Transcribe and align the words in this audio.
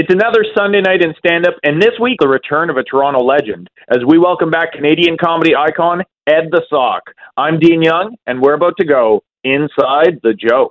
It's 0.00 0.14
another 0.14 0.44
Sunday 0.56 0.80
night 0.80 1.02
in 1.02 1.12
stand 1.18 1.44
up, 1.44 1.54
and 1.64 1.82
this 1.82 1.98
week, 2.00 2.18
the 2.20 2.28
return 2.28 2.70
of 2.70 2.76
a 2.76 2.84
Toronto 2.84 3.18
legend 3.18 3.68
as 3.90 3.98
we 4.06 4.16
welcome 4.16 4.48
back 4.48 4.70
Canadian 4.70 5.16
comedy 5.18 5.56
icon 5.56 6.04
Ed 6.28 6.50
the 6.52 6.62
Sock. 6.70 7.02
I'm 7.36 7.58
Dean 7.58 7.82
Young, 7.82 8.14
and 8.24 8.40
we're 8.40 8.54
about 8.54 8.76
to 8.76 8.84
go 8.84 9.24
inside 9.42 10.20
the 10.22 10.34
joke. 10.34 10.70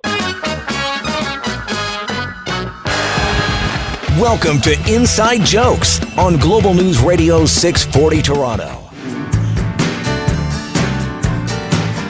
Welcome 4.17 4.61
to 4.61 4.71
Inside 4.89 5.41
Jokes 5.41 6.00
on 6.18 6.38
Global 6.38 6.73
News 6.73 7.02
Radio 7.02 7.46
640 7.46 8.21
Toronto. 8.21 8.88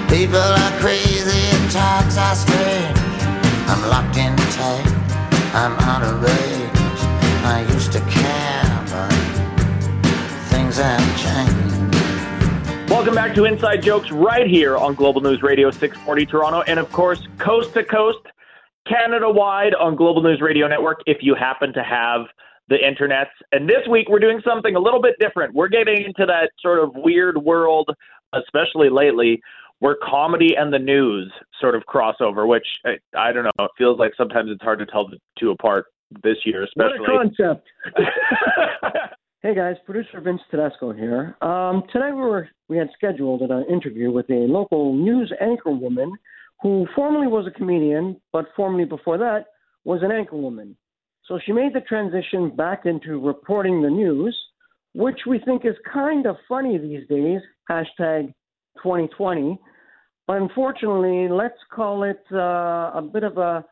People 0.08 0.38
are 0.38 0.80
crazy 0.80 1.32
and 1.32 1.72
talks 1.72 2.16
are 2.16 2.36
strange. 2.36 3.00
I'm 3.66 3.90
locked 3.90 4.18
in 4.18 4.38
tight. 4.54 4.94
I'm 5.56 5.74
out 5.80 6.04
of 6.04 6.22
range. 6.22 6.67
I 7.58 7.62
used 7.74 7.92
to 7.94 8.00
care, 8.02 8.86
but 8.86 9.12
things 10.52 10.78
have 10.78 11.02
changed. 11.18 12.88
Welcome 12.88 13.16
back 13.16 13.34
to 13.34 13.46
Inside 13.46 13.82
Jokes 13.82 14.12
right 14.12 14.46
here 14.46 14.78
on 14.78 14.94
Global 14.94 15.22
News 15.22 15.42
Radio 15.42 15.72
640 15.72 16.28
Toronto, 16.28 16.62
and 16.68 16.80
of 16.80 16.92
course, 16.92 17.28
coast 17.40 17.74
to 17.74 17.84
coast, 17.84 18.20
Canada 18.88 19.28
wide 19.28 19.74
on 19.74 19.96
Global 19.96 20.22
News 20.22 20.40
Radio 20.40 20.68
Network 20.68 21.00
if 21.08 21.18
you 21.22 21.34
happen 21.34 21.74
to 21.74 21.82
have 21.82 22.28
the 22.68 22.76
internets. 22.76 23.34
And 23.52 23.68
this 23.68 23.88
week, 23.90 24.08
we're 24.08 24.20
doing 24.20 24.40
something 24.46 24.76
a 24.76 24.80
little 24.80 25.02
bit 25.02 25.16
different. 25.20 25.56
We're 25.56 25.68
getting 25.68 26.04
into 26.04 26.28
that 26.28 26.52
sort 26.60 26.78
of 26.78 26.92
weird 26.94 27.40
world, 27.40 27.90
especially 28.34 28.92
lately, 28.92 29.42
where 29.80 29.98
comedy 30.08 30.56
and 30.56 30.72
the 30.72 30.78
news 30.78 31.34
sort 31.60 31.74
of 31.74 31.82
crossover, 31.92 32.48
which 32.48 32.68
I, 32.86 33.00
I 33.18 33.32
don't 33.32 33.46
know, 33.46 33.66
it 33.66 33.72
feels 33.80 33.98
like 33.98 34.12
sometimes 34.16 34.52
it's 34.52 34.62
hard 34.62 34.78
to 34.78 34.86
tell 34.86 35.08
the 35.08 35.18
two 35.40 35.50
apart 35.50 35.88
this 36.24 36.38
year, 36.46 36.64
especially. 36.64 37.00
What 37.00 37.10
a 37.10 37.30
concept. 37.30 37.68
hey 39.42 39.56
guys, 39.56 39.76
producer 39.86 40.22
Vince 40.22 40.42
Tedesco 40.50 40.94
here. 40.94 41.36
Um, 41.42 41.84
tonight 41.92 42.14
we 42.14 42.22
were 42.22 42.50
we 42.70 42.78
had 42.78 42.90
scheduled 42.96 43.42
an 43.42 43.66
interview 43.70 44.12
with 44.12 44.30
a 44.30 44.46
local 44.48 44.94
news 44.94 45.32
anchor 45.42 45.72
woman 45.72 46.12
who 46.62 46.88
formerly 46.96 47.28
was 47.28 47.48
a 47.48 47.52
comedian, 47.52 48.20
but 48.34 48.46
formerly 48.56 48.86
before 48.86 49.18
that 49.18 49.46
was 49.84 50.02
an 50.04 50.12
anchor 50.12 50.38
woman. 50.38 50.76
So 51.26 51.40
she 51.46 51.52
made 51.52 51.74
the 51.74 51.82
transition 51.82 52.56
back 52.56 52.86
into 52.86 53.20
reporting 53.20 53.82
the 53.82 53.90
news, 53.90 54.38
which 54.94 55.20
we 55.28 55.40
think 55.40 55.66
is 55.66 55.76
kind 55.92 56.26
of 56.26 56.38
funny 56.48 56.78
these 56.78 57.08
days. 57.08 57.42
Hashtag 57.70 58.34
2020. 58.78 59.60
But 60.26 60.38
unfortunately, 60.38 61.28
let's 61.30 61.60
call 61.74 62.04
it 62.04 62.24
uh, 62.32 62.92
a 62.94 63.10
bit 63.14 63.24
of 63.24 63.38
a 63.38 63.66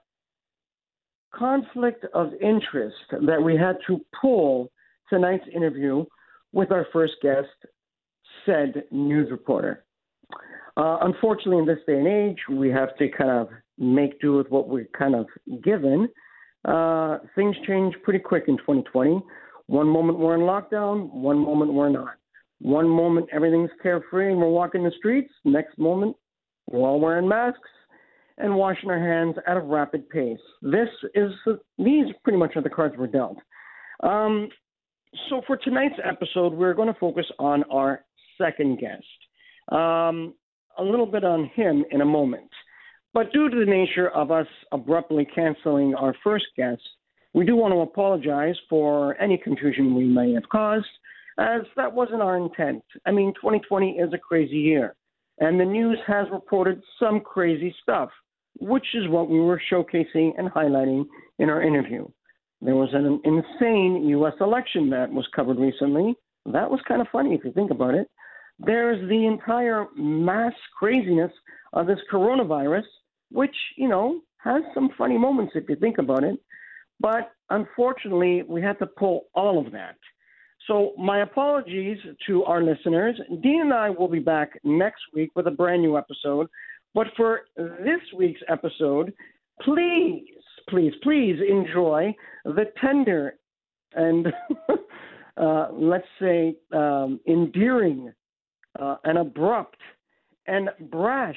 conflict 1.38 2.06
of 2.14 2.32
interest 2.42 2.96
that 3.12 3.42
we 3.42 3.56
had 3.56 3.78
to 3.88 4.00
pull 4.20 4.72
tonight's 5.10 5.46
interview 5.54 6.06
with 6.54 6.72
our 6.72 6.88
first 6.94 7.14
guest, 7.22 7.48
said 8.46 8.84
news 8.92 9.30
reporter. 9.32 9.84
Uh, 10.78 10.98
unfortunately, 11.02 11.58
in 11.58 11.66
this 11.66 11.80
day 11.88 11.98
and 11.98 12.08
age, 12.08 12.38
we 12.50 12.70
have 12.70 12.96
to 12.98 13.08
kind 13.10 13.30
of 13.30 13.50
make 13.78 14.20
do 14.20 14.34
with 14.34 14.50
what 14.50 14.68
we're 14.68 14.88
kind 14.98 15.16
of 15.16 15.28
given. 15.64 16.08
Uh, 16.66 17.20
things 17.36 17.56
change 17.68 17.94
pretty 18.04 18.20
quick 18.20 18.46
in 18.48 18.58
2020. 18.58 19.22
One 19.68 19.88
moment 19.88 20.20
we're 20.20 20.36
in 20.36 20.42
lockdown, 20.42 21.12
one 21.12 21.38
moment 21.38 21.74
we're 21.74 21.90
not. 21.90 22.16
One 22.60 22.88
moment 22.88 23.28
everything's 23.32 23.70
carefree 23.82 24.32
and 24.32 24.38
we're 24.40 24.50
walking 24.50 24.84
the 24.84 24.92
streets. 24.98 25.32
Next 25.44 25.78
moment 25.78 26.16
we're 26.70 26.88
all 26.88 27.00
wearing 27.00 27.28
masks 27.28 27.70
and 28.38 28.56
washing 28.56 28.90
our 28.90 29.00
hands 29.00 29.36
at 29.48 29.58
a 29.58 29.62
rapid 29.62 30.10
pace. 30.10 30.40
This 30.62 30.90
is 31.14 31.32
these 31.78 32.06
pretty 32.24 32.38
much 32.38 32.56
are 32.56 32.62
the 32.62 32.70
cards 32.70 32.96
we're 32.98 33.08
dealt. 33.08 33.38
Um, 34.04 34.50
so 35.30 35.42
for 35.48 35.58
tonight's 35.58 35.96
episode, 36.04 36.54
we're 36.54 36.74
going 36.74 36.94
to 36.94 37.00
focus 37.00 37.26
on 37.40 37.64
our 37.72 38.04
second 38.38 38.80
guest. 38.80 39.06
Um, 39.72 40.34
a 40.78 40.84
little 40.84 41.06
bit 41.06 41.24
on 41.24 41.50
him 41.56 41.86
in 41.92 42.02
a 42.02 42.06
moment. 42.06 42.50
But 43.14 43.32
due 43.32 43.50
to 43.50 43.56
the 43.58 43.66
nature 43.66 44.10
of 44.10 44.30
us 44.30 44.48
abruptly 44.74 45.26
canceling 45.34 45.96
our 45.96 46.14
first 46.22 46.46
guest, 46.58 46.82
we 47.34 47.46
do 47.46 47.56
want 47.56 47.74
to 47.74 47.80
apologize 47.80 48.56
for 48.70 49.20
any 49.22 49.38
confusion 49.38 49.96
we 49.96 50.04
may 50.04 50.34
have 50.34 50.48
caused, 50.50 50.86
as 51.38 51.62
that 51.78 51.94
wasn't 51.94 52.22
our 52.22 52.38
intent. 52.38 52.84
I 53.06 53.12
mean, 53.12 53.34
2020 53.36 53.92
is 53.92 54.14
a 54.14 54.18
crazy 54.18 54.58
year, 54.58 54.96
and 55.40 55.60
the 55.60 55.66
news 55.66 55.98
has 56.08 56.28
reported 56.32 56.82
some 57.00 57.22
crazy 57.22 57.74
stuff 57.82 58.10
which 58.60 58.86
is 58.94 59.08
what 59.08 59.30
we 59.30 59.40
were 59.40 59.62
showcasing 59.72 60.32
and 60.38 60.50
highlighting 60.50 61.06
in 61.40 61.50
our 61.50 61.62
interview. 61.62 62.08
There 62.62 62.76
was 62.76 62.90
an 62.94 63.20
insane 63.24 64.08
U.S. 64.10 64.34
election 64.40 64.90
that 64.92 65.12
was 65.12 65.28
covered 65.36 65.60
recently. 65.60 66.16
That 66.46 66.70
was 66.70 66.80
kind 66.88 67.02
of 67.02 67.08
funny 67.12 67.34
if 67.36 67.44
you 67.44 67.52
think 67.52 67.72
about 67.72 67.96
it. 67.96 68.10
There's 68.60 69.08
the 69.10 69.26
entire 69.26 69.88
mass 69.96 70.54
craziness 70.78 71.32
of 71.74 71.88
this 71.88 72.00
coronavirus, 72.12 72.86
which, 73.32 73.56
you 73.76 73.90
know, 73.90 74.22
has 74.38 74.64
some 74.74 74.90
funny 74.98 75.18
moments 75.18 75.54
if 75.56 75.68
you 75.68 75.76
think 75.76 75.98
about 75.98 76.24
it. 76.24 76.40
But 77.00 77.32
unfortunately, 77.50 78.44
we 78.48 78.62
had 78.62 78.80
to 78.80 78.86
pull 78.86 79.26
all 79.34 79.60
of 79.64 79.72
that. 79.74 79.96
So, 80.68 80.94
my 80.98 81.22
apologies 81.22 81.98
to 82.26 82.44
our 82.46 82.64
listeners. 82.64 83.20
Dean 83.44 83.62
and 83.62 83.74
I 83.74 83.90
will 83.90 84.08
be 84.08 84.20
back 84.20 84.60
next 84.64 85.02
week 85.14 85.32
with 85.36 85.46
a 85.46 85.52
brand 85.52 85.82
new 85.82 85.98
episode 85.98 86.48
but 86.96 87.08
for 87.16 87.42
this 87.58 88.00
week's 88.18 88.42
episode, 88.48 89.14
please, 89.62 90.24
please, 90.70 90.94
please 91.04 91.38
enjoy 91.48 92.16
the 92.46 92.66
tender 92.82 93.36
and 93.94 94.28
uh, 95.38 95.68
let's 95.74 96.08
say 96.20 96.56
um, 96.74 97.20
endearing 97.28 98.12
uh, 98.80 98.96
and 99.04 99.18
abrupt 99.18 99.78
and 100.48 100.70
brash 100.90 101.36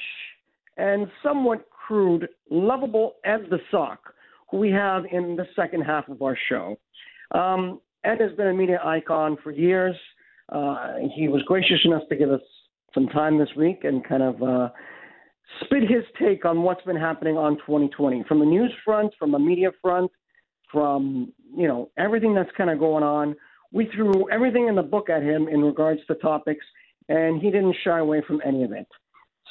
and 0.77 1.09
somewhat 1.23 1.67
crude, 1.71 2.29
lovable 2.51 3.15
Ed 3.25 3.47
the 3.51 3.59
Sock, 3.71 3.99
who 4.51 4.59
we 4.59 4.71
have 4.71 5.05
in 5.11 5.35
the 5.35 5.47
second 5.57 5.83
half 5.83 6.09
of 6.09 6.23
our 6.23 6.39
show. 6.49 6.79
Um, 7.33 7.81
Ed 8.05 8.21
has 8.21 8.33
been 8.37 8.47
a 8.47 8.55
media 8.55 8.81
icon 8.85 9.37
for 9.43 9.51
years. 9.51 9.97
Uh, 10.51 10.95
he 11.17 11.29
was 11.29 11.43
gracious 11.47 11.81
enough 11.85 12.03
to 12.11 12.17
give 12.17 12.31
us 12.31 12.41
some 12.95 13.09
time 13.09 13.39
this 13.39 13.49
week 13.57 13.81
and 13.83 14.07
kind 14.07 14.23
of 14.23 14.43
uh, 14.43 14.69
spit 15.65 15.83
his 15.83 16.05
take 16.21 16.45
on 16.45 16.63
what's 16.63 16.83
been 16.85 16.97
happening 16.97 17.37
on 17.37 17.57
2020 17.59 18.25
from 18.29 18.41
the 18.41 18.47
news 18.47 18.73
front, 18.85 19.13
from 19.19 19.33
the 19.33 19.39
media 19.39 19.71
front, 19.81 20.11
from 20.71 21.33
you 21.57 21.67
know 21.67 21.91
everything 21.99 22.35
that's 22.35 22.51
kind 22.57 22.71
of 22.71 22.79
going 22.79 23.05
on. 23.05 23.35
We 23.73 23.91
threw 23.95 24.31
everything 24.31 24.69
in 24.69 24.75
the 24.75 24.83
book 24.83 25.11
at 25.11 25.23
him 25.23 25.49
in 25.49 25.63
regards 25.63 26.01
to 26.07 26.15
topics, 26.17 26.65
and 27.09 27.41
he 27.41 27.51
didn't 27.51 27.77
shy 27.85 27.99
away 27.99 28.23
from 28.27 28.41
any 28.45 28.65
of 28.65 28.73
it. 28.73 28.87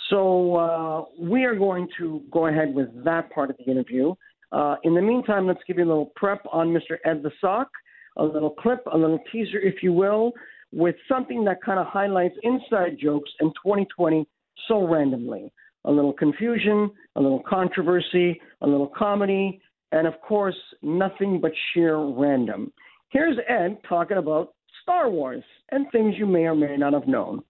So 0.10 0.56
uh, 0.56 1.06
we 1.20 1.44
are 1.44 1.56
going 1.56 1.88
to 1.98 2.22
go 2.32 2.48
ahead 2.48 2.74
with 2.74 2.88
that 3.04 3.32
part 3.32 3.50
of 3.50 3.58
the 3.58 3.70
interview. 3.70 4.14
Uh, 4.52 4.76
in 4.84 4.96
the 4.96 5.02
meantime, 5.02 5.46
let's 5.46 5.60
give 5.68 5.78
you 5.78 5.84
a 5.84 5.88
little 5.88 6.14
prep 6.16 6.42
on 6.52 6.70
Mr. 6.70 6.98
Ed 7.04 7.22
the 7.22 7.32
Sock, 7.42 7.68
a 8.16 8.24
little 8.24 8.52
clip, 8.52 8.82
a 8.92 8.98
little 8.98 9.20
teaser, 9.32 9.60
if 9.60 9.84
you 9.84 9.92
will, 9.92 10.32
with 10.72 10.96
something 11.10 11.44
that 11.46 11.62
kind 11.62 11.80
of 11.80 11.88
highlights 11.88 12.36
inside 12.44 12.98
jokes 13.02 13.30
in 13.42 13.48
2020 13.50 14.26
so 14.68 14.88
randomly 14.88 15.52
a 15.86 15.92
little 15.92 16.14
confusion, 16.14 16.92
a 17.16 17.22
little 17.22 17.44
controversy, 17.48 18.40
a 18.62 18.68
little 18.68 18.92
comedy, 18.98 19.62
and 19.92 20.08
of 20.08 20.20
course, 20.22 20.58
nothing 20.82 21.40
but 21.42 21.52
sheer 21.74 21.98
random. 21.98 22.72
Here's 23.10 23.38
Ed 23.48 23.78
talking 23.88 24.18
about 24.18 24.54
Star 24.84 25.10
Wars 25.10 25.44
and 25.72 25.86
things 25.92 26.16
you 26.18 26.26
may 26.26 26.46
or 26.46 26.56
may 26.56 26.76
not 26.78 26.94
have 26.94 27.08
known. 27.08 27.44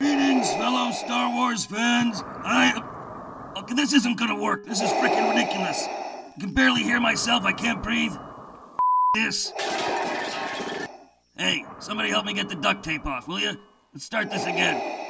Greetings, 0.00 0.52
fellow 0.54 0.90
Star 0.90 1.32
Wars 1.34 1.64
fans. 1.64 2.22
I. 2.26 2.88
Okay, 3.58 3.74
this 3.74 3.92
isn't 3.92 4.18
gonna 4.18 4.40
work. 4.40 4.66
This 4.66 4.80
is 4.80 4.90
freaking 4.90 5.28
ridiculous. 5.30 5.86
I 5.86 6.40
can 6.40 6.52
barely 6.54 6.82
hear 6.82 7.00
myself. 7.00 7.44
I 7.44 7.52
can't 7.52 7.82
breathe. 7.82 8.12
This. 9.14 9.52
Hey, 11.36 11.64
somebody 11.78 12.08
help 12.08 12.24
me 12.24 12.32
get 12.32 12.48
the 12.48 12.54
duct 12.54 12.82
tape 12.82 13.06
off, 13.06 13.28
will 13.28 13.38
you? 13.38 13.56
Let's 13.92 14.04
start 14.04 14.30
this 14.30 14.44
again. 14.44 15.01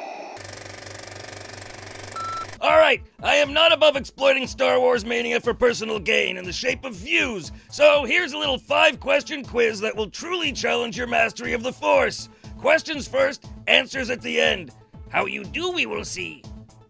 All 2.83 2.89
right, 2.89 3.03
I 3.23 3.37
am 3.37 3.53
not 3.53 3.73
above 3.73 3.95
exploiting 3.95 4.49
Star 4.49 4.81
Wars 4.81 5.05
mania 5.05 5.39
for 5.39 5.55
personal 5.55 6.01
gain 6.01 6.37
in 6.37 6.45
the 6.45 6.53
shape 6.53 6.85
of 6.85 6.97
views. 6.97 7.53
So 7.71 8.05
here's 8.05 8.33
a 8.33 8.39
little 8.39 8.59
five 8.59 8.99
question 8.99 9.45
quiz 9.45 9.79
that 9.79 9.95
will 9.95 10.11
truly 10.11 10.51
challenge 10.51 10.99
your 10.99 11.07
mastery 11.07 11.53
of 11.53 11.63
the 11.63 11.73
Force. 11.73 12.29
Questions 12.59 13.07
first, 13.07 13.47
answers 13.69 14.11
at 14.11 14.21
the 14.21 14.41
end. 14.41 14.73
How 15.11 15.27
you 15.27 15.45
do, 15.45 15.71
we 15.71 15.87
will 15.87 16.05
see. 16.05 16.43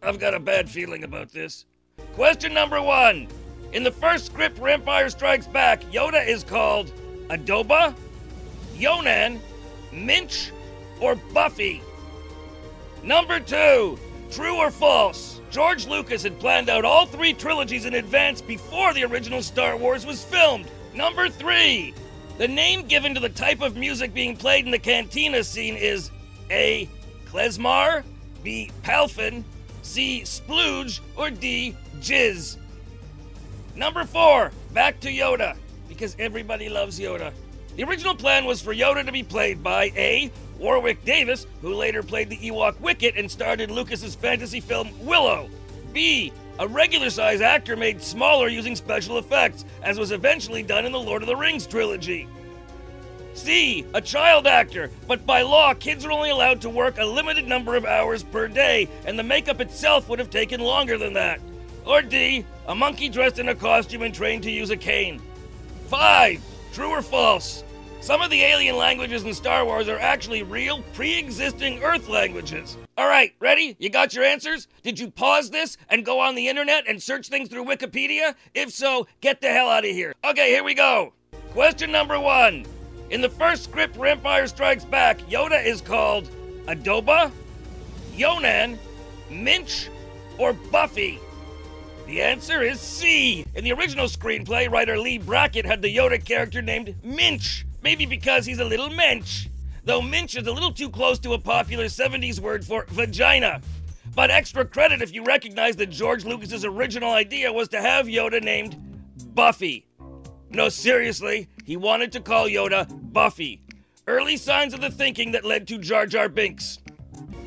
I've 0.03 0.19
got 0.19 0.33
a 0.33 0.41
bad 0.41 0.71
feeling 0.71 1.05
about 1.05 1.31
this. 1.31 1.67
Question 2.15 2.55
number 2.55 2.81
one 2.81 3.29
In 3.75 3.83
the 3.83 3.93
first 3.93 4.25
script 4.25 4.57
for 4.57 4.71
Empire 4.71 5.11
Strikes 5.11 5.47
Back, 5.47 5.83
Yoda 5.93 6.27
is 6.27 6.43
called 6.43 6.91
Adoba, 7.29 7.95
Yonan, 8.79 9.43
Minch, 9.93 10.53
or 11.03 11.17
Buffy. 11.35 11.83
Number 13.05 13.39
two 13.41 13.99
True 14.31 14.57
or 14.57 14.71
false? 14.71 15.32
George 15.53 15.87
Lucas 15.87 16.23
had 16.23 16.41
planned 16.41 16.71
out 16.71 16.83
all 16.83 17.05
three 17.05 17.35
trilogies 17.35 17.85
in 17.85 17.93
advance 17.93 18.41
before 18.41 18.95
the 18.95 19.05
original 19.05 19.43
Star 19.43 19.77
Wars 19.77 20.07
was 20.07 20.25
filmed. 20.25 20.67
Number 20.95 21.29
three. 21.29 21.93
The 22.39 22.49
name 22.49 22.87
given 22.87 23.13
to 23.13 23.21
the 23.21 23.29
type 23.29 23.61
of 23.61 23.77
music 23.77 24.15
being 24.15 24.35
played 24.35 24.65
in 24.65 24.71
the 24.71 24.79
cantina 24.79 25.45
scene 25.45 25.77
is 25.77 26.11
A. 26.51 26.89
Klezmer, 27.27 28.03
B. 28.43 28.71
Palfin, 28.83 29.45
C. 29.83 30.23
Splooge, 30.23 31.01
or 31.17 31.29
D. 31.29 31.77
Jizz. 31.99 32.57
Number 33.77 34.05
four. 34.05 34.53
Back 34.73 35.01
to 35.01 35.13
Yoda, 35.13 35.55
because 35.87 36.17
everybody 36.19 36.71
loves 36.71 36.99
Yoda. 36.99 37.31
The 37.77 37.85
original 37.85 38.15
plan 38.15 38.47
was 38.47 38.63
for 38.63 38.75
Yoda 38.75 39.05
to 39.05 39.13
be 39.13 39.23
played 39.23 39.63
by 39.63 39.93
A. 39.97 40.31
Warwick 40.63 41.05
Davis, 41.05 41.47
who 41.61 41.75
later 41.75 42.05
played 42.05 42.31
the 42.31 42.37
Ewok 42.37 42.81
Wicket 42.81 43.17
and 43.17 43.29
starred 43.29 43.61
in 43.61 43.73
Lucas's 43.73 44.15
fantasy 44.15 44.61
film 44.61 44.91
Willow. 45.05 45.51
B. 45.93 46.33
A 46.61 46.69
regular 46.69 47.11
size 47.11 47.41
actor 47.41 47.77
made 47.77 48.01
smaller 48.01 48.47
using 48.47 48.77
special 48.77 49.19
effects, 49.19 49.65
as 49.83 49.99
was 49.99 50.13
eventually 50.13 50.63
done 50.63 50.87
in 50.87 50.93
the 50.93 51.01
Lord 51.01 51.21
of 51.21 51.27
the 51.27 51.35
Rings 51.35 51.67
trilogy. 51.67 52.29
C. 53.35 53.85
A 53.95 54.01
child 54.01 54.47
actor, 54.47 54.91
but 55.09 55.27
by 55.27 55.43
law, 55.43 55.75
kids 55.75 56.05
are 56.05 56.13
only 56.13 56.31
allowed 56.31 56.61
to 56.61 56.71
work 56.71 56.99
a 56.99 57.05
limited 57.05 57.49
number 57.49 57.75
of 57.75 57.85
hours 57.85 58.23
per 58.23 58.47
day, 58.47 58.89
and 59.05 59.19
the 59.19 59.25
makeup 59.25 59.61
itself 59.61 60.09
would 60.09 60.21
have 60.21 60.31
taken 60.31 60.61
longer 60.61 60.97
than 60.97 61.15
that. 61.15 61.41
Or 61.85 62.03
D. 62.03 62.45
A 62.69 62.75
monkey 62.75 63.09
dressed 63.09 63.41
in 63.41 63.49
a 63.49 63.55
costume 63.55 64.03
and 64.03 64.15
trained 64.15 64.45
to 64.45 64.51
use 64.51 64.71
a 64.71 64.77
cane. 64.77 65.21
5. 65.89 66.41
True 66.73 66.91
or 66.91 67.03
false? 67.03 67.65
Some 68.03 68.21
of 68.21 68.31
the 68.31 68.43
alien 68.43 68.77
languages 68.77 69.23
in 69.23 69.33
Star 69.33 69.65
Wars 69.65 69.87
are 69.87 69.97
actually 69.97 70.43
real, 70.43 70.83
pre 70.93 71.17
existing 71.17 71.85
Earth 71.85 72.09
languages. 72.09 72.77
All 72.99 73.07
right, 73.07 73.33
ready? 73.39 73.77
You 73.79 73.91
got 73.91 74.13
your 74.13 74.25
answers? 74.25 74.67
Did 74.83 74.99
you 74.99 75.09
pause 75.09 75.51
this 75.51 75.77
and 75.89 76.05
go 76.05 76.19
on 76.19 76.35
the 76.35 76.49
internet 76.49 76.89
and 76.89 77.01
search 77.01 77.29
things 77.29 77.49
through 77.49 77.65
Wikipedia? 77.65 78.35
If 78.55 78.73
so, 78.73 79.07
get 79.21 79.41
the 79.41 79.51
hell 79.51 79.69
out 79.69 79.85
of 79.85 79.93
here. 79.93 80.15
Okay, 80.25 80.51
here 80.51 80.65
we 80.65 80.75
go. 80.75 81.13
Question 81.53 81.93
number 81.93 82.19
one. 82.19 82.67
In 83.11 83.21
the 83.21 83.29
first 83.29 83.63
script 83.63 83.95
for 83.95 84.05
Empire 84.09 84.49
Strikes 84.49 84.85
Back, 84.85 85.21
Yoda 85.21 85.65
is 85.65 85.81
called 85.81 86.29
Adoba, 86.67 87.31
Yonan, 88.17 88.81
Minch, 89.31 89.91
or 90.39 90.53
Buffy? 90.55 91.21
The 92.09 92.21
answer 92.21 92.63
is 92.63 92.81
C. 92.81 93.47
In 93.55 93.63
the 93.63 93.73
original 93.73 94.07
screenplay, 94.07 94.69
writer 94.69 94.99
Leigh 94.99 95.19
Brackett 95.19 95.65
had 95.65 95.83
the 95.83 95.97
Yoda 95.97 96.23
character 96.23 96.61
named 96.61 96.97
Minch, 97.05 97.65
maybe 97.83 98.07
because 98.07 98.47
he's 98.47 98.61
a 98.61 98.65
little 98.65 98.91
mensch. 98.91 99.49
Though 99.85 100.01
Minch 100.01 100.37
is 100.37 100.47
a 100.47 100.53
little 100.53 100.73
too 100.73 100.89
close 100.89 101.19
to 101.21 101.33
a 101.33 101.39
popular 101.39 101.87
70s 101.87 102.39
word 102.39 102.65
for 102.65 102.87
vagina. 102.89 103.61
But 104.15 104.31
extra 104.31 104.65
credit 104.65 105.03
if 105.03 105.13
you 105.13 105.25
recognize 105.25 105.75
that 105.77 105.91
George 105.91 106.25
Lucas's 106.25 106.65
original 106.65 107.13
idea 107.13 107.53
was 107.53 107.69
to 107.71 107.81
have 107.81 108.07
Yoda 108.07 108.43
named 108.43 108.77
Buffy. 109.35 109.87
No, 110.51 110.69
seriously, 110.69 111.49
he 111.65 111.77
wanted 111.77 112.13
to 112.13 112.21
call 112.21 112.47
Yoda 112.47 112.87
Buffy. 113.13 113.61
Early 114.07 114.37
signs 114.37 114.75
of 114.75 114.81
the 114.81 114.91
thinking 114.91 115.33
that 115.33 115.45
led 115.45 115.67
to 115.69 115.79
Jar 115.79 116.07
Jar 116.07 116.29
Binks. 116.29 116.79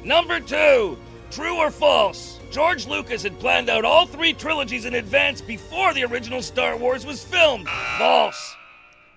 Number 0.03 0.39
two, 0.39 0.97
true 1.31 1.57
or 1.57 1.71
false? 1.71 2.39
George 2.51 2.87
Lucas 2.87 3.23
had 3.23 3.39
planned 3.39 3.69
out 3.69 3.85
all 3.85 4.05
three 4.05 4.33
trilogies 4.33 4.85
in 4.85 4.95
advance 4.95 5.41
before 5.41 5.93
the 5.93 6.03
original 6.03 6.41
Star 6.41 6.77
Wars 6.77 7.05
was 7.05 7.23
filmed. 7.23 7.67
False. 7.97 8.55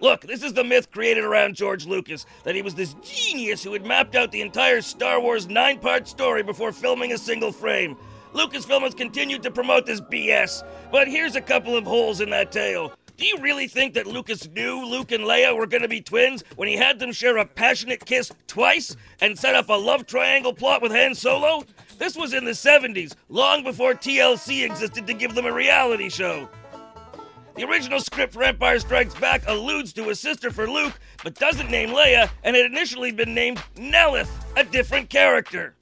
Look, 0.00 0.22
this 0.22 0.42
is 0.42 0.52
the 0.52 0.62
myth 0.62 0.90
created 0.92 1.24
around 1.24 1.56
George 1.56 1.84
Lucas 1.84 2.24
that 2.44 2.54
he 2.54 2.62
was 2.62 2.74
this 2.74 2.94
genius 3.02 3.64
who 3.64 3.72
had 3.72 3.84
mapped 3.84 4.14
out 4.14 4.30
the 4.30 4.40
entire 4.40 4.80
Star 4.80 5.20
Wars 5.20 5.48
nine 5.48 5.78
part 5.78 6.06
story 6.06 6.42
before 6.42 6.70
filming 6.70 7.12
a 7.12 7.18
single 7.18 7.50
frame. 7.50 7.96
Lucasfilm 8.32 8.82
has 8.82 8.94
continued 8.94 9.42
to 9.42 9.50
promote 9.50 9.86
this 9.86 10.00
BS, 10.00 10.62
but 10.92 11.08
here's 11.08 11.34
a 11.34 11.40
couple 11.40 11.76
of 11.76 11.84
holes 11.84 12.20
in 12.20 12.30
that 12.30 12.52
tale. 12.52 12.92
Do 13.16 13.26
you 13.26 13.38
really 13.40 13.66
think 13.66 13.94
that 13.94 14.06
Lucas 14.06 14.48
knew 14.50 14.86
Luke 14.86 15.10
and 15.10 15.24
Leia 15.24 15.56
were 15.56 15.66
going 15.66 15.82
to 15.82 15.88
be 15.88 16.00
twins 16.00 16.44
when 16.54 16.68
he 16.68 16.76
had 16.76 17.00
them 17.00 17.10
share 17.10 17.36
a 17.38 17.44
passionate 17.44 18.04
kiss 18.04 18.30
twice 18.46 18.94
and 19.20 19.36
set 19.36 19.56
up 19.56 19.68
a 19.68 19.72
love 19.72 20.06
triangle 20.06 20.52
plot 20.52 20.80
with 20.82 20.92
Han 20.92 21.16
Solo? 21.16 21.64
This 21.98 22.16
was 22.16 22.32
in 22.32 22.44
the 22.44 22.52
70s, 22.52 23.14
long 23.28 23.64
before 23.64 23.94
TLC 23.94 24.64
existed 24.64 25.08
to 25.08 25.14
give 25.14 25.34
them 25.34 25.46
a 25.46 25.52
reality 25.52 26.08
show. 26.08 26.48
The 27.58 27.64
original 27.64 27.98
script 27.98 28.34
for 28.34 28.44
Empire 28.44 28.78
Strikes 28.78 29.16
Back 29.16 29.42
alludes 29.48 29.92
to 29.94 30.10
a 30.10 30.14
sister 30.14 30.52
for 30.52 30.70
Luke, 30.70 30.96
but 31.24 31.34
doesn't 31.34 31.68
name 31.68 31.88
Leia, 31.88 32.30
and 32.44 32.54
had 32.54 32.66
initially 32.66 33.10
been 33.10 33.34
named 33.34 33.60
Nelith, 33.74 34.30
a 34.56 34.62
different 34.62 35.10
character. 35.10 35.74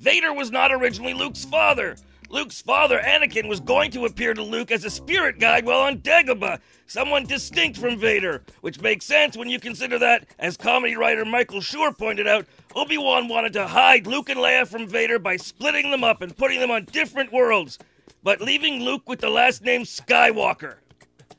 Vader 0.00 0.32
was 0.32 0.50
not 0.50 0.72
originally 0.72 1.14
Luke's 1.14 1.44
father. 1.44 1.94
Luke's 2.28 2.60
father, 2.60 2.98
Anakin, 2.98 3.46
was 3.46 3.60
going 3.60 3.92
to 3.92 4.06
appear 4.06 4.34
to 4.34 4.42
Luke 4.42 4.72
as 4.72 4.84
a 4.84 4.90
spirit 4.90 5.38
guide 5.38 5.64
while 5.64 5.78
on 5.78 5.98
Dagobah, 5.98 6.58
someone 6.88 7.24
distinct 7.24 7.78
from 7.78 7.96
Vader, 7.96 8.42
which 8.60 8.80
makes 8.80 9.04
sense 9.04 9.36
when 9.36 9.48
you 9.48 9.60
consider 9.60 10.00
that, 10.00 10.26
as 10.40 10.56
comedy 10.56 10.96
writer 10.96 11.24
Michael 11.24 11.60
Schur 11.60 11.96
pointed 11.96 12.26
out, 12.26 12.46
Obi 12.74 12.98
Wan 12.98 13.28
wanted 13.28 13.52
to 13.52 13.68
hide 13.68 14.08
Luke 14.08 14.28
and 14.28 14.40
Leia 14.40 14.66
from 14.66 14.88
Vader 14.88 15.20
by 15.20 15.36
splitting 15.36 15.92
them 15.92 16.02
up 16.02 16.20
and 16.20 16.36
putting 16.36 16.58
them 16.58 16.72
on 16.72 16.86
different 16.86 17.32
worlds, 17.32 17.78
but 18.24 18.40
leaving 18.40 18.82
Luke 18.82 19.08
with 19.08 19.20
the 19.20 19.28
last 19.28 19.62
name 19.62 19.82
Skywalker. 19.82 20.76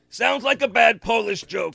Sounds 0.08 0.44
like 0.44 0.62
a 0.62 0.68
bad 0.68 1.02
Polish 1.02 1.42
joke. 1.42 1.74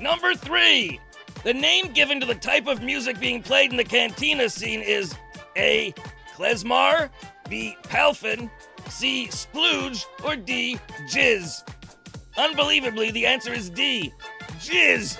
Number 0.00 0.34
three. 0.34 1.00
The 1.44 1.54
name 1.54 1.92
given 1.92 2.18
to 2.20 2.26
the 2.26 2.34
type 2.34 2.66
of 2.66 2.82
music 2.82 3.20
being 3.20 3.42
played 3.42 3.70
in 3.70 3.76
the 3.76 3.84
cantina 3.84 4.50
scene 4.50 4.82
is 4.82 5.14
A. 5.56 5.94
Klezmer, 6.34 7.08
B. 7.48 7.76
Palfin, 7.84 8.50
C. 8.88 9.28
Splooge, 9.28 10.04
or 10.24 10.34
D. 10.34 10.78
Jizz. 11.08 11.62
Unbelievably, 12.36 13.12
the 13.12 13.26
answer 13.26 13.52
is 13.52 13.70
D. 13.70 14.12
Jizz. 14.58 15.18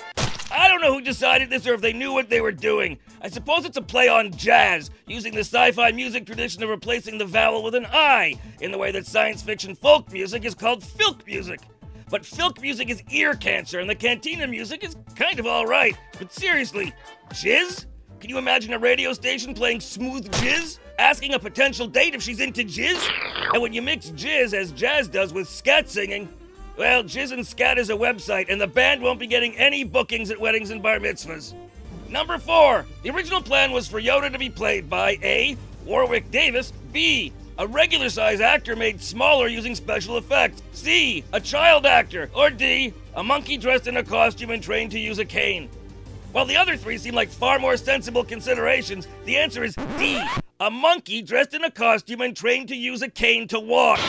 I 0.51 0.67
don't 0.67 0.81
know 0.81 0.93
who 0.93 1.01
decided 1.01 1.49
this 1.49 1.67
or 1.67 1.75
if 1.75 1.81
they 1.81 1.93
knew 1.93 2.11
what 2.11 2.29
they 2.29 2.41
were 2.41 2.51
doing. 2.51 2.97
I 3.21 3.29
suppose 3.29 3.65
it's 3.65 3.77
a 3.77 3.81
play 3.81 4.07
on 4.07 4.31
jazz, 4.31 4.89
using 5.07 5.33
the 5.33 5.41
sci 5.41 5.71
fi 5.71 5.91
music 5.91 6.25
tradition 6.25 6.63
of 6.63 6.69
replacing 6.69 7.17
the 7.17 7.25
vowel 7.25 7.63
with 7.63 7.75
an 7.75 7.85
I, 7.91 8.39
in 8.59 8.71
the 8.71 8.77
way 8.77 8.91
that 8.91 9.05
science 9.05 9.41
fiction 9.41 9.75
folk 9.75 10.11
music 10.11 10.45
is 10.45 10.55
called 10.55 10.83
filk 10.83 11.25
music. 11.27 11.61
But 12.09 12.23
filk 12.23 12.59
music 12.61 12.89
is 12.89 13.03
ear 13.11 13.35
cancer, 13.35 13.79
and 13.79 13.89
the 13.89 13.95
cantina 13.95 14.47
music 14.47 14.83
is 14.83 14.95
kind 15.15 15.39
of 15.39 15.45
alright. 15.45 15.95
But 16.17 16.33
seriously, 16.33 16.93
jizz? 17.29 17.85
Can 18.19 18.29
you 18.29 18.37
imagine 18.37 18.73
a 18.73 18.79
radio 18.79 19.13
station 19.13 19.53
playing 19.53 19.79
smooth 19.81 20.29
jizz? 20.31 20.79
Asking 20.97 21.35
a 21.35 21.39
potential 21.39 21.87
date 21.87 22.15
if 22.15 22.21
she's 22.21 22.39
into 22.39 22.63
jizz? 22.63 23.07
And 23.53 23.61
when 23.61 23.71
you 23.71 23.81
mix 23.81 24.07
jizz, 24.09 24.53
as 24.53 24.71
jazz 24.71 25.07
does, 25.07 25.31
with 25.31 25.47
scat 25.47 25.87
singing, 25.87 26.27
well, 26.79 27.03
Jizz 27.03 27.33
and 27.33 27.45
Scat 27.45 27.77
is 27.77 27.89
a 27.89 27.93
website, 27.93 28.45
and 28.47 28.59
the 28.59 28.65
band 28.65 29.01
won't 29.01 29.19
be 29.19 29.27
getting 29.27 29.53
any 29.57 29.83
bookings 29.83 30.31
at 30.31 30.39
weddings 30.39 30.69
and 30.69 30.81
bar 30.81 30.97
mitzvahs. 30.97 31.53
Number 32.07 32.37
four, 32.37 32.85
the 33.03 33.09
original 33.09 33.41
plan 33.41 33.73
was 33.73 33.85
for 33.85 33.99
Yoda 33.99 34.31
to 34.31 34.39
be 34.39 34.49
played 34.49 34.89
by 34.89 35.19
A. 35.21 35.57
Warwick 35.83 36.31
Davis, 36.31 36.71
B. 36.93 37.33
A 37.57 37.67
regular 37.67 38.09
size 38.09 38.39
actor 38.39 38.77
made 38.77 39.01
smaller 39.01 39.49
using 39.49 39.75
special 39.75 40.15
effects, 40.15 40.63
C. 40.71 41.25
A 41.33 41.41
child 41.41 41.85
actor, 41.85 42.31
or 42.33 42.49
D. 42.49 42.93
A 43.13 43.21
monkey 43.21 43.57
dressed 43.57 43.87
in 43.87 43.97
a 43.97 44.03
costume 44.03 44.51
and 44.51 44.63
trained 44.63 44.91
to 44.91 44.99
use 44.99 45.19
a 45.19 45.25
cane. 45.25 45.67
While 46.31 46.45
the 46.45 46.55
other 46.55 46.77
three 46.77 46.97
seem 46.97 47.13
like 47.13 47.27
far 47.27 47.59
more 47.59 47.75
sensible 47.75 48.23
considerations, 48.23 49.05
the 49.25 49.35
answer 49.35 49.65
is 49.65 49.75
D. 49.97 50.23
A 50.61 50.71
monkey 50.71 51.21
dressed 51.23 51.53
in 51.53 51.65
a 51.65 51.71
costume 51.71 52.21
and 52.21 52.37
trained 52.37 52.69
to 52.69 52.75
use 52.75 53.01
a 53.01 53.09
cane 53.09 53.49
to 53.49 53.59
walk. 53.59 53.99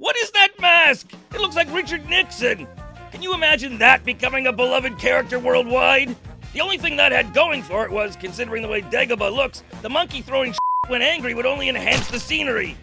What 0.00 0.16
is 0.16 0.30
that 0.30 0.48
mask? 0.58 1.12
It 1.34 1.42
looks 1.42 1.56
like 1.56 1.70
Richard 1.74 2.08
Nixon. 2.08 2.66
Can 3.12 3.20
you 3.20 3.34
imagine 3.34 3.76
that 3.78 4.02
becoming 4.02 4.46
a 4.46 4.52
beloved 4.52 4.96
character 4.96 5.38
worldwide? 5.38 6.16
The 6.54 6.62
only 6.62 6.78
thing 6.78 6.96
that 6.96 7.12
had 7.12 7.34
going 7.34 7.62
for 7.62 7.84
it 7.84 7.90
was, 7.90 8.16
considering 8.16 8.62
the 8.62 8.68
way 8.68 8.80
Dagobah 8.80 9.30
looks, 9.30 9.62
the 9.82 9.90
monkey 9.90 10.22
throwing 10.22 10.54
when 10.88 11.02
angry 11.02 11.34
would 11.34 11.44
only 11.44 11.68
enhance 11.68 12.08
the 12.08 12.18
scenery. 12.18 12.78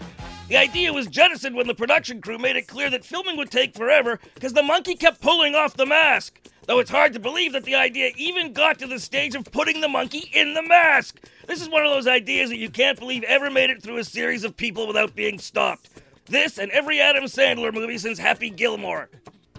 The 0.48 0.58
idea 0.58 0.94
was 0.94 1.08
jettisoned 1.08 1.56
when 1.56 1.66
the 1.66 1.74
production 1.74 2.22
crew 2.22 2.38
made 2.38 2.56
it 2.56 2.68
clear 2.68 2.92
that 2.92 3.04
filming 3.04 3.36
would 3.38 3.50
take 3.50 3.74
forever 3.74 4.20
because 4.36 4.54
the 4.54 4.62
monkey 4.62 4.94
kept 4.94 5.20
pulling 5.20 5.56
off 5.56 5.76
the 5.76 5.88
mask. 5.88 6.40
Though 6.68 6.78
it's 6.78 6.92
hard 6.92 7.14
to 7.14 7.20
believe 7.20 7.54
that 7.54 7.64
the 7.64 7.74
idea 7.74 8.12
even 8.16 8.54
got 8.54 8.78
to 8.78 8.86
the 8.86 9.00
stage 9.00 9.34
of 9.34 9.46
putting 9.46 9.82
the 9.82 9.90
monkey 9.90 10.30
in 10.34 10.54
the 10.54 10.62
mask. 10.62 11.20
This 11.48 11.64
is 11.64 11.70
one 11.70 11.84
of 11.84 11.92
those 11.92 12.06
ideas 12.06 12.52
that 12.52 12.58
you 12.58 12.70
can't 12.70 13.00
believe 13.00 13.24
ever 13.24 13.50
made 13.50 13.72
it 13.72 13.82
through 13.82 13.98
a 13.98 14.04
series 14.04 14.44
of 14.44 14.56
people 14.56 14.86
without 14.86 15.16
being 15.16 15.40
stopped. 15.40 15.90
This 16.30 16.58
and 16.58 16.72
every 16.72 17.00
Adam 17.00 17.24
Sandler 17.24 17.74
movie 17.74 17.98
since 17.98 18.20
Happy 18.20 18.50
Gilmore. 18.50 19.10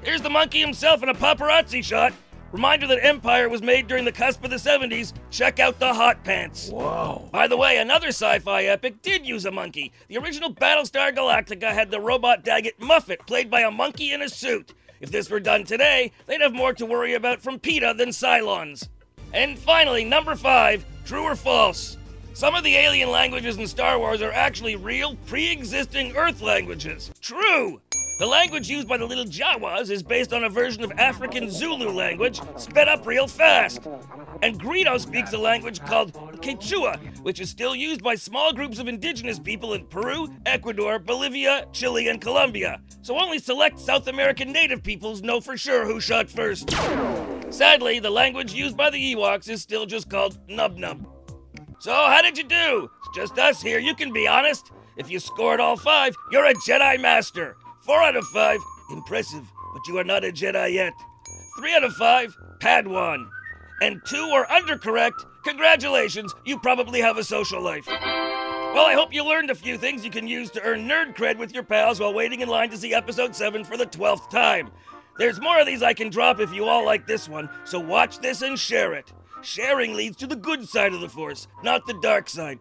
Here's 0.02 0.20
the 0.20 0.28
monkey 0.28 0.60
himself 0.60 1.02
in 1.02 1.08
a 1.08 1.14
paparazzi 1.14 1.82
shot. 1.82 2.12
Reminder 2.52 2.86
that 2.86 3.04
Empire 3.04 3.48
was 3.48 3.62
made 3.62 3.88
during 3.88 4.04
the 4.04 4.12
cusp 4.12 4.44
of 4.44 4.50
the 4.50 4.56
70s. 4.56 5.12
Check 5.30 5.60
out 5.60 5.78
the 5.78 5.92
hot 5.92 6.22
pants. 6.24 6.70
Whoa. 6.70 7.28
By 7.32 7.46
the 7.46 7.56
way, 7.56 7.78
another 7.78 8.08
sci 8.08 8.38
fi 8.40 8.64
epic 8.64 9.00
did 9.02 9.26
use 9.26 9.46
a 9.46 9.50
monkey. 9.50 9.92
The 10.08 10.18
original 10.18 10.54
Battlestar 10.54 11.14
Galactica 11.14 11.72
had 11.72 11.90
the 11.90 12.00
robot 12.00 12.44
Daggit 12.44 12.78
Muffit, 12.78 13.26
played 13.26 13.50
by 13.50 13.60
a 13.60 13.70
monkey 13.70 14.12
in 14.12 14.22
a 14.22 14.28
suit. 14.28 14.74
If 15.00 15.10
this 15.10 15.30
were 15.30 15.40
done 15.40 15.64
today, 15.64 16.12
they'd 16.26 16.40
have 16.40 16.54
more 16.54 16.74
to 16.74 16.86
worry 16.86 17.14
about 17.14 17.40
from 17.40 17.58
PETA 17.58 17.94
than 17.96 18.10
Cylons. 18.10 18.88
And 19.32 19.58
finally, 19.58 20.04
number 20.04 20.34
five 20.34 20.84
true 21.04 21.22
or 21.22 21.36
false? 21.36 21.96
Some 22.38 22.54
of 22.54 22.62
the 22.62 22.76
alien 22.76 23.10
languages 23.10 23.56
in 23.56 23.66
Star 23.66 23.98
Wars 23.98 24.22
are 24.22 24.30
actually 24.30 24.76
real, 24.76 25.16
pre 25.26 25.50
existing 25.50 26.14
Earth 26.14 26.40
languages. 26.40 27.10
True! 27.20 27.80
The 28.20 28.26
language 28.26 28.68
used 28.70 28.86
by 28.86 28.96
the 28.96 29.06
little 29.06 29.24
Jawas 29.24 29.90
is 29.90 30.04
based 30.04 30.32
on 30.32 30.44
a 30.44 30.48
version 30.48 30.84
of 30.84 30.92
African 30.92 31.50
Zulu 31.50 31.90
language 31.90 32.40
sped 32.56 32.86
up 32.86 33.04
real 33.08 33.26
fast. 33.26 33.88
And 34.40 34.56
Greedo 34.56 35.00
speaks 35.00 35.32
a 35.32 35.38
language 35.38 35.80
called 35.80 36.12
Quechua, 36.40 37.00
which 37.24 37.40
is 37.40 37.50
still 37.50 37.74
used 37.74 38.04
by 38.04 38.14
small 38.14 38.52
groups 38.52 38.78
of 38.78 38.86
indigenous 38.86 39.40
people 39.40 39.74
in 39.74 39.84
Peru, 39.86 40.28
Ecuador, 40.46 41.00
Bolivia, 41.00 41.66
Chile, 41.72 42.06
and 42.06 42.20
Colombia. 42.20 42.80
So 43.02 43.18
only 43.18 43.40
select 43.40 43.80
South 43.80 44.06
American 44.06 44.52
native 44.52 44.84
peoples 44.84 45.22
know 45.22 45.40
for 45.40 45.56
sure 45.56 45.84
who 45.84 45.98
shot 45.98 46.30
first. 46.30 46.70
Sadly, 47.50 47.98
the 47.98 48.10
language 48.10 48.52
used 48.52 48.76
by 48.76 48.90
the 48.90 49.14
Ewoks 49.16 49.48
is 49.48 49.60
still 49.60 49.86
just 49.86 50.08
called 50.08 50.38
Nub 50.48 50.76
Nub. 50.76 51.04
So, 51.80 51.92
how 51.92 52.22
did 52.22 52.36
you 52.36 52.44
do? 52.44 52.90
It's 53.06 53.16
just 53.16 53.38
us 53.38 53.62
here, 53.62 53.78
you 53.78 53.94
can 53.94 54.12
be 54.12 54.26
honest. 54.26 54.72
If 54.96 55.08
you 55.10 55.20
scored 55.20 55.60
all 55.60 55.76
five, 55.76 56.16
you're 56.32 56.46
a 56.46 56.54
Jedi 56.54 57.00
Master. 57.00 57.56
Four 57.82 58.02
out 58.02 58.16
of 58.16 58.24
five, 58.26 58.58
impressive, 58.90 59.44
but 59.72 59.86
you 59.86 59.96
are 59.98 60.04
not 60.04 60.24
a 60.24 60.32
Jedi 60.32 60.74
yet. 60.74 60.92
Three 61.56 61.74
out 61.74 61.84
of 61.84 61.92
five, 61.94 62.36
Padawan. 62.60 63.28
And 63.80 64.00
two 64.04 64.30
are 64.34 64.46
undercorrect, 64.46 65.24
congratulations, 65.44 66.34
you 66.44 66.58
probably 66.58 67.00
have 67.00 67.16
a 67.16 67.22
social 67.22 67.62
life. 67.62 67.86
Well, 67.86 68.84
I 68.84 68.94
hope 68.94 69.14
you 69.14 69.24
learned 69.24 69.50
a 69.50 69.54
few 69.54 69.78
things 69.78 70.04
you 70.04 70.10
can 70.10 70.26
use 70.26 70.50
to 70.50 70.62
earn 70.62 70.88
nerd 70.88 71.14
cred 71.16 71.38
with 71.38 71.54
your 71.54 71.62
pals 71.62 72.00
while 72.00 72.12
waiting 72.12 72.40
in 72.40 72.48
line 72.48 72.70
to 72.70 72.76
see 72.76 72.92
episode 72.92 73.36
7 73.36 73.64
for 73.64 73.76
the 73.76 73.86
12th 73.86 74.28
time. 74.30 74.70
There's 75.16 75.40
more 75.40 75.60
of 75.60 75.66
these 75.66 75.82
I 75.82 75.94
can 75.94 76.10
drop 76.10 76.40
if 76.40 76.52
you 76.52 76.64
all 76.64 76.84
like 76.84 77.06
this 77.06 77.28
one, 77.28 77.48
so 77.64 77.78
watch 77.78 78.18
this 78.18 78.42
and 78.42 78.58
share 78.58 78.94
it. 78.94 79.12
Sharing 79.42 79.94
leads 79.94 80.16
to 80.16 80.26
the 80.26 80.36
good 80.36 80.68
side 80.68 80.92
of 80.92 81.00
the 81.00 81.08
Force, 81.08 81.46
not 81.62 81.86
the 81.86 81.94
dark 81.94 82.28
side. 82.28 82.58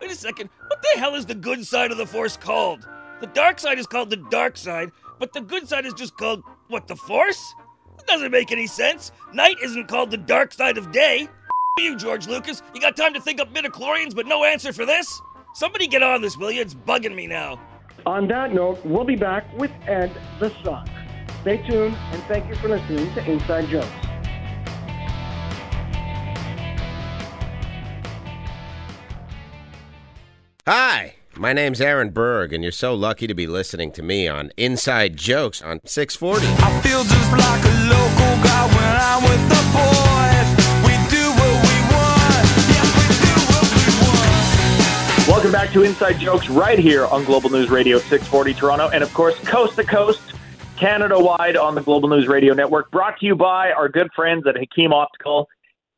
Wait 0.00 0.10
a 0.10 0.14
second, 0.14 0.50
what 0.66 0.82
the 0.82 0.98
hell 0.98 1.14
is 1.14 1.26
the 1.26 1.34
good 1.34 1.64
side 1.66 1.92
of 1.92 1.98
the 1.98 2.06
Force 2.06 2.36
called? 2.36 2.88
The 3.20 3.26
dark 3.28 3.60
side 3.60 3.78
is 3.78 3.86
called 3.86 4.10
the 4.10 4.16
dark 4.16 4.56
side, 4.56 4.90
but 5.18 5.32
the 5.32 5.40
good 5.40 5.68
side 5.68 5.86
is 5.86 5.92
just 5.92 6.16
called, 6.16 6.42
what, 6.68 6.88
the 6.88 6.96
Force? 6.96 7.54
That 7.98 8.06
doesn't 8.06 8.32
make 8.32 8.50
any 8.50 8.66
sense. 8.66 9.12
Night 9.32 9.56
isn't 9.62 9.86
called 9.86 10.10
the 10.10 10.16
dark 10.16 10.52
side 10.52 10.78
of 10.78 10.90
day. 10.90 11.28
you, 11.78 11.96
George 11.96 12.26
Lucas. 12.26 12.62
You 12.74 12.80
got 12.80 12.96
time 12.96 13.14
to 13.14 13.20
think 13.20 13.40
up 13.40 13.52
midichlorians, 13.54 14.14
but 14.14 14.26
no 14.26 14.44
answer 14.44 14.72
for 14.72 14.84
this? 14.84 15.22
Somebody 15.54 15.86
get 15.86 16.02
on 16.02 16.22
this, 16.22 16.36
will 16.36 16.50
you? 16.50 16.62
It's 16.62 16.74
bugging 16.74 17.14
me 17.14 17.26
now. 17.26 17.60
On 18.06 18.26
that 18.28 18.52
note, 18.52 18.84
we'll 18.84 19.04
be 19.04 19.16
back 19.16 19.46
with 19.56 19.70
Ed 19.86 20.10
the 20.40 20.50
Sock. 20.64 20.88
Stay 21.42 21.58
tuned, 21.68 21.94
and 21.94 22.22
thank 22.24 22.48
you 22.48 22.56
for 22.56 22.68
listening 22.68 23.12
to 23.14 23.30
Inside 23.30 23.68
Jokes. 23.68 24.11
Hi, 30.64 31.16
my 31.36 31.52
name's 31.52 31.80
Aaron 31.80 32.10
Berg, 32.10 32.52
and 32.52 32.62
you're 32.62 32.70
so 32.70 32.94
lucky 32.94 33.26
to 33.26 33.34
be 33.34 33.48
listening 33.48 33.90
to 33.94 34.00
me 34.00 34.28
on 34.28 34.52
Inside 34.56 35.16
Jokes 35.16 35.60
on 35.60 35.80
640. 35.84 36.46
I 36.46 36.80
feel 36.82 37.02
just 37.02 37.32
like 37.32 37.64
a 37.64 37.74
local 37.90 38.38
guy 38.44 38.68
when 38.70 38.94
I'm 38.94 39.22
with 39.24 39.42
the 39.50 39.58
boys. 39.74 40.46
We 40.86 40.94
do 41.10 41.26
what 41.34 41.50
we 41.66 41.76
want. 41.90 42.46
Yes, 42.70 42.86
we 42.94 43.10
do 43.26 43.34
what 43.50 43.66
we 43.74 43.90
want. 44.06 45.26
Welcome 45.26 45.50
back 45.50 45.72
to 45.72 45.82
Inside 45.82 46.20
Jokes 46.20 46.48
right 46.48 46.78
here 46.78 47.06
on 47.06 47.24
Global 47.24 47.50
News 47.50 47.68
Radio 47.68 47.98
640 47.98 48.54
Toronto, 48.54 48.88
and 48.90 49.02
of 49.02 49.12
course, 49.14 49.36
coast 49.40 49.74
to 49.74 49.82
coast, 49.82 50.20
Canada 50.76 51.18
wide 51.18 51.56
on 51.56 51.74
the 51.74 51.82
Global 51.82 52.08
News 52.08 52.28
Radio 52.28 52.54
Network. 52.54 52.88
Brought 52.92 53.18
to 53.18 53.26
you 53.26 53.34
by 53.34 53.72
our 53.72 53.88
good 53.88 54.12
friends 54.14 54.46
at 54.46 54.56
Hakim 54.56 54.92
Optical. 54.92 55.48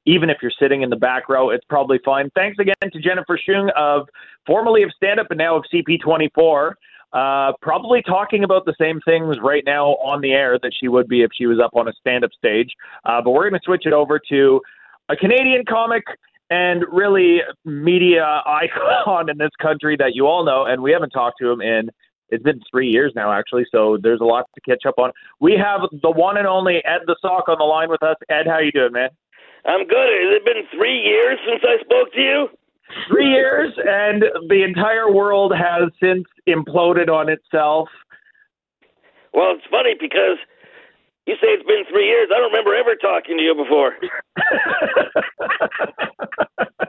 Even 0.07 0.29
if 0.31 0.39
you're 0.43 0.53
sitting 0.61 0.83
in 0.83 0.91
the 0.91 0.97
back 0.97 1.29
row, 1.29 1.51
it's 1.51 1.65
probably 1.69 1.99
fine. 2.05 2.31
Thanks 2.35 2.59
again 2.59 2.75
to 2.83 3.01
Jennifer 3.01 3.39
Shung 3.39 3.71
of 3.77 4.09
formerly 4.47 4.83
of 4.83 4.91
Stand 4.97 5.21
Up 5.21 5.29
and 5.31 5.39
now 5.39 5.57
of 5.57 5.65
CP24. 5.73 6.73
Uh, 7.13 7.53
probably 7.63 8.03
talking 8.03 8.43
about 8.43 8.65
the 8.65 8.75
same 8.79 9.01
things 9.05 9.37
right 9.41 9.63
now 9.65 9.91
on 9.97 10.21
the 10.21 10.33
air 10.33 10.59
that 10.61 10.73
she 10.79 10.89
would 10.89 11.07
be 11.07 11.23
if 11.23 11.31
she 11.33 11.47
was 11.47 11.61
up 11.61 11.71
on 11.75 11.87
a 11.87 11.93
stand 12.01 12.25
up 12.25 12.31
stage. 12.37 12.71
Uh, 13.05 13.23
but 13.23 13.31
we're 13.31 13.49
going 13.49 13.59
to 13.59 13.65
switch 13.65 13.87
it 13.87 13.93
over 13.93 14.19
to 14.29 14.61
a 15.09 15.15
Canadian 15.15 15.65
comic 15.65 16.03
and 16.51 16.85
really 16.91 17.39
media 17.65 18.43
icon 18.47 19.31
in 19.31 19.39
this 19.39 19.53
country 19.63 19.97
that 19.97 20.15
you 20.15 20.27
all 20.27 20.45
know, 20.45 20.65
and 20.65 20.83
we 20.83 20.91
haven't 20.91 21.11
talked 21.11 21.37
to 21.41 21.49
him 21.49 21.61
in 21.61 21.89
it's 22.31 22.43
been 22.43 22.61
three 22.71 22.89
years 22.89 23.13
now 23.15 23.33
actually, 23.33 23.65
so 23.71 23.99
there's 24.03 24.21
a 24.21 24.25
lot 24.25 24.47
to 24.55 24.61
catch 24.63 24.85
up 24.87 24.95
on. 24.99 25.13
We 25.41 25.53
have 25.53 25.83
the 26.03 26.11
one 26.11 26.37
and 26.37 26.47
only 26.47 26.77
Ed 26.85 27.03
the 27.07 27.17
Sock 27.21 27.49
on 27.49 27.59
the 27.59 27.65
line 27.65 27.91
with 27.91 28.03
us. 28.03 28.17
Ed, 28.29 28.47
how 28.47 28.59
you 28.59 28.73
doing, 28.73 28.93
man? 28.93 29.11
I'm 29.67 29.87
good. 29.87 30.09
Has 30.09 30.37
it 30.37 30.45
been 30.45 30.63
three 30.77 31.01
years 31.01 31.39
since 31.49 31.63
I 31.65 31.83
spoke 31.83 32.13
to 32.13 32.21
you? 32.21 32.49
Three 33.09 33.31
years, 33.31 33.73
and 33.79 34.23
the 34.49 34.63
entire 34.63 35.11
world 35.11 35.53
has 35.57 35.91
since 36.01 36.25
imploded 36.47 37.09
on 37.09 37.29
itself. 37.29 37.89
Well, 39.33 39.55
it's 39.57 39.65
funny 39.71 39.95
because 39.99 40.39
you 41.27 41.35
say 41.41 41.49
it's 41.49 41.67
been 41.67 41.85
three 41.91 42.07
years. 42.07 42.29
I 42.31 42.39
don't 42.39 42.53
remember 42.53 42.75
ever 42.75 42.95
talking 42.95 43.39
to 43.39 43.43
you 43.43 43.55
before. 43.55 43.95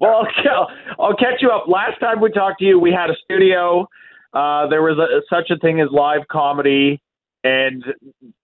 well, 0.00 0.26
I'll, 0.48 0.68
I'll 0.98 1.16
catch 1.16 1.40
you 1.42 1.50
up. 1.50 1.68
Last 1.68 2.00
time 2.00 2.20
we 2.20 2.32
talked 2.32 2.60
to 2.60 2.64
you, 2.64 2.78
we 2.78 2.90
had 2.90 3.10
a 3.10 3.14
studio. 3.22 3.86
Uh, 4.32 4.66
there 4.68 4.82
was 4.82 4.98
a, 4.98 5.20
such 5.32 5.50
a 5.50 5.58
thing 5.58 5.80
as 5.80 5.88
live 5.92 6.26
comedy, 6.32 7.00
and 7.44 7.84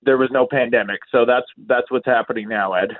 there 0.02 0.18
was 0.18 0.28
no 0.30 0.46
pandemic. 0.48 1.00
So 1.10 1.24
that's 1.24 1.46
that's 1.66 1.90
what's 1.90 2.06
happening 2.06 2.48
now, 2.48 2.74
Ed. 2.74 2.90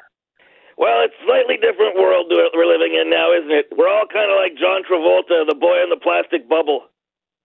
Well, 0.76 1.04
it's 1.04 1.14
a 1.20 1.24
slightly 1.24 1.56
different 1.56 1.96
world 1.96 2.28
we're 2.28 2.68
living 2.68 2.92
in 3.00 3.08
now, 3.08 3.32
isn't 3.32 3.50
it? 3.50 3.66
We're 3.76 3.88
all 3.88 4.06
kind 4.12 4.30
of 4.30 4.36
like 4.36 4.60
John 4.60 4.84
Travolta, 4.84 5.48
the 5.48 5.56
boy 5.56 5.82
in 5.82 5.88
the 5.88 5.96
plastic 5.96 6.48
bubble. 6.48 6.88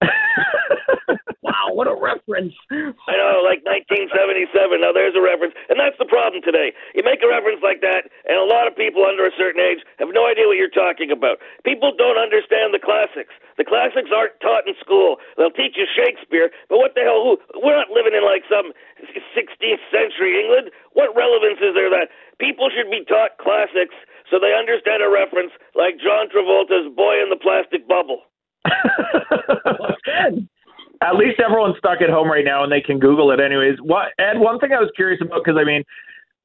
Wow, 1.42 1.74
what 1.74 1.90
a 1.90 1.98
reference! 1.98 2.54
I 2.70 3.14
know, 3.18 3.42
like 3.42 3.66
1977. 3.66 4.54
Now 4.78 4.94
there's 4.94 5.18
a 5.18 5.24
reference, 5.26 5.58
and 5.74 5.82
that's 5.82 5.98
the 5.98 6.06
problem 6.06 6.46
today. 6.46 6.70
You 6.94 7.02
make 7.02 7.26
a 7.26 7.30
reference 7.30 7.66
like 7.66 7.82
that, 7.82 8.14
and 8.30 8.38
a 8.38 8.46
lot 8.46 8.70
of 8.70 8.78
people 8.78 9.02
under 9.10 9.26
a 9.26 9.34
certain 9.34 9.58
age 9.58 9.82
have 9.98 10.14
no 10.14 10.30
idea 10.30 10.46
what 10.46 10.62
you're 10.62 10.70
talking 10.70 11.10
about. 11.10 11.42
People 11.66 11.98
don't 11.98 12.22
understand 12.22 12.78
the 12.78 12.82
classics. 12.82 13.34
The 13.58 13.66
classics 13.66 14.14
aren't 14.14 14.38
taught 14.38 14.70
in 14.70 14.78
school. 14.78 15.18
They'll 15.36 15.54
teach 15.54 15.82
you 15.82 15.90
Shakespeare, 15.90 16.54
but 16.70 16.78
what 16.78 16.94
the 16.94 17.02
hell? 17.02 17.26
Who? 17.26 17.42
We're 17.58 17.78
not 17.78 17.90
living 17.90 18.14
in 18.14 18.22
like 18.22 18.46
some 18.46 18.72
16th 19.34 19.84
century 19.90 20.38
England. 20.38 20.70
What 20.94 21.12
relevance 21.18 21.58
is 21.58 21.74
there 21.74 21.90
that 21.90 22.14
people 22.38 22.70
should 22.70 22.90
be 22.94 23.02
taught 23.10 23.42
classics 23.42 23.98
so 24.30 24.38
they 24.38 24.54
understand 24.54 25.02
a 25.02 25.10
reference 25.10 25.52
like 25.76 25.98
John 25.98 26.30
Travolta's 26.30 26.88
"Boy 26.96 27.20
in 27.20 27.34
the 27.34 27.42
Plastic 27.42 27.90
Bubble"? 27.90 28.31
At 31.04 31.16
least 31.16 31.40
everyone's 31.40 31.78
stuck 31.80 32.02
at 32.02 32.12
home 32.12 32.30
right 32.30 32.46
now 32.46 32.64
and 32.64 32.72
they 32.72 32.82
can 32.82 33.00
Google 33.00 33.32
it 33.32 33.40
anyways. 33.40 33.78
What 33.82 34.10
and 34.20 34.40
one 34.40 34.60
thing 34.60 34.72
I 34.72 34.80
was 34.80 34.92
curious 34.96 35.20
about 35.22 35.44
because 35.44 35.60
I 35.60 35.64
mean, 35.64 35.84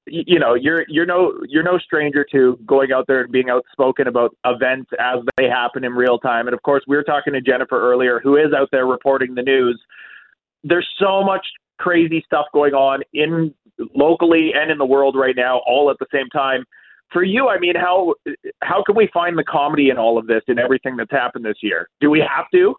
y- 0.06 0.24
you 0.26 0.38
know, 0.38 0.54
you're 0.54 0.86
you're 0.88 1.04
no 1.04 1.38
you're 1.46 1.62
no 1.62 1.76
stranger 1.78 2.24
to 2.32 2.58
going 2.64 2.90
out 2.90 3.06
there 3.06 3.20
and 3.20 3.30
being 3.30 3.50
outspoken 3.50 4.06
about 4.06 4.34
events 4.46 4.90
as 4.98 5.18
they 5.36 5.44
happen 5.44 5.84
in 5.84 5.92
real 5.92 6.18
time. 6.18 6.46
And 6.48 6.54
of 6.54 6.62
course, 6.62 6.82
we 6.88 6.96
were 6.96 7.02
talking 7.02 7.34
to 7.34 7.40
Jennifer 7.42 7.78
earlier, 7.78 8.18
who 8.22 8.36
is 8.36 8.54
out 8.56 8.68
there 8.72 8.86
reporting 8.86 9.34
the 9.34 9.42
news. 9.42 9.78
There's 10.64 10.88
so 10.98 11.22
much 11.22 11.46
crazy 11.78 12.22
stuff 12.24 12.46
going 12.54 12.72
on 12.72 13.02
in 13.12 13.54
locally 13.94 14.52
and 14.54 14.70
in 14.70 14.78
the 14.78 14.86
world 14.86 15.16
right 15.16 15.36
now, 15.36 15.60
all 15.66 15.90
at 15.90 15.98
the 15.98 16.06
same 16.10 16.28
time. 16.30 16.64
For 17.12 17.22
you, 17.22 17.48
I 17.48 17.58
mean, 17.58 17.74
how 17.76 18.14
how 18.62 18.82
can 18.82 18.96
we 18.96 19.08
find 19.12 19.38
the 19.38 19.44
comedy 19.44 19.90
in 19.90 19.98
all 19.98 20.18
of 20.18 20.26
this 20.26 20.42
and 20.48 20.58
everything 20.58 20.96
that's 20.96 21.10
happened 21.10 21.44
this 21.44 21.62
year? 21.62 21.88
Do 22.00 22.10
we 22.10 22.20
have 22.20 22.46
to? 22.52 22.74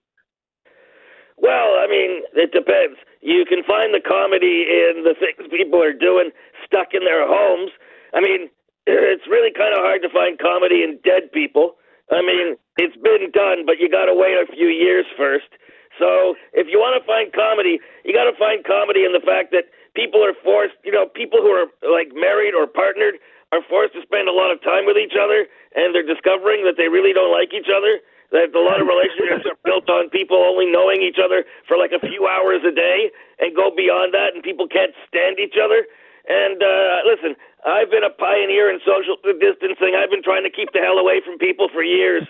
Well, 1.37 1.77
I 1.77 1.85
mean, 1.87 2.25
it 2.33 2.51
depends. 2.51 2.97
You 3.21 3.45
can 3.45 3.61
find 3.63 3.93
the 3.93 4.01
comedy 4.01 4.65
in 4.65 5.05
the 5.05 5.13
things 5.13 5.47
people 5.49 5.81
are 5.81 5.93
doing 5.93 6.31
stuck 6.65 6.93
in 6.93 7.05
their 7.05 7.29
homes. 7.29 7.71
I 8.13 8.21
mean, 8.21 8.49
it's 8.87 9.27
really 9.29 9.53
kind 9.53 9.77
of 9.77 9.85
hard 9.85 10.01
to 10.01 10.09
find 10.09 10.39
comedy 10.39 10.81
in 10.81 10.97
dead 11.05 11.31
people. 11.31 11.77
I 12.09 12.25
mean, 12.25 12.57
it's 12.77 12.97
been 12.97 13.29
done, 13.31 13.67
but 13.67 13.77
you 13.77 13.89
got 13.89 14.05
to 14.09 14.15
wait 14.15 14.33
a 14.33 14.49
few 14.49 14.67
years 14.67 15.05
first. 15.15 15.51
So, 15.99 16.35
if 16.53 16.67
you 16.69 16.77
want 16.77 16.95
to 16.97 17.03
find 17.05 17.33
comedy, 17.33 17.81
you 18.05 18.13
got 18.13 18.29
to 18.29 18.37
find 18.37 18.63
comedy 18.63 19.03
in 19.03 19.13
the 19.13 19.23
fact 19.23 19.49
that 19.51 19.69
people 19.97 20.21
are 20.23 20.37
forced, 20.45 20.77
you 20.85 20.93
know, 20.93 21.09
people 21.09 21.41
who 21.41 21.49
are 21.49 21.67
like 21.83 22.13
married 22.13 22.53
or 22.53 22.65
partnered 22.69 23.17
are 23.51 23.63
forced 23.69 23.93
to 23.95 24.01
spend 24.03 24.27
a 24.27 24.35
lot 24.35 24.51
of 24.51 24.59
time 24.61 24.85
with 24.85 24.97
each 24.97 25.15
other 25.15 25.47
and 25.75 25.95
they're 25.95 26.05
discovering 26.05 26.67
that 26.67 26.75
they 26.75 26.91
really 26.91 27.13
don't 27.13 27.31
like 27.31 27.55
each 27.55 27.71
other 27.71 28.03
that 28.31 28.51
a 28.51 28.59
lot 28.59 28.83
of 28.83 28.87
relationships 28.87 29.47
are 29.47 29.59
built 29.63 29.87
on 29.87 30.09
people 30.11 30.35
only 30.35 30.67
knowing 30.67 30.99
each 30.99 31.19
other 31.19 31.47
for 31.67 31.79
like 31.79 31.95
a 31.95 32.01
few 32.03 32.27
hours 32.27 32.59
a 32.67 32.73
day 32.75 33.07
and 33.39 33.55
go 33.55 33.71
beyond 33.71 34.13
that, 34.13 34.35
and 34.35 34.43
people 34.43 34.67
can't 34.67 34.91
stand 35.07 35.39
each 35.39 35.55
other. 35.55 35.87
And 36.27 36.59
uh, 36.59 37.07
listen, 37.07 37.39
I've 37.63 37.87
been 37.87 38.03
a 38.03 38.11
pioneer 38.11 38.67
in 38.67 38.83
social 38.83 39.15
distancing. 39.23 39.95
I've 39.95 40.11
been 40.11 40.23
trying 40.23 40.43
to 40.43 40.51
keep 40.51 40.75
the 40.75 40.83
hell 40.83 40.99
away 40.99 41.23
from 41.23 41.39
people 41.39 41.69
for 41.71 41.83
years. 41.83 42.27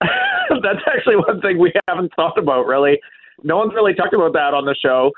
That's 0.00 0.84
actually 0.88 1.16
one 1.16 1.44
thing 1.44 1.58
we 1.58 1.72
haven't 1.88 2.10
talked 2.16 2.38
about, 2.38 2.64
really. 2.64 2.98
No 3.44 3.58
one's 3.58 3.74
really 3.74 3.92
talked 3.92 4.14
about 4.14 4.32
that 4.32 4.56
on 4.56 4.64
the 4.64 4.74
show. 4.80 5.12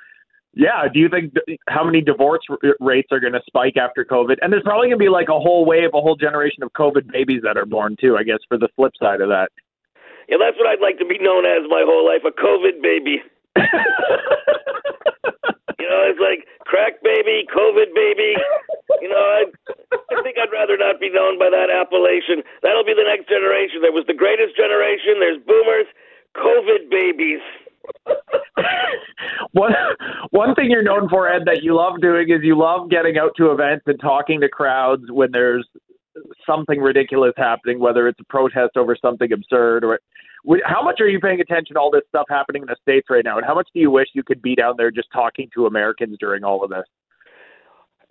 Yeah, 0.55 0.85
do 0.93 1.01
you 1.01 1.09
think 1.09 1.33
how 1.69 1.83
many 1.83 2.03
divorce 2.03 2.43
rates 2.79 3.09
are 3.11 3.21
going 3.21 3.33
to 3.33 3.41
spike 3.47 3.77
after 3.77 4.05
COVID? 4.05 4.37
And 4.43 4.53
there's 4.53 4.63
probably 4.63 4.89
going 4.89 4.99
to 4.99 5.05
be 5.05 5.09
like 5.09 5.29
a 5.29 5.41
whole 5.41 5.65
wave, 5.65 5.91
a 5.95 6.01
whole 6.01 6.17
generation 6.17 6.63
of 6.63 6.73
COVID 6.75 7.11
babies 7.11 7.41
that 7.43 7.57
are 7.57 7.65
born 7.65 7.97
too. 7.99 8.17
I 8.19 8.23
guess 8.23 8.39
for 8.49 8.59
the 8.59 8.69
flip 8.77 8.93
side 9.01 9.23
of 9.23 9.29
that. 9.29 9.49
Yeah, 10.29 10.37
that's 10.39 10.57
what 10.59 10.69
I'd 10.69 10.81
like 10.81 10.99
to 10.99 11.07
be 11.07 11.19
known 11.19 11.47
as 11.47 11.69
my 11.69 11.83
whole 11.85 12.07
life—a 12.07 12.33
COVID 12.33 12.83
baby. 12.83 13.23
You 15.83 15.91
know, 15.91 16.07
it's 16.07 16.23
like 16.23 16.47
crack 16.63 17.03
baby, 17.03 17.43
COVID 17.51 17.91
baby. 17.91 18.39
You 19.03 19.11
know, 19.11 19.19
I, 19.19 19.51
I 20.15 20.23
think 20.23 20.39
I'd 20.39 20.55
rather 20.55 20.79
not 20.79 21.03
be 21.03 21.11
known 21.11 21.43
by 21.43 21.51
that 21.51 21.75
appellation. 21.75 22.47
That'll 22.63 22.87
be 22.87 22.95
the 22.95 23.03
next 23.03 23.27
generation. 23.27 23.83
There 23.83 23.91
was 23.91 24.07
the 24.07 24.15
greatest 24.15 24.55
generation. 24.55 25.19
There's 25.19 25.43
boomers, 25.43 25.91
COVID 26.39 26.87
babies. 26.87 27.43
One 29.53 29.73
one 30.31 30.55
thing 30.55 30.71
you're 30.71 30.83
known 30.83 31.09
for, 31.09 31.29
Ed, 31.29 31.43
that 31.47 31.63
you 31.63 31.77
love 31.77 32.01
doing 32.01 32.31
is 32.31 32.41
you 32.43 32.59
love 32.59 32.91
getting 32.91 33.19
out 33.19 33.33
to 33.37 33.51
events 33.51 33.85
and 33.87 33.99
talking 34.01 34.41
to 34.41 34.49
crowds 34.49 35.05
when 35.11 35.31
there's 35.33 35.67
something 36.47 36.81
ridiculous 36.81 37.33
happening, 37.37 37.79
whether 37.79 38.09
it's 38.09 38.21
a 38.21 38.25
protest 38.25 38.77
over 38.77 38.97
something 39.01 39.33
absurd 39.33 39.85
or. 39.85 39.99
How 40.65 40.83
much 40.83 41.01
are 41.01 41.07
you 41.07 41.21
paying 41.21 41.41
attention 41.41 41.75
to 41.75 41.81
all 41.81 41.93
this 41.93 42.03
stuff 42.09 42.27
happening 42.29 42.63
in 42.63 42.67
the 42.67 42.75
states 42.83 43.07
right 43.09 43.25
now, 43.25 43.37
and 43.37 43.47
how 43.47 43.55
much 43.55 43.69
do 43.73 43.79
you 43.79 43.93
wish 43.93 44.09
you 44.13 44.25
could 44.25 44.43
be 44.43 44.57
down 44.57 44.75
there 44.77 44.91
just 44.91 45.07
talking 45.13 45.49
to 45.55 45.67
Americans 45.67 46.17
during 46.19 46.43
all 46.43 46.65
of 46.65 46.71
this? 46.71 46.83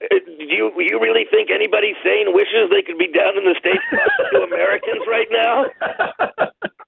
Uh, 0.01 0.15
Do 0.25 0.43
you 0.43 0.71
you 0.77 0.99
really 1.01 1.25
think 1.29 1.49
anybody 1.51 1.93
sane 2.03 2.33
wishes 2.33 2.69
they 2.71 2.81
could 2.81 2.97
be 2.97 3.11
down 3.11 3.37
in 3.37 3.43
the 3.43 3.55
states 3.59 3.83
talking 3.91 4.29
to 4.31 4.43
Americans 4.43 5.03
right 5.07 5.27
now? 5.29 5.65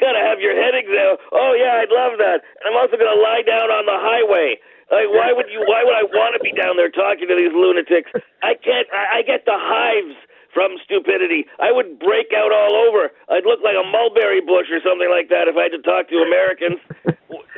Gotta 0.00 0.22
have 0.24 0.40
your 0.40 0.56
head 0.56 0.72
examined. 0.72 1.20
Oh 1.30 1.52
yeah, 1.52 1.84
I'd 1.84 1.92
love 1.92 2.16
that. 2.18 2.40
And 2.40 2.64
I'm 2.72 2.76
also 2.80 2.96
gonna 2.96 3.20
lie 3.20 3.44
down 3.44 3.68
on 3.68 3.84
the 3.84 3.98
highway. 4.00 4.56
Like 4.88 5.12
why 5.12 5.30
would 5.30 5.46
you? 5.52 5.60
Why 5.68 5.84
would 5.84 5.94
I 5.94 6.02
want 6.08 6.34
to 6.34 6.42
be 6.42 6.50
down 6.56 6.80
there 6.80 6.90
talking 6.90 7.28
to 7.28 7.36
these 7.36 7.52
lunatics? 7.52 8.10
I 8.42 8.56
can't. 8.56 8.88
I, 8.90 9.20
I 9.20 9.28
get 9.28 9.44
the 9.44 9.54
hives 9.54 10.16
from 10.50 10.74
stupidity. 10.82 11.46
I 11.62 11.70
would 11.70 11.98
break 12.02 12.34
out 12.34 12.50
all 12.50 12.74
over. 12.74 13.14
I'd 13.30 13.46
look 13.46 13.62
like 13.62 13.78
a 13.78 13.86
mulberry 13.86 14.42
bush 14.42 14.66
or 14.74 14.82
something 14.82 15.06
like 15.06 15.30
that 15.30 15.46
if 15.46 15.54
I 15.54 15.70
had 15.70 15.74
to 15.78 15.82
talk 15.82 16.10
to 16.10 16.18
Americans. 16.26 16.82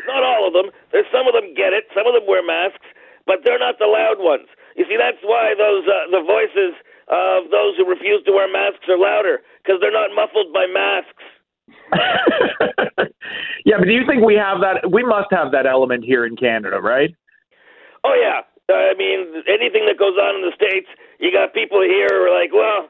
not 0.05 0.23
all 0.23 0.45
of 0.45 0.53
them. 0.53 0.69
There's 0.93 1.09
some 1.09 1.25
of 1.25 1.33
them 1.33 1.57
get 1.57 1.73
it. 1.73 1.89
Some 1.97 2.05
of 2.05 2.13
them 2.13 2.29
wear 2.29 2.45
masks, 2.45 2.85
but 3.25 3.41
they're 3.45 3.61
not 3.61 3.81
the 3.81 3.89
loud 3.89 4.21
ones. 4.21 4.49
You 4.77 4.85
see, 4.89 4.97
that's 5.01 5.21
why 5.25 5.57
those 5.57 5.85
uh, 5.89 6.13
the 6.13 6.21
voices 6.25 6.77
of 7.09 7.51
those 7.51 7.77
who 7.77 7.89
refuse 7.89 8.23
to 8.25 8.33
wear 8.33 8.49
masks 8.51 8.85
are 8.89 8.99
louder 8.99 9.41
because 9.65 9.81
they're 9.81 9.93
not 9.93 10.13
muffled 10.13 10.53
by 10.53 10.67
masks. 10.69 11.25
yeah, 13.65 13.77
but 13.79 13.82
do 13.93 14.01
you 14.01 14.09
think 14.09 14.25
we 14.25 14.41
have 14.41 14.65
that? 14.65 14.89
We 14.89 15.05
must 15.05 15.29
have 15.37 15.53
that 15.53 15.69
element 15.69 16.01
here 16.01 16.25
in 16.25 16.33
Canada, 16.33 16.81
right? 16.81 17.13
Oh 18.09 18.17
yeah, 18.17 18.41
I 18.73 18.97
mean 18.97 19.45
anything 19.45 19.85
that 19.85 20.01
goes 20.01 20.17
on 20.17 20.41
in 20.41 20.43
the 20.49 20.57
states, 20.57 20.89
you 21.21 21.29
got 21.29 21.53
people 21.53 21.85
here 21.85 22.09
who 22.09 22.25
are 22.25 22.33
like, 22.33 22.57
well, 22.57 22.89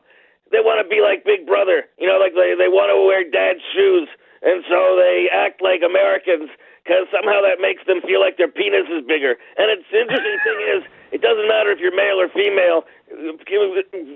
they 0.54 0.62
want 0.62 0.78
to 0.78 0.86
be 0.86 1.02
like 1.02 1.26
Big 1.26 1.42
Brother, 1.42 1.90
you 1.98 2.06
know, 2.06 2.22
like 2.22 2.38
they 2.38 2.54
they 2.54 2.70
want 2.70 2.94
to 2.94 3.02
wear 3.02 3.26
dad's 3.26 3.66
shoes, 3.74 4.06
and 4.46 4.62
so 4.70 4.94
they 4.94 5.26
act 5.26 5.58
like 5.58 5.82
Americans 5.82 6.54
because 6.86 7.10
somehow 7.10 7.42
that 7.42 7.58
makes 7.58 7.82
them 7.90 7.98
feel 8.06 8.22
like 8.22 8.38
their 8.38 8.50
penis 8.50 8.86
is 8.86 9.02
bigger. 9.02 9.34
And 9.58 9.74
it's 9.74 9.86
the 9.90 10.06
interesting 10.06 10.38
thing 10.46 10.58
is, 10.70 10.82
it 11.10 11.18
doesn't 11.18 11.50
matter 11.50 11.74
if 11.74 11.82
you're 11.82 11.94
male 11.94 12.22
or 12.22 12.30
female. 12.30 12.86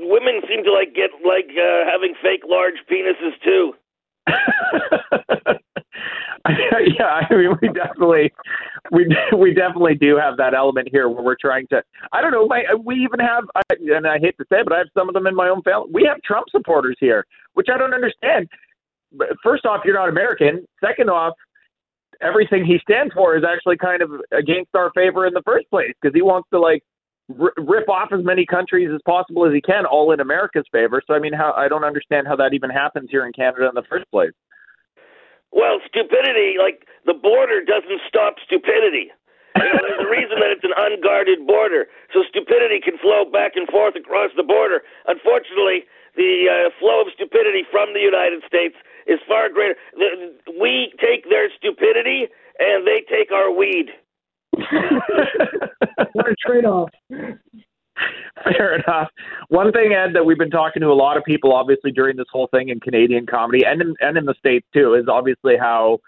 Women 0.07 0.39
seem 0.47 0.63
to 0.63 0.71
like 0.71 0.95
get 0.95 1.11
like 1.27 1.51
uh, 1.51 1.83
having 1.83 2.15
fake 2.23 2.47
large 2.47 2.79
penises 2.87 3.35
too. 3.43 3.75
yeah, 6.99 7.27
I 7.31 7.35
mean, 7.35 7.51
we 7.61 7.69
definitely, 7.69 8.33
we 8.91 9.07
we 9.37 9.55
definitely 9.55 9.95
do 9.95 10.17
have 10.17 10.37
that 10.37 10.55
element 10.55 10.89
here 10.91 11.09
where 11.09 11.23
we're 11.23 11.37
trying 11.41 11.67
to. 11.69 11.83
I 12.13 12.21
don't 12.21 12.33
know. 12.33 12.47
My, 12.47 12.65
we 12.85 12.97
even 12.97 13.21
have, 13.21 13.45
and 13.71 14.07
I 14.07 14.19
hate 14.19 14.37
to 14.39 14.45
say, 14.51 14.61
it, 14.61 14.67
but 14.67 14.73
I 14.75 14.79
have 14.79 14.89
some 14.95 15.09
of 15.09 15.15
them 15.15 15.27
in 15.27 15.35
my 15.35 15.49
own 15.49 15.63
family. 15.63 15.89
We 15.93 16.05
have 16.09 16.21
Trump 16.23 16.47
supporters 16.51 16.97
here, 17.01 17.27
which 17.55 17.69
I 17.73 17.79
don't 17.79 17.95
understand. 17.95 18.49
First 19.43 19.65
off, 19.65 19.83
you're 19.85 19.95
not 19.95 20.09
American. 20.09 20.67
Second 20.81 21.11
off, 21.11 21.35
everything 22.21 22.65
he 22.65 22.79
stands 22.83 23.13
for 23.15 23.37
is 23.37 23.45
actually 23.45 23.77
kind 23.77 24.03
of 24.03 24.11
against 24.33 24.75
our 24.75 24.91
favor 24.95 25.27
in 25.27 25.35
the 25.35 25.43
first 25.45 25.69
place 25.71 25.93
because 26.01 26.15
he 26.15 26.23
wants 26.23 26.49
to 26.53 26.59
like 26.59 26.83
r- 27.41 27.53
rip 27.57 27.89
off 27.89 28.11
as 28.13 28.25
many 28.25 28.45
countries 28.47 28.91
as 28.95 29.01
possible 29.07 29.47
as 29.47 29.53
he 29.53 29.61
can, 29.61 29.87
all 29.87 30.13
in 30.13 30.21
America's 30.21 30.67
favor. 30.73 31.03
So 31.07 31.15
I 31.15 31.19
mean, 31.19 31.33
how 31.33 31.53
I 31.57 31.69
don't 31.69 31.85
understand 31.85 32.27
how 32.27 32.37
that 32.37 32.53
even 32.55 32.71
happens 32.71 33.09
here 33.11 33.27
in 33.27 33.33
Canada 33.33 33.69
in 33.69 33.75
the 33.75 33.85
first 33.89 34.11
place. 34.11 34.33
Well, 35.57 35.81
stupidity, 35.89 36.61
like 36.61 36.85
the 37.09 37.17
border 37.17 37.65
doesn't 37.65 38.05
stop 38.07 38.37
stupidity. 38.45 39.09
You 39.57 39.65
know, 39.65 39.81
there's 39.81 40.05
a 40.05 40.11
reason 40.13 40.37
that 40.45 40.53
it's 40.53 40.69
an 40.69 40.77
unguarded 40.77 41.49
border, 41.49 41.89
so 42.13 42.21
stupidity 42.29 42.77
can 42.79 42.99
flow 43.01 43.25
back 43.25 43.57
and 43.57 43.67
forth 43.67 43.97
across 43.97 44.29
the 44.37 44.45
border. 44.45 44.85
Unfortunately, 45.09 45.89
the 46.15 46.45
uh, 46.45 46.69
flow 46.79 47.01
of 47.01 47.09
stupidity 47.17 47.65
from 47.73 47.97
the 47.97 48.05
United 48.05 48.45
States 48.47 48.77
is 49.09 49.19
far 49.27 49.49
greater. 49.49 49.81
The, 49.97 50.37
we 50.61 50.93
take 51.01 51.25
their 51.33 51.49
stupidity, 51.57 52.29
and 52.61 52.87
they 52.87 53.01
take 53.09 53.33
our 53.33 53.51
weed. 53.51 53.97
What 56.13 56.29
a 56.29 56.35
trade-off. 56.37 56.91
Fair 58.45 58.77
enough. 58.77 59.09
One 59.49 59.73
thing, 59.73 59.93
Ed, 59.93 60.15
that 60.15 60.25
we've 60.25 60.39
been 60.39 60.51
talking 60.51 60.83
to 60.83 60.89
a 60.89 60.95
lot 60.95 61.17
of 61.17 61.25
people, 61.25 61.53
obviously 61.53 61.91
during 61.91 62.17
this 62.17 62.27
whole 62.31 62.49
thing 62.49 62.69
in 62.69 62.81
Canadian 62.81 63.27
comedy 63.27 63.65
and 63.65 63.81
in, 63.81 63.95
and 64.01 64.17
in 64.17 64.25
the 64.25 64.35
states 64.39 64.67
too, 64.73 64.95
is 64.95 65.09
obviously 65.09 65.57
how 65.59 65.99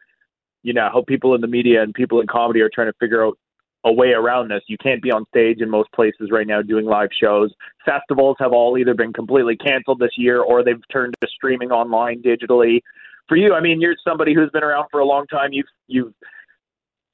you 0.62 0.72
know 0.72 0.88
how 0.92 1.02
people 1.06 1.34
in 1.34 1.40
the 1.40 1.46
media 1.46 1.82
and 1.82 1.94
people 1.94 2.20
in 2.20 2.26
comedy 2.26 2.60
are 2.60 2.70
trying 2.72 2.88
to 2.88 2.98
figure 3.00 3.24
out 3.24 3.38
a 3.84 3.92
way 3.92 4.08
around 4.08 4.50
this. 4.50 4.62
You 4.66 4.76
can't 4.82 5.02
be 5.02 5.10
on 5.10 5.24
stage 5.28 5.60
in 5.60 5.70
most 5.70 5.90
places 5.92 6.30
right 6.30 6.46
now 6.46 6.62
doing 6.62 6.84
live 6.84 7.10
shows. 7.18 7.52
Festivals 7.84 8.36
have 8.40 8.52
all 8.52 8.76
either 8.76 8.94
been 8.94 9.12
completely 9.12 9.56
canceled 9.56 10.00
this 10.00 10.16
year 10.16 10.40
or 10.42 10.64
they've 10.64 10.82
turned 10.92 11.14
to 11.20 11.28
streaming 11.32 11.70
online 11.70 12.20
digitally. 12.22 12.80
For 13.28 13.36
you, 13.36 13.54
I 13.54 13.60
mean, 13.60 13.80
you're 13.80 13.94
somebody 14.06 14.34
who's 14.34 14.50
been 14.50 14.64
around 14.64 14.88
for 14.90 15.00
a 15.00 15.04
long 15.04 15.26
time. 15.26 15.52
You've 15.52 15.66
you've 15.86 16.12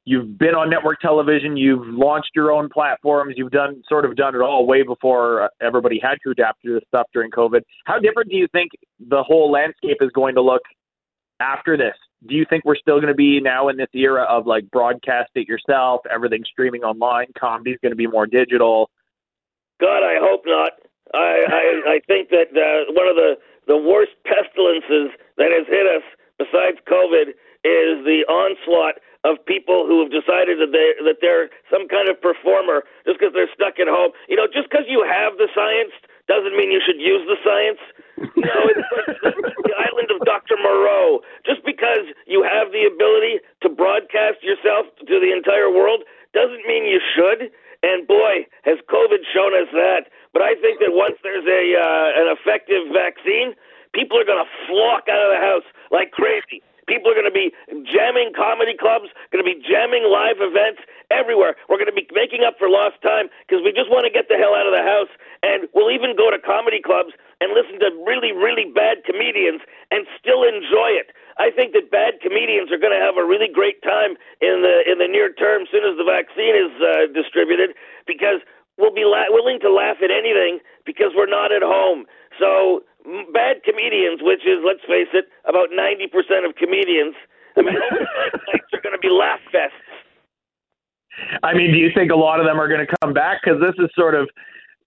you've 0.04 0.38
been 0.38 0.54
on 0.54 0.70
network 0.70 1.00
television. 1.00 1.56
You've 1.56 1.86
launched 1.86 2.30
your 2.34 2.52
own 2.52 2.68
platforms. 2.68 3.34
You've 3.36 3.50
done 3.50 3.82
sort 3.88 4.04
of 4.04 4.16
done 4.16 4.34
it 4.34 4.40
all 4.40 4.66
way 4.66 4.82
before 4.82 5.50
everybody 5.60 6.00
had 6.02 6.16
to 6.24 6.30
adapt 6.30 6.62
to 6.64 6.74
this 6.74 6.82
stuff 6.88 7.06
during 7.12 7.30
COVID. 7.30 7.62
How 7.84 7.98
different 7.98 8.30
do 8.30 8.36
you 8.36 8.46
think 8.52 8.70
the 9.00 9.22
whole 9.22 9.50
landscape 9.50 9.98
is 10.00 10.10
going 10.14 10.34
to 10.34 10.42
look 10.42 10.62
after 11.40 11.76
this? 11.76 11.94
Do 12.26 12.34
you 12.34 12.46
think 12.48 12.64
we're 12.64 12.76
still 12.76 12.96
going 12.96 13.12
to 13.12 13.14
be 13.14 13.40
now 13.40 13.68
in 13.68 13.76
this 13.76 13.88
era 13.94 14.24
of 14.24 14.46
like 14.46 14.70
broadcast 14.70 15.30
it 15.34 15.46
yourself, 15.46 16.00
everything 16.10 16.42
streaming 16.50 16.82
online, 16.82 17.26
comedy's 17.38 17.78
going 17.82 17.92
to 17.92 17.96
be 17.96 18.06
more 18.06 18.26
digital? 18.26 18.90
God, 19.80 20.02
I 20.02 20.16
hope 20.18 20.42
not. 20.46 20.72
I 21.12 21.44
I, 21.48 21.90
I 21.94 22.00
think 22.06 22.30
that 22.30 22.48
uh, 22.56 22.92
one 22.92 23.08
of 23.08 23.16
the 23.16 23.36
the 23.66 23.76
worst 23.76 24.12
pestilences 24.24 25.12
that 25.36 25.50
has 25.52 25.66
hit 25.68 25.86
us, 25.86 26.04
besides 26.38 26.78
COVID, 26.88 27.32
is 27.64 28.04
the 28.04 28.28
onslaught 28.28 29.00
of 29.24 29.40
people 29.48 29.88
who 29.88 30.04
have 30.04 30.12
decided 30.12 30.60
that 30.60 30.70
they 30.70 30.92
that 31.00 31.24
they're 31.24 31.48
some 31.72 31.88
kind 31.88 32.12
of 32.12 32.20
performer 32.20 32.84
just 33.08 33.18
because 33.18 33.32
they're 33.32 33.50
stuck 33.56 33.80
at 33.80 33.88
home. 33.88 34.12
You 34.28 34.36
know, 34.36 34.46
just 34.46 34.68
because 34.68 34.84
you 34.86 35.00
have 35.00 35.40
the 35.40 35.48
science 35.56 35.96
doesn't 36.28 36.52
mean 36.56 36.68
you 36.70 36.80
should 36.84 37.00
use 37.00 37.24
the 37.26 37.40
science. 37.42 37.80
You 38.34 38.46
know, 38.46 38.62
it's 38.70 38.86
like 38.94 39.18
the, 39.26 39.32
the 39.66 39.74
island 39.74 40.08
of 40.14 40.22
Dr. 40.22 40.54
Moreau. 40.62 41.18
Just 41.42 41.64
because 41.66 42.06
you 42.30 42.46
have 42.46 42.70
the 42.70 42.86
ability 42.86 43.42
to 43.62 43.68
broadcast 43.68 44.38
yourself 44.38 44.86
to 45.02 45.18
the 45.18 45.34
entire 45.34 45.66
world 45.66 46.06
doesn't 46.30 46.62
mean 46.62 46.86
you 46.86 47.02
should. 47.02 47.50
And 47.82 48.06
boy, 48.06 48.46
has 48.62 48.78
COVID 48.86 49.26
shown 49.34 49.50
us 49.58 49.66
that. 49.74 50.12
But 50.32 50.42
I 50.42 50.54
think 50.62 50.78
that 50.78 50.94
once 50.94 51.18
there's 51.26 51.46
a 51.46 51.64
uh, 51.74 52.08
an 52.22 52.26
effective 52.38 52.86
vaccine, 52.94 53.58
people 53.94 54.14
are 54.14 54.24
going 54.28 54.42
to 54.42 54.50
flock 54.70 55.10
out 55.10 55.22
of 55.26 55.30
the 55.34 55.42
house 55.42 55.66
like 55.90 56.14
crazy. 56.14 56.62
People 56.86 57.10
are 57.10 57.16
going 57.16 57.28
to 57.28 57.34
be 57.34 57.52
jamming 57.88 58.32
comedy 58.36 58.76
clubs, 58.76 59.08
going 59.32 59.44
to 59.44 59.48
be 59.48 59.58
jamming 59.60 60.04
live 60.08 60.40
events 60.40 60.82
everywhere. 61.10 61.56
We're 61.68 61.80
going 61.80 61.90
to 61.92 61.96
be 61.96 62.06
making 62.12 62.44
up 62.44 62.56
for 62.58 62.68
lost 62.68 63.00
time 63.02 63.28
because 63.44 63.64
we 63.64 63.72
just 63.72 63.90
want 63.90 64.04
to 64.04 64.12
get 64.12 64.28
the 64.28 64.36
hell 64.36 64.54
out 64.54 64.68
of 64.68 64.74
the 64.74 64.84
house. 64.84 65.12
And 65.42 65.68
we'll 65.72 65.92
even 65.92 66.16
go 66.16 66.30
to 66.30 66.38
comedy 66.40 66.80
clubs 66.80 67.12
and 67.40 67.52
listen 67.52 67.80
to 67.80 67.92
really, 68.06 68.32
really 68.32 68.68
bad 68.72 69.04
comedians 69.04 69.60
and 69.90 70.06
still 70.16 70.44
enjoy 70.44 70.96
it. 70.96 71.12
I 71.38 71.50
think 71.50 71.74
that 71.74 71.90
bad 71.90 72.22
comedians 72.22 72.70
are 72.70 72.78
going 72.78 72.94
to 72.94 73.02
have 73.02 73.18
a 73.18 73.26
really 73.26 73.50
great 73.50 73.82
time 73.82 74.14
in 74.40 74.62
the 74.62 74.86
in 74.86 74.98
the 75.02 75.10
near 75.10 75.32
term, 75.34 75.66
soon 75.70 75.82
as 75.82 75.98
the 75.98 76.06
vaccine 76.06 76.54
is 76.54 76.70
uh, 76.78 77.10
distributed, 77.10 77.74
because 78.06 78.38
we'll 78.78 78.94
be 78.94 79.04
la- 79.04 79.30
willing 79.30 79.58
to 79.60 79.70
laugh 79.72 79.98
at 80.02 80.10
anything 80.10 80.60
because 80.86 81.10
we're 81.14 81.30
not 81.30 81.52
at 81.52 81.62
home. 81.62 82.06
So 82.38 82.82
bad 83.32 83.62
comedians, 83.64 84.20
which 84.22 84.46
is 84.46 84.58
let's 84.64 84.82
face 84.88 85.12
it, 85.12 85.26
about 85.44 85.68
ninety 85.72 86.06
percent 86.06 86.46
of 86.46 86.54
comedians. 86.56 87.14
I 87.56 87.62
mean, 87.62 87.74
nights 87.74 88.70
are 88.72 88.80
going 88.82 88.94
to 88.94 88.98
be 89.00 89.10
laugh 89.10 89.40
fests. 89.54 89.70
I 91.44 91.54
mean, 91.54 91.70
do 91.70 91.78
you 91.78 91.90
think 91.94 92.10
a 92.10 92.16
lot 92.16 92.40
of 92.40 92.46
them 92.46 92.58
are 92.58 92.66
going 92.66 92.84
to 92.84 92.92
come 93.00 93.12
back? 93.12 93.42
Because 93.44 93.60
this 93.60 93.74
is 93.78 93.88
sort 93.94 94.16
of 94.16 94.28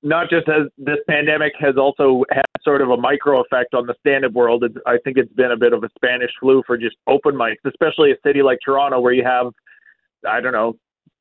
not 0.03 0.29
just 0.29 0.49
as 0.49 0.67
this 0.77 0.97
pandemic 1.07 1.53
has 1.59 1.77
also 1.77 2.25
had 2.29 2.43
sort 2.63 2.81
of 2.81 2.89
a 2.89 2.97
micro 2.97 3.41
effect 3.41 3.73
on 3.73 3.87
the 3.87 3.95
stand-up 4.01 4.33
world. 4.33 4.63
I 4.85 4.97
think 5.03 5.17
it's 5.17 5.31
been 5.33 5.51
a 5.51 5.57
bit 5.57 5.71
of 5.71 5.83
a 5.83 5.89
Spanish 5.95 6.31
flu 6.39 6.61
for 6.67 6.77
just 6.77 6.97
open 7.07 7.33
mics, 7.33 7.63
especially 7.65 8.11
a 8.11 8.15
city 8.25 8.41
like 8.41 8.59
Toronto 8.63 8.99
where 8.99 9.13
you 9.13 9.23
have, 9.23 9.53
I 10.27 10.41
don't 10.41 10.51
know, 10.51 10.75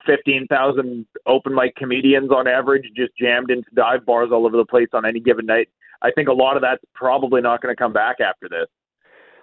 fifteen 0.04 0.46
thousand 0.48 1.06
open 1.26 1.54
mic 1.54 1.76
comedians 1.76 2.30
on 2.30 2.48
average 2.48 2.84
just 2.96 3.12
jammed 3.16 3.50
into 3.50 3.68
dive 3.74 4.04
bars 4.04 4.30
all 4.32 4.44
over 4.46 4.56
the 4.56 4.64
place 4.64 4.88
on 4.92 5.06
any 5.06 5.20
given 5.20 5.46
night. 5.46 5.68
I 6.02 6.10
think 6.10 6.28
a 6.28 6.32
lot 6.32 6.56
of 6.56 6.62
that's 6.62 6.82
probably 6.94 7.40
not 7.40 7.60
going 7.62 7.74
to 7.74 7.78
come 7.78 7.92
back 7.92 8.20
after 8.20 8.48
this. 8.48 8.66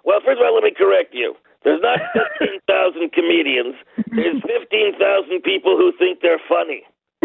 Well, 0.04 0.20
first 0.24 0.40
of 0.40 0.46
all, 0.46 0.54
let 0.54 0.64
me 0.64 0.72
correct 0.76 1.14
you. 1.14 1.34
There's 1.64 1.80
not 1.80 1.98
15,000 2.38 3.12
comedians. 3.12 3.74
There's 4.12 4.42
15,000 4.42 5.42
people 5.42 5.76
who 5.76 5.92
think 5.98 6.20
they're 6.20 6.42
funny. 6.48 6.84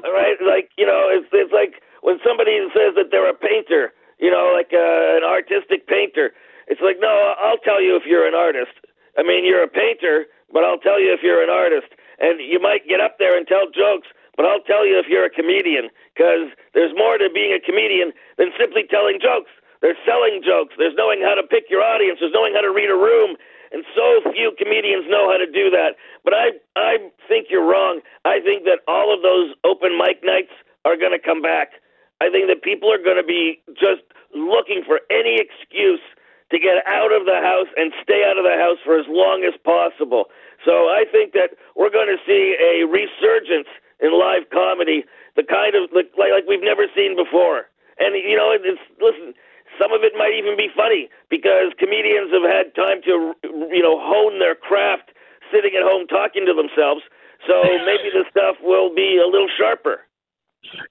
All 0.00 0.12
right, 0.14 0.38
like 0.40 0.70
you 0.78 0.86
know, 0.86 1.10
it's 1.10 1.26
it's 1.32 1.52
like 1.52 1.82
when 2.02 2.18
somebody 2.24 2.56
says 2.72 2.94
that 2.94 3.10
they're 3.10 3.28
a 3.28 3.34
painter, 3.34 3.92
you 4.18 4.30
know, 4.30 4.54
like 4.54 4.70
uh, 4.72 5.18
an 5.18 5.24
artistic 5.26 5.86
painter. 5.86 6.30
It's 6.70 6.80
like, 6.80 6.96
no, 7.02 7.34
I'll 7.42 7.58
tell 7.58 7.82
you 7.82 7.96
if 7.96 8.06
you're 8.06 8.26
an 8.26 8.34
artist. 8.34 8.70
I 9.18 9.22
mean, 9.26 9.44
you're 9.44 9.64
a 9.64 9.68
painter, 9.68 10.26
but 10.52 10.62
I'll 10.62 10.78
tell 10.78 11.00
you 11.02 11.12
if 11.12 11.20
you're 11.22 11.42
an 11.42 11.50
artist. 11.50 11.90
And 12.20 12.38
you 12.38 12.60
might 12.62 12.86
get 12.86 13.00
up 13.00 13.16
there 13.18 13.36
and 13.36 13.46
tell 13.46 13.66
jokes, 13.66 14.06
but 14.40 14.48
I'll 14.48 14.64
tell 14.64 14.88
you 14.88 14.96
if 14.96 15.04
you're 15.04 15.28
a 15.28 15.36
comedian, 15.36 15.92
because 16.16 16.48
there's 16.72 16.96
more 16.96 17.20
to 17.20 17.28
being 17.28 17.52
a 17.52 17.60
comedian 17.60 18.16
than 18.40 18.56
simply 18.56 18.88
telling 18.88 19.20
jokes. 19.20 19.52
There's 19.84 20.00
selling 20.08 20.40
jokes. 20.40 20.72
There's 20.80 20.96
knowing 20.96 21.20
how 21.20 21.36
to 21.36 21.44
pick 21.44 21.68
your 21.68 21.84
audience. 21.84 22.24
There's 22.24 22.32
knowing 22.32 22.56
how 22.56 22.64
to 22.64 22.72
read 22.72 22.88
a 22.88 22.96
room. 22.96 23.36
And 23.68 23.84
so 23.92 24.24
few 24.32 24.56
comedians 24.56 25.04
know 25.12 25.28
how 25.28 25.36
to 25.36 25.44
do 25.44 25.68
that. 25.76 26.00
But 26.24 26.32
I, 26.32 26.56
I 26.72 27.12
think 27.28 27.52
you're 27.52 27.68
wrong. 27.68 28.00
I 28.24 28.40
think 28.40 28.64
that 28.64 28.80
all 28.88 29.12
of 29.12 29.20
those 29.20 29.52
open 29.60 30.00
mic 30.00 30.24
nights 30.24 30.56
are 30.88 30.96
going 30.96 31.12
to 31.12 31.20
come 31.20 31.44
back. 31.44 31.76
I 32.24 32.32
think 32.32 32.48
that 32.48 32.64
people 32.64 32.88
are 32.88 33.02
going 33.02 33.20
to 33.20 33.28
be 33.28 33.60
just 33.76 34.00
looking 34.32 34.88
for 34.88 35.04
any 35.12 35.36
excuse 35.36 36.00
to 36.48 36.56
get 36.56 36.80
out 36.88 37.12
of 37.12 37.28
the 37.28 37.44
house 37.44 37.68
and 37.76 37.92
stay 38.00 38.24
out 38.24 38.40
of 38.40 38.48
the 38.48 38.56
house 38.56 38.80
for 38.88 38.96
as 38.96 39.04
long 39.04 39.44
as 39.44 39.52
possible. 39.68 40.32
So 40.64 40.88
I 40.88 41.04
think 41.12 41.36
that 41.36 41.60
we're 41.76 41.92
going 41.92 42.08
to 42.08 42.16
see 42.24 42.56
a 42.56 42.88
resurgence 42.88 43.68
in 44.00 44.16
live 44.16 44.48
comedy, 44.52 45.04
the 45.36 45.44
kind 45.44 45.76
of 45.76 45.92
like 45.92 46.10
like 46.16 46.44
we've 46.48 46.64
never 46.64 46.88
seen 46.96 47.16
before. 47.16 47.68
And 48.00 48.16
you 48.16 48.36
know, 48.36 48.52
it's 48.52 48.80
listen. 49.00 49.34
Some 49.78 49.92
of 49.92 50.02
it 50.02 50.12
might 50.18 50.34
even 50.34 50.56
be 50.58 50.68
funny 50.74 51.08
because 51.30 51.72
comedians 51.78 52.34
have 52.34 52.44
had 52.44 52.74
time 52.74 53.00
to, 53.06 53.32
you 53.70 53.80
know, 53.80 53.96
hone 54.02 54.40
their 54.40 54.54
craft 54.54 55.14
sitting 55.54 55.72
at 55.78 55.86
home 55.86 56.06
talking 56.06 56.44
to 56.44 56.52
themselves. 56.52 57.00
So 57.46 57.62
maybe 57.86 58.10
the 58.12 58.26
stuff 58.28 58.56
will 58.62 58.92
be 58.92 59.20
a 59.22 59.26
little 59.26 59.48
sharper. 59.56 60.04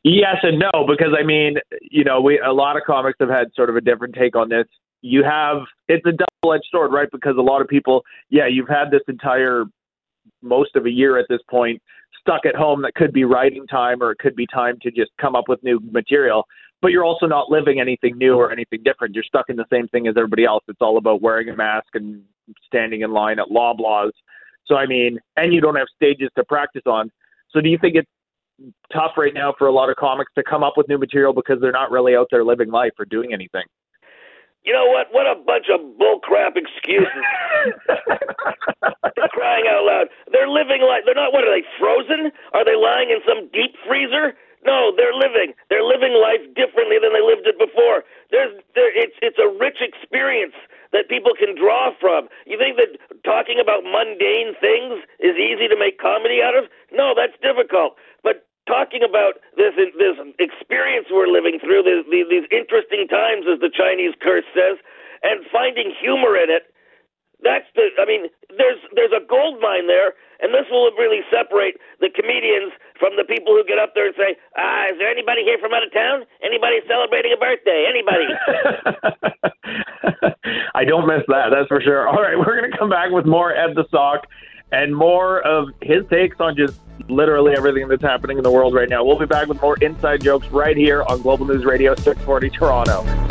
Yes 0.04 0.38
and 0.42 0.60
no, 0.60 0.88
because 0.88 1.14
I 1.18 1.24
mean, 1.24 1.58
you 1.82 2.04
know, 2.04 2.22
we 2.22 2.40
a 2.40 2.54
lot 2.54 2.78
of 2.78 2.84
comics 2.88 3.18
have 3.20 3.30
had 3.30 3.54
sort 3.54 3.70
of 3.70 3.76
a 3.76 3.82
different 3.82 4.16
take 4.16 4.36
on 4.36 4.50
this. 4.50 4.66
You 5.02 5.24
have 5.24 5.64
it's 5.88 6.06
a 6.06 6.12
double 6.12 6.54
edged 6.54 6.68
sword, 6.72 6.92
right? 6.92 7.10
Because 7.12 7.36
a 7.38 7.42
lot 7.42 7.62
of 7.62 7.68
people, 7.68 8.04
yeah, 8.30 8.48
you've 8.48 8.68
had 8.68 8.92
this 8.92 9.02
entire 9.08 9.66
most 10.42 10.76
of 10.76 10.86
a 10.86 10.90
year 10.90 11.18
at 11.20 11.26
this 11.30 11.42
point 11.50 11.82
stuck 12.20 12.46
at 12.46 12.56
home 12.56 12.82
that 12.84 12.96
could 12.96 13.14
be 13.14 13.24
writing 13.24 13.68
time 13.68 14.02
or 14.02 14.12
it 14.12 14.20
could 14.20 14.36
be 14.36 14.48
time 14.48 14.78
to 14.82 14.92
just 14.92 15.12
come 15.20 15.36
up 15.36 15.46
with 15.48 15.64
new 15.64 15.80
material. 15.92 16.46
But 16.82 16.92
you're 16.92 17.04
also 17.04 17.26
not 17.26 17.50
living 17.50 17.80
anything 17.80 18.18
new 18.18 18.36
or 18.36 18.52
anything 18.52 18.84
different. 18.84 19.14
You're 19.14 19.24
stuck 19.24 19.50
in 19.50 19.58
the 19.58 19.66
same 19.72 19.88
thing 19.90 20.08
as 20.08 20.16
everybody 20.18 20.46
else. 20.46 20.64
It's 20.68 20.82
all 20.82 20.98
about 20.98 21.22
wearing 21.22 21.50
a 21.50 21.56
mask 21.56 21.88
and 21.94 22.24
standing 22.66 23.02
in 23.02 23.12
line 23.12 23.40
at 23.40 23.48
Loblaws. 23.48 24.12
So 24.66 24.76
I 24.76 24.86
mean, 24.86 25.20
and 25.36 25.54
you 25.54 25.62
don't 25.62 25.76
have 25.76 25.88
stages 25.96 26.30
to 26.38 26.44
practice 26.46 26.84
on. 26.86 27.12
So 27.52 27.60
do 27.60 27.70
you 27.70 27.78
think 27.80 27.96
it's 27.96 28.10
tough 28.94 29.12
right 29.18 29.34
now 29.34 29.54
for 29.58 29.68
a 29.68 29.72
lot 29.72 29.90
of 29.90 29.96
comics 29.96 30.32
to 30.36 30.44
come 30.44 30.64
up 30.64 30.74
with 30.78 30.88
new 30.88 30.98
material 30.98 31.34
because 31.34 31.58
they're 31.60 31.72
not 31.72 31.92
really 31.92 32.16
out 32.16 32.28
there 32.32 32.44
living 32.44 32.70
life 32.70 32.92
or 33.00 33.06
doing 33.06 33.34
anything? 33.34 33.64
You 34.64 34.74
know 34.74 34.86
what? 34.86 35.08
What 35.12 35.26
a 35.26 35.36
bunch 35.40 35.68
of 35.72 35.80
bullcrap 35.98 36.58
excuses. 36.60 37.26
They're 39.16 39.32
crying 39.32 39.66
out 39.68 39.84
loud. 39.84 40.08
They're 40.32 40.50
living 40.50 40.84
like 40.84 41.06
they're 41.06 41.16
not. 41.16 41.34
What 41.34 41.44
are 41.44 41.54
they 41.54 41.66
frozen? 41.80 42.32
Are 42.54 42.66
they 42.66 42.76
lying 42.76 43.10
in 43.10 43.20
some 43.28 43.48
deep 43.52 43.76
freezer? 43.88 44.36
No, 44.66 44.92
they're 44.96 45.16
living. 45.16 45.56
They're 45.70 45.88
living 45.88 46.20
life 46.20 46.44
differently 46.56 47.00
than 47.00 47.16
they 47.16 47.24
lived 47.24 47.48
it 47.48 47.56
before. 47.56 48.04
There's, 48.32 48.52
there, 48.76 48.92
it's, 48.92 49.16
it's 49.24 49.40
a 49.40 49.48
rich 49.48 49.80
experience 49.80 50.56
that 50.92 51.08
people 51.08 51.32
can 51.32 51.56
draw 51.56 51.96
from. 51.96 52.28
You 52.46 52.60
think 52.60 52.76
that 52.76 53.00
talking 53.24 53.60
about 53.62 53.88
mundane 53.88 54.60
things 54.60 55.00
is 55.24 55.40
easy 55.40 55.72
to 55.72 55.80
make 55.80 55.96
comedy 56.00 56.44
out 56.44 56.60
of? 56.60 56.68
No, 56.92 57.16
that's 57.16 57.40
difficult. 57.40 57.96
But 58.20 58.49
talking 58.70 59.02
about 59.02 59.42
this 59.58 59.74
this 59.74 60.14
experience 60.38 61.10
we're 61.10 61.26
living 61.26 61.58
through, 61.58 61.82
these, 61.82 62.06
these, 62.14 62.30
these 62.30 62.46
interesting 62.54 63.10
times, 63.10 63.50
as 63.50 63.58
the 63.58 63.74
Chinese 63.74 64.14
curse 64.22 64.46
says, 64.54 64.78
and 65.26 65.42
finding 65.50 65.90
humor 65.98 66.38
in 66.38 66.54
it. 66.54 66.70
That's 67.42 67.66
the. 67.74 67.90
I 67.98 68.06
mean, 68.06 68.30
there's 68.54 68.78
there's 68.94 69.16
a 69.16 69.24
gold 69.24 69.64
mine 69.64 69.88
there, 69.88 70.12
and 70.44 70.54
this 70.54 70.68
will 70.70 70.92
really 71.00 71.24
separate 71.32 71.80
the 72.04 72.12
comedians 72.12 72.76
from 73.00 73.16
the 73.16 73.24
people 73.24 73.56
who 73.56 73.64
get 73.64 73.80
up 73.80 73.96
there 73.96 74.12
and 74.12 74.16
say, 74.20 74.36
"Ah, 74.60 74.92
is 74.92 75.00
there 75.00 75.08
anybody 75.08 75.48
here 75.48 75.58
from 75.58 75.74
out 75.74 75.82
of 75.82 75.90
town? 75.96 76.28
Anybody 76.44 76.84
celebrating 76.84 77.32
a 77.32 77.40
birthday? 77.40 77.88
Anybody?" 77.88 78.28
I 80.76 80.84
don't 80.84 81.08
miss 81.08 81.24
that, 81.32 81.56
that's 81.56 81.72
for 81.72 81.80
sure. 81.80 82.08
All 82.08 82.22
right, 82.22 82.38
we're 82.38 82.70
to 82.70 82.78
come 82.78 82.90
back 82.90 83.12
with 83.12 83.26
more 83.26 83.56
Ed 83.56 83.76
the 83.76 83.86
Sock 83.90 84.28
and 84.72 84.96
more 84.96 85.42
of 85.48 85.70
his 85.82 86.04
takes 86.12 86.38
on 86.40 86.56
just 86.56 86.80
literally 87.10 87.54
everything 87.56 87.88
that's 87.88 88.02
happening 88.02 88.38
in 88.38 88.44
the 88.44 88.52
world 88.52 88.74
right 88.74 88.90
now. 88.90 89.04
We'll 89.04 89.20
be 89.20 89.26
back 89.26 89.48
with 89.48 89.62
more 89.62 89.78
inside 89.82 90.22
jokes 90.22 90.48
right 90.48 90.78
here 90.78 91.04
on 91.04 91.22
Global 91.22 91.46
News 91.46 91.66
Radio 91.66 91.96
640 91.96 92.50
Toronto. 92.50 93.30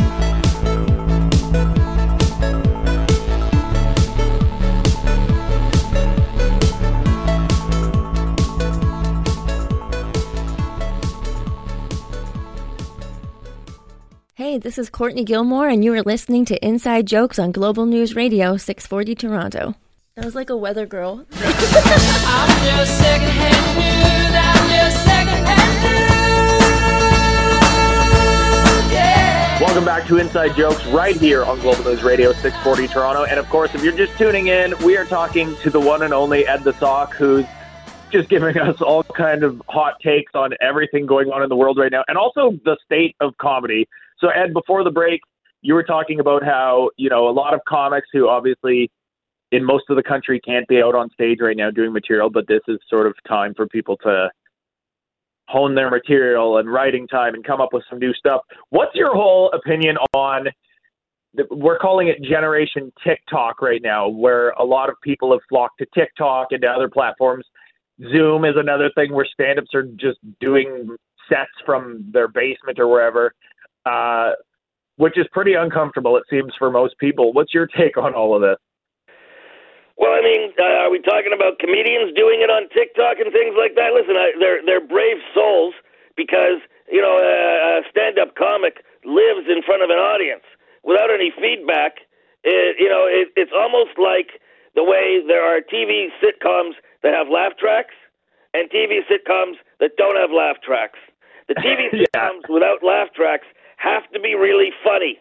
Hey, 14.35 14.57
this 14.57 14.77
is 14.77 14.89
Courtney 14.89 15.25
Gilmour, 15.25 15.71
and 15.71 15.83
you 15.83 15.93
are 15.93 16.01
listening 16.01 16.45
to 16.45 16.65
Inside 16.65 17.05
Jokes 17.05 17.37
on 17.37 17.51
Global 17.51 17.85
News 17.85 18.15
Radio 18.15 18.57
640 18.57 19.13
Toronto. 19.13 19.75
That 20.19 20.25
was 20.25 20.35
like 20.35 20.49
a 20.49 20.57
weather 20.57 20.85
girl. 20.85 21.25
Welcome 29.61 29.85
back 29.85 30.05
to 30.07 30.17
Inside 30.17 30.57
Jokes 30.57 30.85
right 30.87 31.15
here 31.15 31.45
on 31.45 31.61
Global 31.61 31.85
News 31.85 32.03
Radio 32.03 32.33
640 32.33 32.89
Toronto. 32.89 33.23
And 33.23 33.39
of 33.39 33.47
course, 33.47 33.73
if 33.73 33.81
you're 33.81 33.95
just 33.95 34.17
tuning 34.17 34.47
in, 34.47 34.77
we 34.79 34.97
are 34.97 35.05
talking 35.05 35.55
to 35.61 35.69
the 35.69 35.79
one 35.79 36.01
and 36.01 36.13
only 36.13 36.45
Ed 36.45 36.65
the 36.65 36.73
Sock, 36.73 37.13
who's 37.13 37.45
just 38.11 38.27
giving 38.27 38.57
us 38.59 38.81
all 38.81 39.03
kind 39.03 39.43
of 39.45 39.61
hot 39.69 40.01
takes 40.01 40.35
on 40.35 40.51
everything 40.59 41.05
going 41.05 41.29
on 41.29 41.43
in 41.43 41.47
the 41.47 41.55
world 41.55 41.77
right 41.77 41.93
now 41.93 42.03
and 42.09 42.17
also 42.17 42.59
the 42.65 42.75
state 42.83 43.15
of 43.21 43.37
comedy. 43.37 43.87
So 44.17 44.27
Ed, 44.27 44.51
before 44.51 44.83
the 44.83 44.91
break, 44.91 45.21
you 45.61 45.75
were 45.75 45.83
talking 45.83 46.19
about 46.19 46.43
how, 46.43 46.89
you 46.97 47.09
know, 47.09 47.29
a 47.29 47.31
lot 47.31 47.53
of 47.53 47.61
comics 47.65 48.09
who 48.11 48.27
obviously 48.27 48.91
in 49.51 49.63
most 49.63 49.85
of 49.89 49.95
the 49.95 50.03
country 50.03 50.39
can't 50.39 50.67
be 50.67 50.81
out 50.81 50.95
on 50.95 51.09
stage 51.11 51.39
right 51.41 51.57
now 51.57 51.71
doing 51.71 51.91
material, 51.91 52.29
but 52.29 52.47
this 52.47 52.61
is 52.67 52.77
sort 52.89 53.07
of 53.07 53.13
time 53.27 53.53
for 53.55 53.67
people 53.67 53.97
to 53.97 54.29
hone 55.47 55.73
their 55.73 55.89
material 55.89 56.57
and 56.57 56.71
writing 56.71 57.07
time 57.07 57.33
and 57.33 57.43
come 57.43 57.59
up 57.59 57.69
with 57.73 57.83
some 57.89 57.97
new 57.97 58.13
stuff. 58.13 58.41
What's 58.69 58.93
your 58.95 59.15
whole 59.15 59.51
opinion 59.51 59.97
on 60.13 60.47
the, 61.33 61.45
we're 61.51 61.77
calling 61.77 62.07
it 62.07 62.21
generation 62.23 62.91
TikTok 63.03 63.61
right 63.61 63.81
now, 63.81 64.07
where 64.07 64.49
a 64.51 64.63
lot 64.63 64.89
of 64.89 64.95
people 65.03 65.31
have 65.31 65.41
flocked 65.49 65.79
to 65.79 65.87
TikTok 65.93 66.47
and 66.51 66.61
to 66.61 66.67
other 66.67 66.89
platforms. 66.89 67.45
Zoom 68.11 68.45
is 68.45 68.55
another 68.55 68.91
thing 68.95 69.13
where 69.13 69.25
stand-ups 69.31 69.73
are 69.73 69.83
just 69.83 70.17
doing 70.39 70.95
sets 71.27 71.51
from 71.65 72.05
their 72.11 72.27
basement 72.27 72.79
or 72.79 72.87
wherever, 72.87 73.33
uh, 73.85 74.31
which 74.95 75.17
is 75.17 75.25
pretty 75.31 75.53
uncomfortable, 75.53 76.17
it 76.17 76.23
seems, 76.29 76.51
for 76.57 76.71
most 76.71 76.97
people. 76.99 77.33
What's 77.33 77.53
your 77.53 77.67
take 77.67 77.97
on 77.97 78.13
all 78.13 78.35
of 78.35 78.41
this? 78.41 78.57
Well, 79.99 80.15
I 80.15 80.23
mean, 80.23 80.55
uh, 80.55 80.87
are 80.87 80.91
we 80.91 81.03
talking 81.03 81.35
about 81.35 81.59
comedians 81.59 82.15
doing 82.15 82.39
it 82.39 82.47
on 82.49 82.71
TikTok 82.71 83.19
and 83.19 83.35
things 83.35 83.59
like 83.59 83.75
that? 83.75 83.91
Listen, 83.91 84.15
I, 84.15 84.31
they're 84.39 84.63
they're 84.65 84.85
brave 84.85 85.19
souls 85.35 85.75
because 86.15 86.63
you 86.87 87.03
know 87.03 87.19
a, 87.19 87.83
a 87.83 87.83
stand-up 87.91 88.35
comic 88.39 88.79
lives 89.03 89.51
in 89.51 89.59
front 89.61 89.83
of 89.83 89.91
an 89.91 89.99
audience 89.99 90.47
without 90.87 91.11
any 91.11 91.35
feedback. 91.35 92.07
It, 92.47 92.79
you 92.79 92.87
know, 92.87 93.03
it, 93.11 93.27
it's 93.35 93.51
almost 93.51 93.99
like 93.99 94.39
the 94.75 94.83
way 94.87 95.19
there 95.27 95.43
are 95.43 95.59
TV 95.59 96.07
sitcoms 96.23 96.79
that 97.03 97.13
have 97.13 97.27
laugh 97.27 97.59
tracks 97.59 97.95
and 98.55 98.71
TV 98.71 99.03
sitcoms 99.11 99.59
that 99.83 99.91
don't 99.97 100.15
have 100.15 100.31
laugh 100.31 100.57
tracks. 100.63 100.99
The 101.51 101.55
TV 101.55 101.91
Yeah. 101.93 102.07
sitcoms 102.07 102.47
without 102.47 102.83
laugh 102.83 103.11
tracks 103.13 103.47
have 103.77 104.09
to 104.13 104.19
be 104.19 104.35
really 104.35 104.71
funny. 104.83 105.19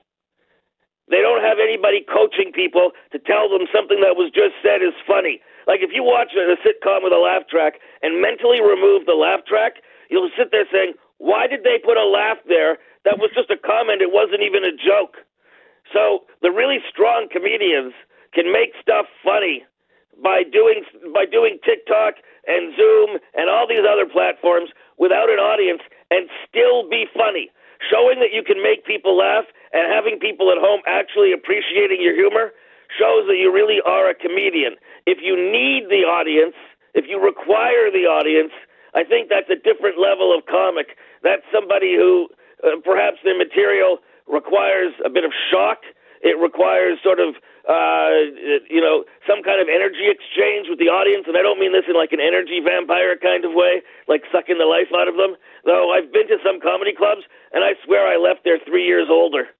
They 1.10 1.20
don't 1.24 1.42
have 1.42 1.58
anybody 1.58 2.04
coaching 2.04 2.52
people 2.52 2.92
to 3.12 3.18
tell 3.18 3.48
them 3.48 3.66
something 3.72 4.00
that 4.00 4.16
was 4.16 4.30
just 4.30 4.54
said 4.62 4.82
is 4.84 4.96
funny. 5.06 5.40
Like 5.66 5.80
if 5.80 5.90
you 5.92 6.02
watch 6.04 6.32
a, 6.36 6.56
sitcom 6.60 7.04
with 7.04 7.12
a 7.12 7.20
laugh 7.20 7.48
track 7.48 7.80
and 8.02 8.20
mentally 8.20 8.60
remove 8.60 9.04
the 9.04 9.16
laugh 9.16 9.44
track, 9.44 9.84
you'll 10.10 10.30
sit 10.36 10.50
there 10.52 10.66
saying, 10.72 10.94
"Why 11.18 11.46
did 11.46 11.64
they 11.64 11.78
put 11.78 11.96
a 11.96 12.04
laugh 12.04 12.38
there? 12.46 12.78
That 13.04 13.18
was 13.18 13.30
just 13.34 13.50
a 13.50 13.56
comment. 13.56 14.02
It 14.02 14.12
wasn't 14.12 14.42
even 14.42 14.64
a 14.64 14.72
joke." 14.72 15.16
So 15.92 16.24
the 16.42 16.50
really 16.50 16.80
strong 16.88 17.28
comedians 17.30 17.94
can 18.32 18.52
make 18.52 18.72
stuff 18.80 19.06
funny 19.24 19.64
by 20.22 20.42
doing 20.42 20.84
by 21.14 21.24
doing 21.24 21.58
TikTok 21.64 22.16
and 22.46 22.74
Zoom 22.76 23.18
and 23.34 23.48
all 23.48 23.66
these 23.66 23.84
other 23.84 24.06
platforms 24.06 24.70
without 24.96 25.30
an 25.30 25.38
audience 25.38 25.82
and 26.10 26.28
still 26.48 26.88
be 26.88 27.06
funny, 27.14 27.50
showing 27.90 28.20
that 28.20 28.32
you 28.32 28.42
can 28.42 28.62
make 28.62 28.84
people 28.84 29.16
laugh 29.16 29.44
and 29.72 29.92
having 29.92 30.18
people 30.18 30.50
at 30.50 30.58
home 30.58 30.80
actually 30.86 31.32
appreciating 31.32 32.00
your 32.00 32.14
humor 32.14 32.52
shows 32.96 33.28
that 33.28 33.36
you 33.36 33.52
really 33.52 33.84
are 33.84 34.08
a 34.08 34.14
comedian. 34.14 34.76
If 35.04 35.18
you 35.20 35.36
need 35.36 35.92
the 35.92 36.08
audience, 36.08 36.56
if 36.94 37.04
you 37.08 37.20
require 37.20 37.92
the 37.92 38.08
audience, 38.08 38.52
I 38.94 39.04
think 39.04 39.28
that's 39.28 39.50
a 39.52 39.60
different 39.60 40.00
level 40.00 40.32
of 40.32 40.46
comic. 40.48 40.96
That's 41.22 41.44
somebody 41.52 41.94
who 41.94 42.28
uh, 42.64 42.80
perhaps 42.82 43.20
their 43.24 43.36
material 43.36 44.00
requires 44.26 44.96
a 45.04 45.10
bit 45.10 45.24
of 45.24 45.32
shock. 45.52 45.84
It 46.24 46.40
requires 46.40 46.98
sort 47.04 47.20
of, 47.20 47.36
uh, 47.68 48.10
you 48.66 48.80
know, 48.80 49.04
some 49.28 49.44
kind 49.44 49.60
of 49.60 49.68
energy 49.68 50.08
exchange 50.08 50.66
with 50.66 50.80
the 50.80 50.90
audience. 50.90 51.28
And 51.28 51.36
I 51.36 51.44
don't 51.44 51.60
mean 51.60 51.76
this 51.76 51.86
in 51.86 51.94
like 51.94 52.10
an 52.16 52.24
energy 52.24 52.58
vampire 52.64 53.14
kind 53.20 53.44
of 53.44 53.52
way, 53.52 53.84
like 54.08 54.24
sucking 54.32 54.58
the 54.58 54.66
life 54.66 54.90
out 54.96 55.06
of 55.06 55.14
them. 55.20 55.36
Though 55.62 55.92
I've 55.92 56.10
been 56.10 56.26
to 56.32 56.40
some 56.42 56.58
comedy 56.58 56.96
clubs, 56.96 57.22
and 57.52 57.62
I 57.62 57.76
swear 57.84 58.08
I 58.08 58.16
left 58.16 58.42
there 58.42 58.58
three 58.66 58.88
years 58.88 59.06
older. 59.12 59.52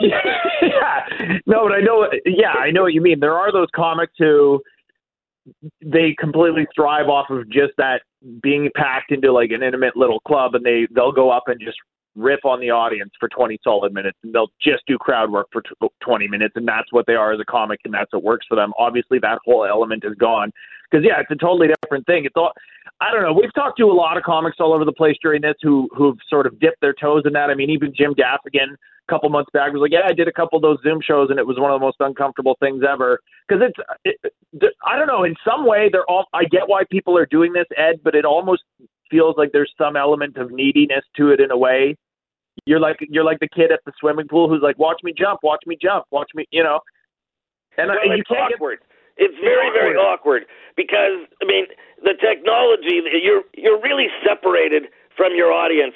Yeah. 0.00 1.06
No, 1.46 1.64
but 1.64 1.72
I 1.72 1.80
know. 1.80 2.08
Yeah, 2.24 2.52
I 2.52 2.70
know 2.70 2.82
what 2.82 2.92
you 2.92 3.00
mean. 3.00 3.20
There 3.20 3.34
are 3.34 3.52
those 3.52 3.68
comics 3.74 4.12
who 4.18 4.62
they 5.84 6.14
completely 6.18 6.66
thrive 6.74 7.08
off 7.08 7.30
of 7.30 7.48
just 7.50 7.72
that 7.76 8.02
being 8.42 8.70
packed 8.76 9.10
into 9.10 9.32
like 9.32 9.50
an 9.50 9.62
intimate 9.62 9.96
little 9.96 10.20
club, 10.20 10.54
and 10.54 10.64
they 10.64 10.86
they'll 10.94 11.12
go 11.12 11.30
up 11.30 11.44
and 11.46 11.60
just 11.60 11.76
riff 12.16 12.44
on 12.44 12.60
the 12.60 12.70
audience 12.70 13.10
for 13.18 13.28
20 13.28 13.58
solid 13.62 13.92
minutes, 13.92 14.18
and 14.22 14.34
they'll 14.34 14.50
just 14.60 14.82
do 14.86 14.98
crowd 14.98 15.30
work 15.30 15.48
for 15.52 15.62
20 16.02 16.28
minutes, 16.28 16.54
and 16.56 16.66
that's 16.66 16.92
what 16.92 17.06
they 17.06 17.14
are 17.14 17.32
as 17.32 17.40
a 17.40 17.44
comic, 17.44 17.80
and 17.84 17.94
that's 17.94 18.12
what 18.12 18.22
works 18.22 18.46
for 18.48 18.56
them. 18.56 18.72
Obviously, 18.78 19.18
that 19.18 19.38
whole 19.44 19.64
element 19.64 20.04
is 20.04 20.14
gone 20.14 20.52
because 20.90 21.04
yeah, 21.04 21.20
it's 21.20 21.30
a 21.30 21.36
totally 21.36 21.68
different 21.82 22.06
thing. 22.06 22.24
It's 22.24 22.36
all. 22.36 22.52
I 23.00 23.10
don't 23.10 23.22
know. 23.22 23.32
We've 23.32 23.52
talked 23.54 23.78
to 23.78 23.84
a 23.84 23.92
lot 23.92 24.18
of 24.18 24.22
comics 24.24 24.58
all 24.60 24.74
over 24.74 24.84
the 24.84 24.92
place 24.92 25.16
during 25.22 25.40
this 25.40 25.54
who 25.62 25.88
who've 25.96 26.18
sort 26.28 26.46
of 26.46 26.60
dipped 26.60 26.80
their 26.82 26.92
toes 26.92 27.22
in 27.24 27.32
that. 27.32 27.48
I 27.48 27.54
mean, 27.54 27.70
even 27.70 27.94
Jim 27.96 28.14
Gaffigan 28.14 28.74
a 28.74 29.10
couple 29.10 29.30
months 29.30 29.50
back 29.54 29.72
was 29.72 29.80
like, 29.80 29.92
"Yeah, 29.92 30.06
I 30.06 30.12
did 30.12 30.28
a 30.28 30.32
couple 30.32 30.56
of 30.56 30.62
those 30.62 30.78
Zoom 30.82 31.00
shows, 31.00 31.30
and 31.30 31.38
it 31.38 31.46
was 31.46 31.58
one 31.58 31.70
of 31.70 31.80
the 31.80 31.84
most 31.84 31.96
uncomfortable 32.00 32.58
things 32.60 32.82
ever." 32.86 33.20
Because 33.48 33.62
it's, 33.64 33.78
it, 34.04 34.74
I 34.84 34.96
don't 34.98 35.06
know. 35.06 35.24
In 35.24 35.34
some 35.48 35.66
way, 35.66 35.88
they're 35.90 36.08
all. 36.10 36.26
I 36.34 36.44
get 36.44 36.68
why 36.68 36.82
people 36.90 37.16
are 37.16 37.26
doing 37.26 37.54
this, 37.54 37.66
Ed, 37.76 38.00
but 38.04 38.14
it 38.14 38.26
almost 38.26 38.62
feels 39.10 39.34
like 39.38 39.50
there's 39.52 39.72
some 39.78 39.96
element 39.96 40.36
of 40.36 40.50
neediness 40.50 41.04
to 41.16 41.30
it 41.30 41.40
in 41.40 41.50
a 41.50 41.56
way. 41.56 41.96
You're 42.66 42.80
like 42.80 42.98
you're 43.00 43.24
like 43.24 43.38
the 43.40 43.48
kid 43.48 43.72
at 43.72 43.80
the 43.86 43.92
swimming 43.98 44.28
pool 44.28 44.46
who's 44.46 44.62
like, 44.62 44.78
"Watch 44.78 45.00
me 45.02 45.14
jump, 45.16 45.40
watch 45.42 45.62
me 45.66 45.78
jump, 45.80 46.04
watch 46.10 46.30
me," 46.34 46.44
you 46.50 46.62
know. 46.62 46.80
And 47.78 47.88
well, 47.88 47.98
I, 47.98 48.16
you 48.16 48.22
can't 48.28 48.52
awkward. 48.54 48.80
It's 49.20 49.36
very, 49.38 49.68
very 49.70 49.94
awkward 50.00 50.48
because 50.76 51.28
I 51.42 51.44
mean 51.44 51.68
the 52.02 52.16
technology. 52.16 53.04
You're 53.20 53.44
you're 53.52 53.80
really 53.80 54.08
separated 54.24 54.88
from 55.16 55.36
your 55.36 55.52
audience 55.52 55.94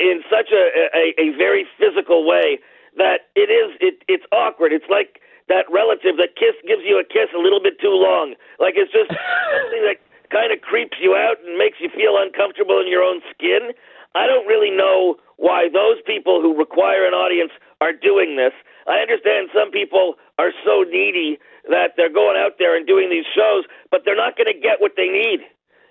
in 0.00 0.24
such 0.32 0.48
a, 0.50 0.88
a 0.96 1.12
a 1.20 1.36
very 1.36 1.68
physical 1.78 2.26
way 2.26 2.58
that 2.96 3.28
it 3.36 3.52
is 3.52 3.76
it 3.84 4.02
it's 4.08 4.24
awkward. 4.32 4.72
It's 4.72 4.88
like 4.88 5.20
that 5.52 5.68
relative 5.68 6.16
that 6.16 6.40
kiss 6.40 6.56
gives 6.66 6.82
you 6.88 6.96
a 6.96 7.04
kiss 7.04 7.28
a 7.36 7.38
little 7.38 7.60
bit 7.60 7.76
too 7.80 7.92
long. 7.92 8.34
Like 8.58 8.74
it's 8.80 8.92
just 8.92 9.12
something 9.12 9.84
that 9.84 10.00
kind 10.32 10.48
of 10.50 10.64
creeps 10.64 10.96
you 11.00 11.14
out 11.14 11.36
and 11.44 11.58
makes 11.60 11.78
you 11.84 11.92
feel 11.92 12.16
uncomfortable 12.16 12.80
in 12.80 12.88
your 12.88 13.04
own 13.04 13.20
skin. 13.28 13.76
I 14.16 14.26
don't 14.26 14.46
really 14.46 14.70
know 14.70 15.16
why 15.36 15.68
those 15.68 16.00
people 16.06 16.40
who 16.40 16.56
require 16.56 17.04
an 17.04 17.12
audience 17.12 17.52
are 17.80 17.92
doing 17.92 18.36
this. 18.40 18.54
I 18.86 19.00
understand 19.00 19.48
some 19.54 19.70
people 19.70 20.14
are 20.38 20.52
so 20.64 20.84
needy 20.84 21.38
that 21.68 21.96
they're 21.96 22.12
going 22.12 22.36
out 22.36 22.58
there 22.58 22.76
and 22.76 22.86
doing 22.86 23.08
these 23.08 23.26
shows, 23.34 23.64
but 23.90 24.02
they're 24.04 24.18
not 24.18 24.36
going 24.36 24.52
to 24.52 24.58
get 24.58 24.80
what 24.80 24.92
they 24.96 25.08
need. 25.08 25.40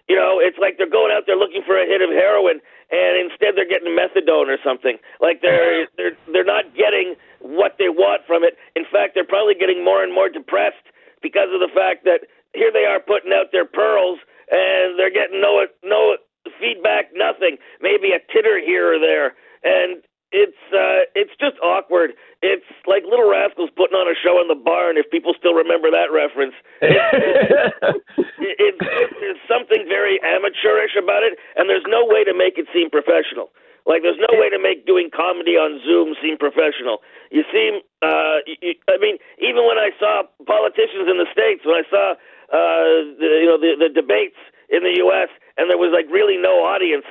You 0.10 0.20
know, 0.20 0.38
it's 0.44 0.60
like 0.60 0.76
they're 0.78 0.92
going 0.92 1.16
out 1.16 1.24
there 1.26 1.40
looking 1.40 1.64
for 1.66 1.80
a 1.80 1.88
hit 1.88 2.04
of 2.04 2.12
heroin, 2.12 2.60
and 2.92 3.14
instead 3.16 3.56
they're 3.56 3.70
getting 3.70 3.96
methadone 3.96 4.52
or 4.52 4.60
something. 4.60 5.00
Like 5.24 5.40
they're 5.42 5.88
they're 5.96 6.18
they're 6.28 6.44
not 6.44 6.76
getting 6.76 7.16
what 7.40 7.80
they 7.80 7.88
want 7.88 8.28
from 8.28 8.44
it. 8.44 8.60
In 8.76 8.84
fact, 8.84 9.16
they're 9.16 9.28
probably 9.28 9.56
getting 9.56 9.80
more 9.84 10.04
and 10.04 10.14
more 10.14 10.28
depressed 10.28 10.84
because 11.24 11.56
of 11.56 11.64
the 11.64 11.72
fact 11.72 12.04
that 12.04 12.28
here 12.54 12.70
they 12.72 12.84
are 12.84 13.00
putting 13.00 13.32
out 13.32 13.56
their 13.56 13.66
pearls, 13.66 14.20
and 14.52 15.00
they're 15.00 15.14
getting 15.14 15.40
no 15.40 15.64
no 15.88 16.20
feedback, 16.60 17.16
nothing. 17.16 17.56
Maybe 17.80 18.12
a 18.12 18.20
titter 18.28 18.60
here 18.60 18.96
or 18.96 19.00
there, 19.00 19.40
and 19.64 20.04
it's 20.34 20.60
uh, 20.74 21.08
it's 21.16 21.32
just 21.40 21.56
awkward. 21.64 22.12
It's 22.42 22.66
like 22.86 23.08
Little 23.08 23.30
Rascals 23.30 23.70
putting 23.78 23.96
on 23.96 24.10
a 24.10 24.18
show 24.18 24.42
in 24.42 24.50
the 24.50 24.60
barn. 24.60 24.98
If 24.98 25.08
people 25.14 25.32
still 25.38 25.56
remember 25.84 25.92
that 25.92 26.14
reference, 26.14 26.54
it, 26.82 28.24
it, 28.40 28.76
it, 28.80 29.10
there's 29.20 29.42
something 29.48 29.86
very 29.88 30.20
amateurish 30.24 30.96
about 30.96 31.24
it, 31.24 31.38
and 31.56 31.70
there's 31.70 31.86
no 31.88 32.06
way 32.06 32.24
to 32.24 32.34
make 32.34 32.58
it 32.58 32.68
seem 32.74 32.90
professional. 32.90 33.52
Like 33.86 34.02
there's 34.02 34.20
no 34.20 34.40
way 34.40 34.50
to 34.50 34.60
make 34.60 34.88
doing 34.88 35.10
comedy 35.12 35.60
on 35.60 35.84
Zoom 35.84 36.16
seem 36.24 36.38
professional. 36.40 37.04
You 37.32 37.44
seem, 37.52 37.84
uh, 38.00 38.40
you, 38.48 38.80
I 38.88 38.96
mean, 38.96 39.20
even 39.44 39.68
when 39.68 39.76
I 39.76 39.92
saw 40.00 40.24
politicians 40.48 41.12
in 41.12 41.20
the 41.20 41.28
states, 41.28 41.68
when 41.68 41.76
I 41.76 41.86
saw, 41.92 42.16
uh, 42.48 43.12
the, 43.20 43.28
you 43.44 43.48
know, 43.48 43.60
the 43.60 43.76
the 43.76 43.92
debates 43.92 44.40
in 44.72 44.88
the 44.88 45.04
U.S. 45.04 45.28
and 45.60 45.68
there 45.70 45.78
was 45.78 45.92
like 45.92 46.08
really 46.08 46.40
no 46.40 46.64
audience, 46.64 47.04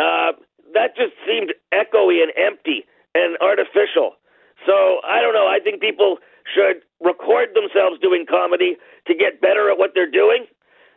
uh, 0.00 0.32
that 0.72 0.96
just 0.96 1.12
seemed 1.28 1.52
echoey 1.68 2.24
and 2.24 2.32
empty 2.32 2.88
and 3.12 3.36
artificial. 3.44 4.16
So 4.64 5.04
I 5.04 5.20
don't 5.20 5.36
know. 5.36 5.44
I 5.46 5.60
think 5.60 5.84
people 5.84 6.16
should 6.48 6.80
record 7.00 7.50
themselves 7.54 7.98
doing 8.00 8.24
comedy 8.28 8.76
to 9.06 9.14
get 9.14 9.40
better 9.40 9.70
at 9.70 9.78
what 9.78 9.92
they're 9.94 10.10
doing. 10.10 10.46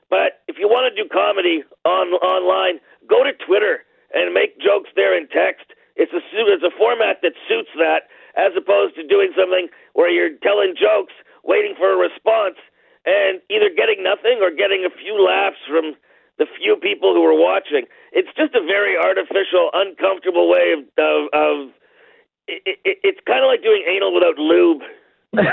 But 0.10 0.42
if 0.48 0.58
you 0.58 0.68
want 0.68 0.90
to 0.90 0.94
do 0.96 1.08
comedy 1.10 1.64
on 1.86 2.14
online, 2.22 2.80
go 3.08 3.24
to 3.24 3.32
Twitter 3.46 3.86
and 4.14 4.34
make 4.34 4.60
jokes 4.60 4.90
there 4.96 5.16
in 5.16 5.28
text. 5.30 5.70
It's 5.96 6.14
a 6.14 6.22
it's 6.34 6.64
a 6.64 6.74
format 6.78 7.22
that 7.22 7.34
suits 7.48 7.70
that, 7.78 8.10
as 8.38 8.54
opposed 8.58 8.96
to 8.96 9.06
doing 9.06 9.32
something 9.38 9.68
where 9.94 10.10
you're 10.10 10.34
telling 10.42 10.74
jokes, 10.74 11.14
waiting 11.44 11.76
for 11.78 11.94
a 11.94 11.98
response, 11.98 12.58
and 13.06 13.42
either 13.52 13.70
getting 13.70 14.02
nothing 14.02 14.42
or 14.42 14.50
getting 14.50 14.86
a 14.86 14.94
few 14.94 15.14
laughs 15.22 15.62
from 15.68 15.94
the 16.40 16.48
few 16.58 16.78
people 16.78 17.14
who 17.14 17.22
are 17.22 17.38
watching. 17.38 17.86
It's 18.14 18.32
just 18.34 18.56
a 18.56 18.64
very 18.66 18.98
artificial, 18.98 19.70
uncomfortable 19.74 20.50
way 20.50 20.74
of 20.74 20.80
of. 20.98 21.22
of 21.34 21.56
it, 22.50 22.80
it, 22.84 22.98
it's 23.04 23.20
kind 23.28 23.46
of 23.46 23.48
like 23.48 23.62
doing 23.62 23.84
anal 23.86 24.12
without 24.12 24.40
lube. 24.40 24.82
there 25.34 25.46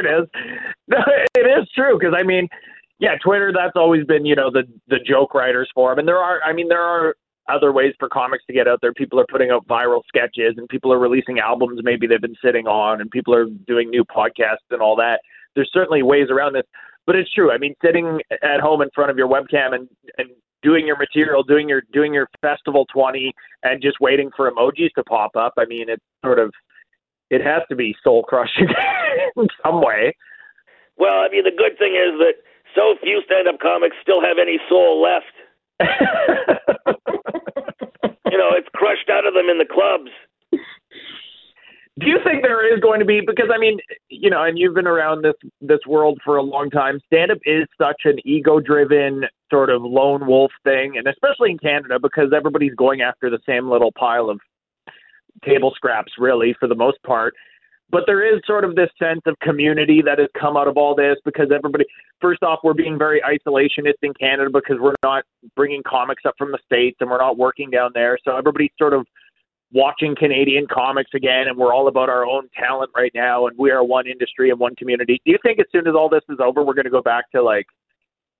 it 0.00 0.06
is. 0.06 0.28
It 1.34 1.46
is 1.46 1.68
true 1.74 1.98
because 1.98 2.14
I 2.16 2.22
mean, 2.22 2.48
yeah, 2.98 3.16
Twitter. 3.24 3.52
That's 3.70 3.80
always 3.80 4.04
been 4.04 4.26
you 4.26 4.34
know 4.34 4.50
the 4.50 4.64
the 4.88 4.98
joke 4.98 5.32
writers 5.32 5.70
forum, 5.72 6.00
and 6.00 6.08
there 6.08 6.18
are 6.18 6.40
I 6.42 6.52
mean 6.52 6.68
there 6.68 6.82
are 6.82 7.14
other 7.48 7.72
ways 7.72 7.94
for 8.00 8.08
comics 8.08 8.44
to 8.48 8.52
get 8.52 8.66
out 8.66 8.80
there. 8.82 8.92
People 8.92 9.20
are 9.20 9.26
putting 9.30 9.50
out 9.50 9.64
viral 9.68 10.02
sketches, 10.08 10.54
and 10.56 10.68
people 10.68 10.92
are 10.92 10.98
releasing 10.98 11.38
albums 11.38 11.80
maybe 11.84 12.08
they've 12.08 12.20
been 12.20 12.36
sitting 12.44 12.66
on, 12.66 13.00
and 13.00 13.10
people 13.12 13.32
are 13.32 13.46
doing 13.68 13.88
new 13.88 14.04
podcasts 14.04 14.66
and 14.70 14.82
all 14.82 14.96
that. 14.96 15.20
There's 15.54 15.70
certainly 15.72 16.02
ways 16.02 16.30
around 16.30 16.54
this, 16.54 16.64
but 17.06 17.14
it's 17.14 17.32
true. 17.32 17.52
I 17.52 17.58
mean, 17.58 17.74
sitting 17.84 18.20
at 18.42 18.58
home 18.58 18.82
in 18.82 18.88
front 18.92 19.12
of 19.12 19.16
your 19.16 19.28
webcam 19.28 19.72
and 19.72 19.88
and 20.18 20.30
doing 20.62 20.84
your 20.84 20.96
material, 20.96 21.44
doing 21.44 21.68
your 21.68 21.82
doing 21.92 22.12
your 22.12 22.28
festival 22.40 22.86
20, 22.92 23.32
and 23.62 23.80
just 23.80 24.00
waiting 24.00 24.30
for 24.36 24.50
emojis 24.50 24.90
to 24.96 25.04
pop 25.04 25.36
up. 25.36 25.52
I 25.58 25.64
mean, 25.66 25.88
it's 25.88 26.02
sort 26.24 26.40
of 26.40 26.52
it 27.30 27.40
has 27.40 27.62
to 27.68 27.76
be 27.76 27.94
soul 28.02 28.24
crushing 28.24 28.66
in 29.36 29.46
some 29.64 29.80
way. 29.80 30.16
Well, 30.96 31.20
I 31.20 31.28
mean, 31.30 31.44
the 31.44 31.52
good 31.56 31.78
thing 31.78 31.94
is 31.94 32.18
that 32.18 32.34
so 32.74 32.94
few 33.02 33.22
stand-up 33.24 33.60
comics 33.60 33.96
still 34.02 34.20
have 34.20 34.38
any 34.40 34.58
soul 34.68 35.02
left. 35.02 35.34
you 38.30 38.38
know, 38.38 38.50
it's 38.52 38.68
crushed 38.74 39.08
out 39.10 39.26
of 39.26 39.34
them 39.34 39.48
in 39.48 39.58
the 39.58 39.66
clubs. 39.70 40.10
Do 41.98 42.06
you 42.06 42.18
think 42.24 42.42
there 42.42 42.72
is 42.72 42.80
going 42.80 43.00
to 43.00 43.06
be 43.06 43.20
because 43.20 43.50
I 43.54 43.58
mean, 43.58 43.78
you 44.08 44.30
know, 44.30 44.42
and 44.42 44.58
you've 44.58 44.74
been 44.74 44.86
around 44.86 45.22
this 45.22 45.34
this 45.60 45.80
world 45.86 46.18
for 46.24 46.36
a 46.36 46.42
long 46.42 46.70
time. 46.70 47.00
Stand 47.06 47.30
up 47.30 47.38
is 47.44 47.66
such 47.76 48.02
an 48.04 48.16
ego 48.24 48.58
driven 48.58 49.24
sort 49.50 49.68
of 49.68 49.82
lone 49.82 50.26
wolf 50.26 50.52
thing 50.64 50.94
and 50.96 51.06
especially 51.06 51.50
in 51.50 51.58
Canada 51.58 51.98
because 52.00 52.32
everybody's 52.34 52.74
going 52.74 53.02
after 53.02 53.28
the 53.28 53.40
same 53.44 53.68
little 53.68 53.92
pile 53.92 54.30
of 54.30 54.40
table 55.44 55.72
scraps 55.74 56.12
really 56.18 56.54
for 56.58 56.68
the 56.68 56.74
most 56.74 57.02
part. 57.02 57.34
But 57.90 58.04
there 58.06 58.24
is 58.24 58.40
sort 58.46 58.64
of 58.64 58.76
this 58.76 58.90
sense 58.98 59.20
of 59.26 59.38
community 59.40 60.00
that 60.04 60.18
has 60.18 60.28
come 60.38 60.56
out 60.56 60.68
of 60.68 60.76
all 60.76 60.94
this 60.94 61.16
because 61.24 61.48
everybody, 61.54 61.84
first 62.20 62.42
off, 62.42 62.60
we're 62.62 62.74
being 62.74 62.96
very 62.98 63.20
isolationist 63.20 63.98
in 64.02 64.14
Canada 64.14 64.48
because 64.52 64.76
we're 64.80 64.94
not 65.02 65.24
bringing 65.56 65.82
comics 65.84 66.22
up 66.24 66.34
from 66.38 66.52
the 66.52 66.58
States 66.64 66.96
and 67.00 67.10
we're 67.10 67.18
not 67.18 67.36
working 67.36 67.70
down 67.70 67.90
there. 67.94 68.16
So 68.24 68.36
everybody's 68.36 68.70
sort 68.78 68.94
of 68.94 69.06
watching 69.72 70.14
Canadian 70.16 70.66
comics 70.72 71.10
again, 71.14 71.46
and 71.48 71.56
we're 71.56 71.74
all 71.74 71.88
about 71.88 72.08
our 72.08 72.24
own 72.24 72.48
talent 72.58 72.90
right 72.94 73.12
now, 73.14 73.46
and 73.46 73.56
we 73.58 73.70
are 73.70 73.84
one 73.84 74.06
industry 74.06 74.50
and 74.50 74.58
one 74.58 74.74
community. 74.76 75.20
Do 75.24 75.32
you 75.32 75.38
think 75.42 75.58
as 75.58 75.66
soon 75.72 75.86
as 75.86 75.94
all 75.94 76.08
this 76.08 76.22
is 76.28 76.38
over, 76.40 76.62
we're 76.62 76.74
going 76.74 76.84
to 76.84 76.90
go 76.90 77.02
back 77.02 77.30
to 77.32 77.42
like 77.42 77.66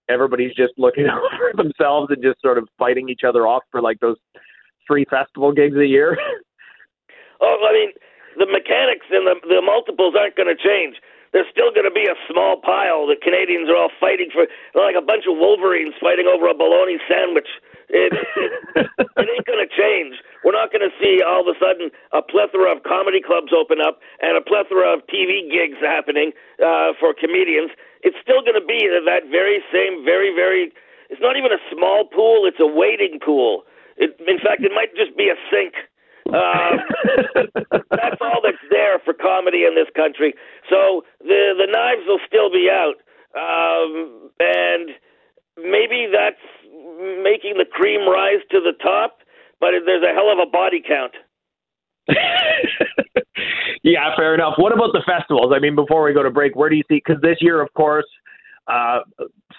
everybody's 0.08 0.54
just 0.54 0.72
looking 0.76 1.06
out 1.10 1.22
for 1.38 1.62
themselves 1.62 2.08
and 2.10 2.22
just 2.22 2.40
sort 2.40 2.58
of 2.58 2.68
fighting 2.78 3.08
each 3.08 3.22
other 3.26 3.46
off 3.46 3.62
for 3.70 3.80
like 3.80 3.98
those 4.00 4.16
three 4.86 5.04
festival 5.08 5.52
gigs 5.52 5.76
a 5.76 5.86
year? 5.86 6.16
Oh, 7.42 7.56
I 7.66 7.72
mean, 7.72 7.90
the 8.38 8.46
mechanics 8.46 9.06
and 9.10 9.26
the 9.26 9.36
the 9.48 9.62
multiples 9.62 10.14
aren't 10.18 10.36
going 10.36 10.50
to 10.50 10.58
change. 10.58 11.00
There's 11.32 11.46
still 11.50 11.70
going 11.70 11.86
to 11.86 11.94
be 11.94 12.10
a 12.10 12.18
small 12.26 12.58
pile. 12.58 13.06
The 13.06 13.14
Canadians 13.14 13.70
are 13.70 13.78
all 13.78 13.94
fighting 14.02 14.34
for 14.34 14.50
like 14.74 14.98
a 14.98 15.04
bunch 15.04 15.30
of 15.30 15.38
Wolverines 15.38 15.94
fighting 16.02 16.26
over 16.26 16.50
a 16.50 16.54
bologna 16.54 16.98
sandwich. 17.06 17.46
It, 17.86 18.10
it, 18.74 18.86
it 18.98 19.26
ain't 19.30 19.46
going 19.46 19.62
to 19.62 19.70
change. 19.70 20.18
We're 20.42 20.58
not 20.58 20.74
going 20.74 20.82
to 20.82 20.94
see 20.98 21.22
all 21.22 21.46
of 21.46 21.50
a 21.50 21.58
sudden 21.58 21.94
a 22.10 22.22
plethora 22.22 22.74
of 22.74 22.82
comedy 22.82 23.22
clubs 23.22 23.54
open 23.54 23.78
up 23.78 24.02
and 24.18 24.34
a 24.34 24.42
plethora 24.42 24.90
of 24.90 25.06
TV 25.06 25.46
gigs 25.46 25.78
happening 25.78 26.34
uh, 26.58 26.98
for 26.98 27.14
comedians, 27.14 27.70
it's 28.02 28.16
still 28.22 28.40
going 28.40 28.56
to 28.56 28.64
be 28.64 28.88
that 28.88 29.28
very 29.30 29.60
same, 29.72 30.04
very, 30.04 30.32
very. 30.34 30.72
It's 31.10 31.20
not 31.20 31.36
even 31.36 31.52
a 31.52 31.60
small 31.68 32.06
pool; 32.06 32.46
it's 32.46 32.60
a 32.60 32.66
waiting 32.66 33.18
pool. 33.20 33.64
It, 33.96 34.16
in 34.24 34.38
fact, 34.38 34.64
it 34.64 34.72
might 34.74 34.94
just 34.96 35.16
be 35.16 35.28
a 35.28 35.36
sink. 35.52 35.74
Um, 36.30 36.78
that's 37.90 38.20
all 38.20 38.40
that's 38.42 38.62
there 38.70 38.98
for 39.04 39.14
comedy 39.14 39.64
in 39.64 39.74
this 39.74 39.88
country. 39.94 40.34
So 40.68 41.02
the 41.20 41.54
the 41.58 41.66
knives 41.66 42.06
will 42.06 42.20
still 42.26 42.50
be 42.50 42.68
out, 42.70 42.98
um, 43.34 44.30
and 44.38 44.90
maybe 45.58 46.06
that's 46.10 46.40
making 47.22 47.58
the 47.58 47.66
cream 47.70 48.08
rise 48.08 48.40
to 48.50 48.60
the 48.60 48.72
top. 48.82 49.18
But 49.60 49.70
there's 49.84 50.02
a 50.02 50.14
hell 50.14 50.32
of 50.32 50.38
a 50.38 50.50
body 50.50 50.82
count. 50.86 51.12
yeah, 53.82 54.16
fair 54.16 54.34
enough. 54.34 54.54
What 54.56 54.72
about 54.72 54.92
the 54.92 55.02
festivals? 55.04 55.52
I 55.54 55.58
mean, 55.58 55.74
before 55.74 56.02
we 56.02 56.14
go 56.14 56.22
to 56.22 56.30
break, 56.30 56.56
where 56.56 56.70
do 56.70 56.76
you 56.76 56.82
see? 56.88 57.02
Because 57.04 57.20
this 57.20 57.36
year, 57.40 57.60
of 57.60 57.72
course, 57.74 58.06
uh, 58.68 59.00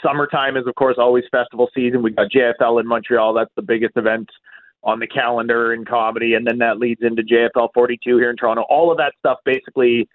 summertime 0.03 0.57
is 0.57 0.65
of 0.67 0.75
course 0.75 0.95
always 0.97 1.23
festival 1.31 1.69
season. 1.75 2.01
We 2.01 2.11
got 2.11 2.31
JFL 2.31 2.79
in 2.79 2.87
Montreal. 2.87 3.33
That's 3.33 3.51
the 3.55 3.61
biggest 3.61 3.95
event 3.95 4.29
on 4.83 4.99
the 4.99 5.07
calendar 5.07 5.73
in 5.73 5.85
comedy, 5.85 6.33
and 6.33 6.45
then 6.45 6.57
that 6.57 6.79
leads 6.79 7.01
into 7.03 7.21
JFL 7.21 7.69
42 7.73 8.17
here 8.17 8.29
in 8.29 8.35
Toronto. 8.35 8.63
All 8.69 8.91
of 8.91 8.97
that 8.97 9.13
stuff 9.19 9.37
basically 9.45 10.07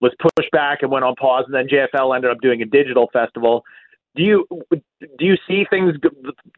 was 0.00 0.12
pushed 0.36 0.50
back 0.50 0.82
and 0.82 0.90
went 0.90 1.04
on 1.04 1.14
pause, 1.16 1.44
and 1.46 1.54
then 1.54 1.68
JFL 1.68 2.14
ended 2.14 2.30
up 2.30 2.40
doing 2.40 2.62
a 2.62 2.66
digital 2.66 3.08
festival. 3.12 3.64
Do 4.16 4.24
you 4.24 4.46
do 5.00 5.24
you 5.24 5.36
see 5.46 5.64
things 5.70 5.94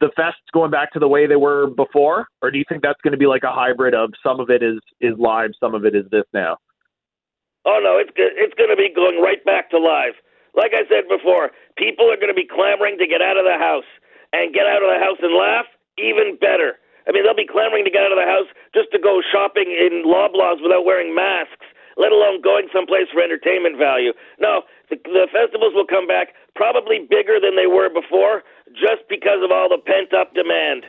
the 0.00 0.10
fests 0.18 0.48
going 0.54 0.70
back 0.70 0.90
to 0.92 0.98
the 0.98 1.08
way 1.08 1.26
they 1.26 1.36
were 1.36 1.68
before, 1.68 2.26
or 2.40 2.50
do 2.50 2.58
you 2.58 2.64
think 2.66 2.82
that's 2.82 3.00
going 3.02 3.12
to 3.12 3.18
be 3.18 3.26
like 3.26 3.42
a 3.42 3.52
hybrid 3.52 3.94
of 3.94 4.10
some 4.22 4.40
of 4.40 4.48
it 4.48 4.62
is 4.62 4.78
is 5.00 5.14
live, 5.18 5.50
some 5.60 5.74
of 5.74 5.84
it 5.84 5.94
is 5.94 6.04
this 6.10 6.24
now? 6.32 6.56
Oh 7.64 7.78
no, 7.82 7.98
it's 7.98 8.10
it's 8.16 8.54
going 8.54 8.70
to 8.70 8.76
be 8.76 8.88
going 8.94 9.20
right 9.20 9.44
back 9.44 9.70
to 9.70 9.78
live. 9.78 10.14
Like 10.56 10.72
I 10.74 10.88
said 10.88 11.08
before, 11.08 11.50
people 11.76 12.10
are 12.10 12.16
going 12.16 12.32
to 12.32 12.34
be 12.34 12.48
clamoring 12.48 12.96
to 12.98 13.06
get 13.06 13.20
out 13.20 13.36
of 13.36 13.44
the 13.44 13.58
house 13.58 13.88
and 14.32 14.54
get 14.54 14.66
out 14.66 14.82
of 14.82 14.88
the 14.88 15.00
house 15.00 15.18
and 15.22 15.34
laugh. 15.36 15.66
Even 15.98 16.38
better. 16.40 16.80
I 17.06 17.12
mean, 17.12 17.24
they'll 17.24 17.36
be 17.38 17.46
clamoring 17.46 17.84
to 17.84 17.90
get 17.90 18.02
out 18.02 18.12
of 18.12 18.18
the 18.18 18.28
house 18.28 18.48
just 18.74 18.90
to 18.92 18.98
go 18.98 19.20
shopping 19.22 19.70
in 19.70 20.04
Loblaws 20.06 20.62
without 20.62 20.84
wearing 20.84 21.14
masks, 21.14 21.66
let 21.96 22.12
alone 22.12 22.40
going 22.40 22.68
someplace 22.72 23.10
for 23.12 23.22
entertainment 23.22 23.76
value. 23.76 24.12
No, 24.38 24.62
the, 24.90 24.96
the 25.04 25.26
festivals 25.32 25.74
will 25.74 25.86
come 25.86 26.06
back 26.06 26.34
probably 26.54 27.00
bigger 27.08 27.40
than 27.40 27.56
they 27.56 27.66
were 27.66 27.88
before, 27.88 28.42
just 28.72 29.08
because 29.08 29.42
of 29.42 29.50
all 29.50 29.68
the 29.68 29.78
pent 29.78 30.14
up 30.14 30.34
demand. 30.34 30.86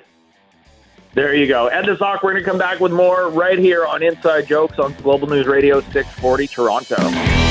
There 1.14 1.34
you 1.36 1.46
go. 1.46 1.68
Ed 1.68 1.86
the 1.86 1.96
Sock, 1.98 2.24
we're 2.24 2.32
going 2.32 2.44
to 2.44 2.50
come 2.50 2.58
back 2.58 2.80
with 2.80 2.92
more 2.92 3.30
right 3.30 3.60
here 3.60 3.86
on 3.86 4.02
Inside 4.02 4.48
Jokes 4.48 4.80
on 4.80 4.94
Global 4.96 5.28
News 5.28 5.46
Radio 5.46 5.80
640 5.82 6.48
Toronto. 6.48 7.43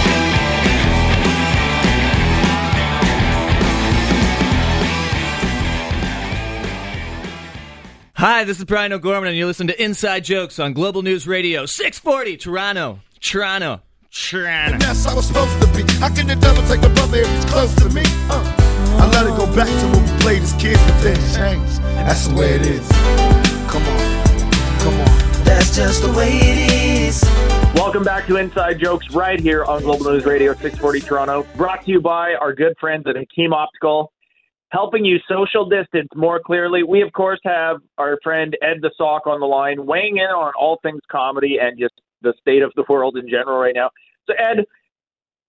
Hi, 8.22 8.44
this 8.44 8.58
is 8.60 8.64
Brian 8.66 8.92
O'Gorman, 8.92 9.30
and 9.30 9.36
you 9.36 9.46
listen 9.46 9.66
to 9.66 9.82
Inside 9.82 10.22
Jokes 10.22 10.60
on 10.60 10.74
Global 10.74 11.02
News 11.02 11.26
Radio 11.26 11.66
640 11.66 12.36
Toronto. 12.36 13.00
Toronto. 13.18 13.82
Toronto. 14.12 14.78
That's 14.78 15.04
how 15.04 15.18
it's 15.18 15.26
supposed 15.26 15.60
to 15.60 15.66
be. 15.74 15.92
How 15.94 16.08
can 16.08 16.28
the 16.28 16.36
devil 16.36 16.62
take 16.68 16.84
a 16.88 16.94
brother 16.94 17.18
if 17.18 17.28
he's 17.28 17.44
close 17.46 17.74
to 17.74 17.88
me? 17.88 18.02
Uh, 18.30 19.00
I 19.00 19.10
let 19.10 19.26
it 19.26 19.36
go 19.36 19.52
back 19.56 19.66
to 19.66 19.86
when 19.88 20.04
we 20.04 20.20
played 20.20 20.40
as 20.40 20.52
kids, 20.52 20.78
but 20.84 21.00
then 21.00 21.16
it 21.18 21.34
changed. 21.34 21.82
That's 21.82 22.28
the 22.28 22.36
way 22.36 22.54
it 22.54 22.62
is. 22.62 22.88
Come 23.66 23.82
on. 23.82 24.40
Come 24.78 25.00
on. 25.00 25.42
That's 25.42 25.74
just 25.74 26.02
the 26.02 26.12
way 26.12 26.30
it 26.30 27.08
is. 27.08 27.24
Welcome 27.74 28.04
back 28.04 28.28
to 28.28 28.36
Inside 28.36 28.78
Jokes 28.78 29.10
right 29.10 29.40
here 29.40 29.64
on 29.64 29.82
Global 29.82 30.12
News 30.12 30.24
Radio 30.24 30.52
640 30.52 31.00
Toronto. 31.00 31.44
Brought 31.56 31.84
to 31.86 31.90
you 31.90 32.00
by 32.00 32.34
our 32.34 32.54
good 32.54 32.74
friends 32.78 33.04
at 33.08 33.16
Hakim 33.16 33.52
Optical, 33.52 34.12
helping 34.72 35.04
you 35.04 35.18
social 35.28 35.68
distance 35.68 36.08
more 36.16 36.40
clearly. 36.40 36.82
We, 36.82 37.02
of 37.02 37.12
course, 37.12 37.40
have 37.44 37.76
our 37.98 38.18
friend 38.22 38.56
Ed 38.62 38.78
the 38.80 38.90
Sock 38.96 39.26
on 39.26 39.38
the 39.38 39.46
line, 39.46 39.86
weighing 39.86 40.16
in 40.16 40.24
on 40.24 40.52
all 40.58 40.78
things 40.82 41.02
comedy 41.10 41.58
and 41.60 41.78
just 41.78 41.94
the 42.22 42.32
state 42.40 42.62
of 42.62 42.72
the 42.74 42.84
world 42.88 43.16
in 43.16 43.28
general 43.28 43.58
right 43.58 43.74
now. 43.74 43.90
So, 44.26 44.34
Ed, 44.34 44.64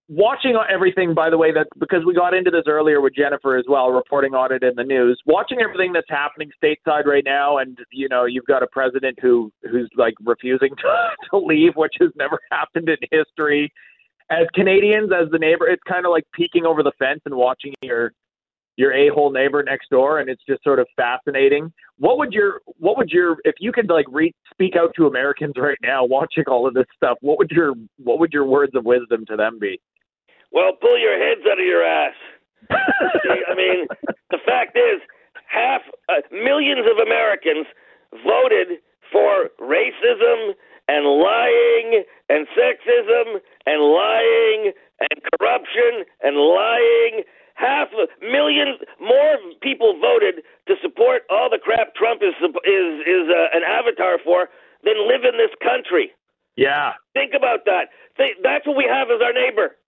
watching 0.09 0.57
everything, 0.69 1.13
by 1.13 1.29
the 1.29 1.37
way, 1.37 1.53
that 1.53 1.67
because 1.79 2.03
we 2.05 2.13
got 2.13 2.33
into 2.33 2.51
this 2.51 2.63
earlier 2.67 2.99
with 2.99 3.15
Jennifer 3.15 3.55
as 3.55 3.63
well, 3.69 3.91
reporting 3.91 4.33
on 4.33 4.51
it 4.51 4.61
in 4.61 4.75
the 4.75 4.83
news. 4.83 5.17
Watching 5.25 5.59
everything 5.61 5.93
that's 5.93 6.09
happening 6.09 6.51
stateside 6.61 7.05
right 7.05 7.23
now, 7.25 7.59
and 7.59 7.77
you 7.91 8.09
know, 8.09 8.25
you've 8.25 8.45
got 8.45 8.61
a 8.61 8.67
president 8.67 9.17
who 9.21 9.53
who's 9.71 9.89
like 9.95 10.15
refusing 10.25 10.69
to, 10.81 11.09
to 11.31 11.37
leave, 11.37 11.73
which 11.75 11.95
has 12.01 12.09
never 12.17 12.39
happened 12.51 12.89
in 12.89 12.97
history. 13.09 13.71
As 14.29 14.47
Canadians, 14.53 15.11
as 15.13 15.29
the 15.31 15.39
neighbor, 15.39 15.67
it's 15.67 15.83
kind 15.87 16.05
of 16.05 16.11
like 16.11 16.25
peeking 16.33 16.65
over 16.65 16.81
the 16.81 16.93
fence 16.97 17.21
and 17.25 17.35
watching 17.35 17.73
your 17.81 18.11
your 18.75 18.93
a-hole 18.93 19.31
neighbor 19.31 19.61
next 19.63 19.89
door 19.89 20.19
and 20.19 20.29
it's 20.29 20.41
just 20.47 20.63
sort 20.63 20.79
of 20.79 20.87
fascinating 20.95 21.71
what 21.97 22.17
would 22.17 22.33
your 22.33 22.61
what 22.79 22.97
would 22.97 23.09
your 23.09 23.37
if 23.43 23.55
you 23.59 23.71
could 23.71 23.89
like 23.89 24.05
re- 24.09 24.33
speak 24.51 24.75
out 24.75 24.91
to 24.95 25.05
americans 25.05 25.53
right 25.57 25.77
now 25.83 26.03
watching 26.03 26.43
all 26.47 26.67
of 26.67 26.73
this 26.73 26.85
stuff 26.95 27.17
what 27.21 27.37
would 27.37 27.51
your 27.51 27.73
what 27.97 28.19
would 28.19 28.33
your 28.33 28.45
words 28.45 28.73
of 28.75 28.83
wisdom 28.85 29.25
to 29.27 29.35
them 29.35 29.59
be 29.59 29.79
Well, 30.53 30.73
pull 30.79 30.99
your 30.99 31.17
heads 31.17 31.41
out 31.49 31.59
of 31.59 31.65
your 31.65 31.83
ass. 31.83 32.13
See, 32.69 33.41
I 33.49 33.55
mean, 33.57 33.87
the 34.29 34.37
fact 34.45 34.77
is, 34.77 35.01
half 35.49 35.81
uh, 36.09 36.21
millions 36.31 36.85
of 36.85 37.01
Americans 37.01 37.65
voted 38.21 38.77
for 39.11 39.49
racism 39.59 40.53
and 40.87 41.05
lying 41.05 42.03
and 42.29 42.45
sexism 42.53 43.41
and 43.65 43.81
lying 43.81 44.71
and 45.01 45.21
corruption 45.33 46.05
and 46.21 46.37
lying. 46.37 47.23
Half 47.63 47.95
a 47.95 48.11
millions 48.19 48.83
more 48.99 49.39
people 49.63 49.95
voted 49.95 50.43
to 50.67 50.75
support 50.83 51.23
all 51.31 51.47
the 51.47 51.59
crap 51.63 51.95
Trump 51.95 52.19
is 52.21 52.35
is 52.43 52.89
is 53.07 53.25
uh, 53.31 53.55
an 53.55 53.63
avatar 53.63 54.19
for 54.19 54.51
than 54.83 54.99
live 55.07 55.23
in 55.23 55.39
this 55.39 55.53
country. 55.63 56.11
yeah 56.59 56.99
Think 57.15 57.31
about 57.33 57.63
that. 57.65 57.87
That's 58.19 58.67
what 58.67 58.75
we 58.75 58.83
have 58.83 59.07
as 59.09 59.23
our 59.23 59.33
neighbor. 59.33 59.79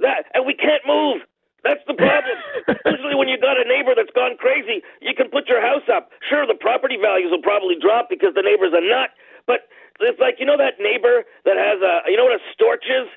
That 0.00 0.30
and 0.34 0.46
we 0.46 0.54
can't 0.54 0.84
move. 0.86 1.26
That's 1.66 1.82
the 1.90 1.98
problem. 1.98 2.38
Usually, 2.94 3.18
when 3.18 3.26
you 3.26 3.38
got 3.42 3.58
a 3.58 3.66
neighbor 3.66 3.90
that's 3.96 4.12
gone 4.14 4.38
crazy, 4.38 4.86
you 5.02 5.14
can 5.18 5.26
put 5.34 5.50
your 5.50 5.58
house 5.58 5.82
up. 5.90 6.14
Sure, 6.30 6.46
the 6.46 6.54
property 6.54 6.94
values 6.94 7.34
will 7.34 7.42
probably 7.42 7.74
drop 7.74 8.06
because 8.06 8.38
the 8.38 8.46
neighbor's 8.46 8.70
a 8.70 8.82
nut. 8.84 9.10
But 9.50 9.66
it's 9.98 10.20
like 10.20 10.38
you 10.38 10.46
know 10.46 10.56
that 10.56 10.78
neighbor 10.78 11.26
that 11.44 11.58
has 11.58 11.82
a 11.82 12.06
you 12.10 12.16
know 12.16 12.30
what 12.30 12.38
a 12.38 12.44
storch 12.54 12.86
is? 12.86 13.10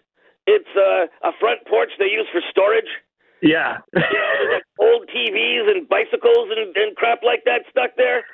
It's 0.49 0.73
uh, 0.73 1.05
a 1.21 1.31
front 1.37 1.61
porch 1.69 1.93
they 1.99 2.09
use 2.09 2.25
for 2.33 2.41
storage. 2.49 2.89
yeah 3.45 3.85
You 3.93 4.01
know, 4.01 4.31
there's 4.41 4.53
like 4.57 4.67
old 4.81 5.05
TVs 5.13 5.69
and 5.69 5.85
bicycles 5.85 6.49
and, 6.49 6.73
and 6.73 6.95
crap 6.97 7.21
like 7.21 7.45
that 7.45 7.69
stuck 7.69 7.93
there. 7.97 8.25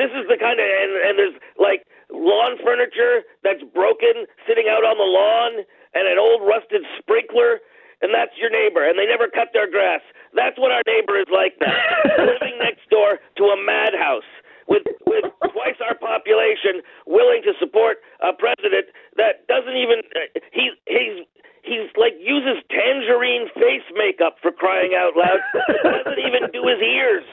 This 0.00 0.08
is 0.16 0.24
the 0.32 0.40
kind 0.40 0.56
of 0.56 0.64
and, 0.64 0.92
and 1.04 1.14
there's 1.20 1.36
like 1.60 1.84
lawn 2.08 2.56
furniture 2.64 3.28
that's 3.44 3.60
broken 3.76 4.24
sitting 4.48 4.72
out 4.72 4.88
on 4.88 4.96
the 4.96 5.04
lawn 5.04 5.68
and 5.92 6.08
an 6.08 6.16
old 6.16 6.40
rusted 6.48 6.80
sprinkler 6.96 7.60
and 8.00 8.14
that's 8.16 8.32
your 8.40 8.48
neighbor 8.48 8.80
and 8.80 8.96
they 8.96 9.04
never 9.04 9.28
cut 9.28 9.52
their 9.52 9.68
grass. 9.68 10.00
That's 10.32 10.56
what 10.56 10.72
our 10.72 10.82
neighbor 10.88 11.20
is 11.20 11.28
like 11.28 11.60
now. 11.60 11.76
Living 12.24 12.56
next 12.58 12.88
door 12.88 13.20
to 13.36 13.44
a 13.52 13.58
madhouse 13.60 14.28
with 14.68 14.86
with 15.04 15.28
twice 15.52 15.76
our 15.84 15.98
population 15.98 16.80
willing 17.04 17.42
to 17.44 17.52
support 17.60 18.00
a 18.24 18.32
president 18.32 18.88
that 19.20 19.44
doesn't 19.50 19.76
even 19.76 20.00
uh, 20.16 20.40
he 20.54 20.72
he's 20.88 21.26
he's 21.62 21.88
like 21.96 22.16
uses 22.20 22.62
tangerine 22.70 23.48
face 23.54 23.84
makeup 23.92 24.36
for 24.40 24.52
crying 24.52 24.96
out 24.96 25.12
loud. 25.16 25.40
doesn't 25.84 26.22
even 26.22 26.48
do 26.52 26.64
his 26.66 26.80
ears. 26.80 27.24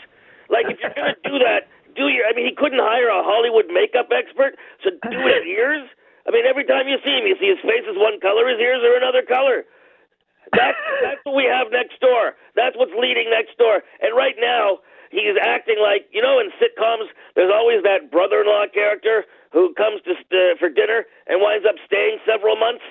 Like 0.49 0.67
if 0.67 0.79
you're 0.81 0.95
gonna 0.95 1.19
do 1.23 1.39
that, 1.39 1.67
do 1.95 2.07
your. 2.07 2.25
I 2.27 2.33
mean, 2.33 2.47
he 2.47 2.55
couldn't 2.55 2.81
hire 2.81 3.09
a 3.09 3.23
Hollywood 3.23 3.67
makeup 3.71 4.09
expert, 4.11 4.55
so 4.83 4.91
do 5.11 5.19
his 5.27 5.43
ears. 5.47 5.87
I 6.27 6.31
mean, 6.31 6.43
every 6.43 6.65
time 6.67 6.87
you 6.87 6.99
see 7.03 7.15
him, 7.15 7.23
you 7.23 7.35
see 7.39 7.47
his 7.47 7.63
face 7.63 7.87
is 7.87 7.95
one 7.95 8.19
color, 8.19 8.47
his 8.47 8.59
ears 8.59 8.83
are 8.83 8.95
another 8.99 9.23
color. 9.23 9.63
That's 10.55 10.79
that's 11.03 11.21
what 11.23 11.35
we 11.35 11.43
have 11.43 11.67
next 11.71 11.99
door. 11.99 12.35
That's 12.55 12.75
what's 12.77 12.95
leading 12.95 13.27
next 13.31 13.57
door. 13.57 13.83
And 13.99 14.15
right 14.15 14.35
now, 14.39 14.79
he's 15.11 15.35
acting 15.41 15.79
like 15.81 16.07
you 16.11 16.21
know 16.21 16.39
in 16.39 16.51
sitcoms. 16.55 17.11
There's 17.35 17.51
always 17.51 17.83
that 17.83 18.11
brother-in-law 18.11 18.71
character 18.73 19.25
who 19.51 19.73
comes 19.75 19.99
to 20.07 20.15
uh, 20.15 20.55
for 20.59 20.69
dinner 20.69 21.03
and 21.27 21.41
winds 21.41 21.65
up 21.67 21.75
staying 21.85 22.19
several 22.23 22.55
months. 22.55 22.83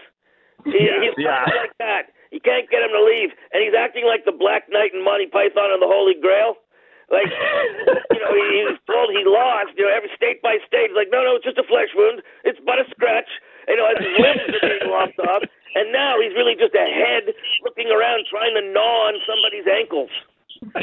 He, 0.64 0.72
he's 0.72 1.16
yeah. 1.18 1.44
like 1.44 1.76
that. 1.78 2.14
You 2.32 2.40
can't 2.40 2.68
get 2.70 2.82
him 2.82 2.90
to 2.90 3.02
leave, 3.04 3.30
and 3.52 3.62
he's 3.62 3.76
acting 3.76 4.04
like 4.04 4.24
the 4.24 4.34
Black 4.34 4.66
Knight 4.68 4.92
and 4.92 5.04
Monty 5.04 5.26
Python 5.26 5.70
and 5.70 5.80
the 5.80 5.90
Holy 5.90 6.14
Grail. 6.14 6.58
Like, 7.06 7.30
you 8.12 8.18
know, 8.18 8.32
he, 8.34 8.66
he's 8.66 8.80
told 8.86 9.14
he 9.14 9.22
lost, 9.22 9.78
you 9.78 9.86
know, 9.86 9.94
every 9.94 10.10
state 10.16 10.42
by 10.42 10.58
state. 10.66 10.90
He's 10.90 10.98
like, 10.98 11.12
no, 11.14 11.22
no, 11.22 11.38
it's 11.38 11.46
just 11.46 11.58
a 11.58 11.66
flesh 11.66 11.94
wound. 11.94 12.22
It's 12.42 12.58
but 12.66 12.82
a 12.82 12.86
scratch. 12.90 13.30
You 13.68 13.78
know, 13.78 13.86
his 13.94 14.10
limbs 14.18 14.50
are 14.58 14.62
being 14.66 14.90
lopped 14.90 15.20
off. 15.22 15.42
And 15.76 15.92
now 15.92 16.18
he's 16.18 16.32
really 16.34 16.56
just 16.56 16.74
a 16.74 16.88
head 16.88 17.30
looking 17.62 17.92
around 17.92 18.26
trying 18.26 18.56
to 18.56 18.64
gnaw 18.64 19.12
on 19.12 19.20
somebody's 19.28 19.68
ankles. 19.68 20.10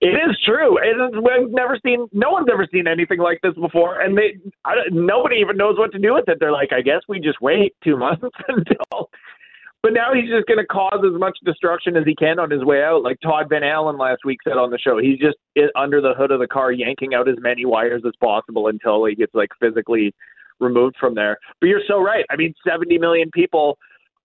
it 0.00 0.14
is 0.14 0.36
true. 0.44 0.78
It 0.78 0.96
is, 0.96 1.14
we've 1.14 1.50
never 1.50 1.78
seen. 1.84 2.06
No 2.12 2.30
one's 2.30 2.48
ever 2.52 2.66
seen 2.72 2.86
anything 2.86 3.18
like 3.18 3.40
this 3.42 3.54
before, 3.54 4.00
and 4.00 4.16
they 4.16 4.36
I, 4.64 4.74
nobody 4.90 5.36
even 5.36 5.56
knows 5.56 5.78
what 5.78 5.92
to 5.92 5.98
do 5.98 6.14
with 6.14 6.28
it. 6.28 6.38
They're 6.40 6.52
like, 6.52 6.72
I 6.72 6.80
guess 6.80 7.00
we 7.08 7.20
just 7.20 7.40
wait 7.40 7.74
two 7.82 7.96
months 8.04 8.24
until. 8.48 9.10
But 9.82 9.92
now 9.92 10.14
he's 10.14 10.30
just 10.30 10.46
going 10.46 10.58
to 10.58 10.64
cause 10.64 11.04
as 11.04 11.20
much 11.20 11.36
destruction 11.44 11.94
as 11.94 12.04
he 12.06 12.14
can 12.14 12.38
on 12.38 12.50
his 12.50 12.64
way 12.64 12.82
out. 12.82 13.02
Like 13.02 13.18
Todd 13.20 13.50
Van 13.50 13.62
Allen 13.62 13.98
last 13.98 14.24
week 14.24 14.38
said 14.42 14.56
on 14.56 14.70
the 14.70 14.78
show, 14.78 14.96
he's 14.96 15.18
just 15.18 15.36
under 15.76 16.00
the 16.00 16.14
hood 16.16 16.30
of 16.30 16.40
the 16.40 16.46
car 16.46 16.72
yanking 16.72 17.12
out 17.12 17.28
as 17.28 17.34
many 17.40 17.66
wires 17.66 18.02
as 18.06 18.14
possible 18.18 18.68
until 18.68 19.04
he 19.04 19.14
gets 19.14 19.34
like 19.34 19.50
physically 19.60 20.14
removed 20.58 20.96
from 20.98 21.14
there. 21.14 21.36
But 21.60 21.66
you're 21.66 21.82
so 21.86 22.00
right. 22.00 22.24
I 22.30 22.36
mean, 22.36 22.54
70 22.66 22.96
million 22.96 23.30
people 23.34 23.76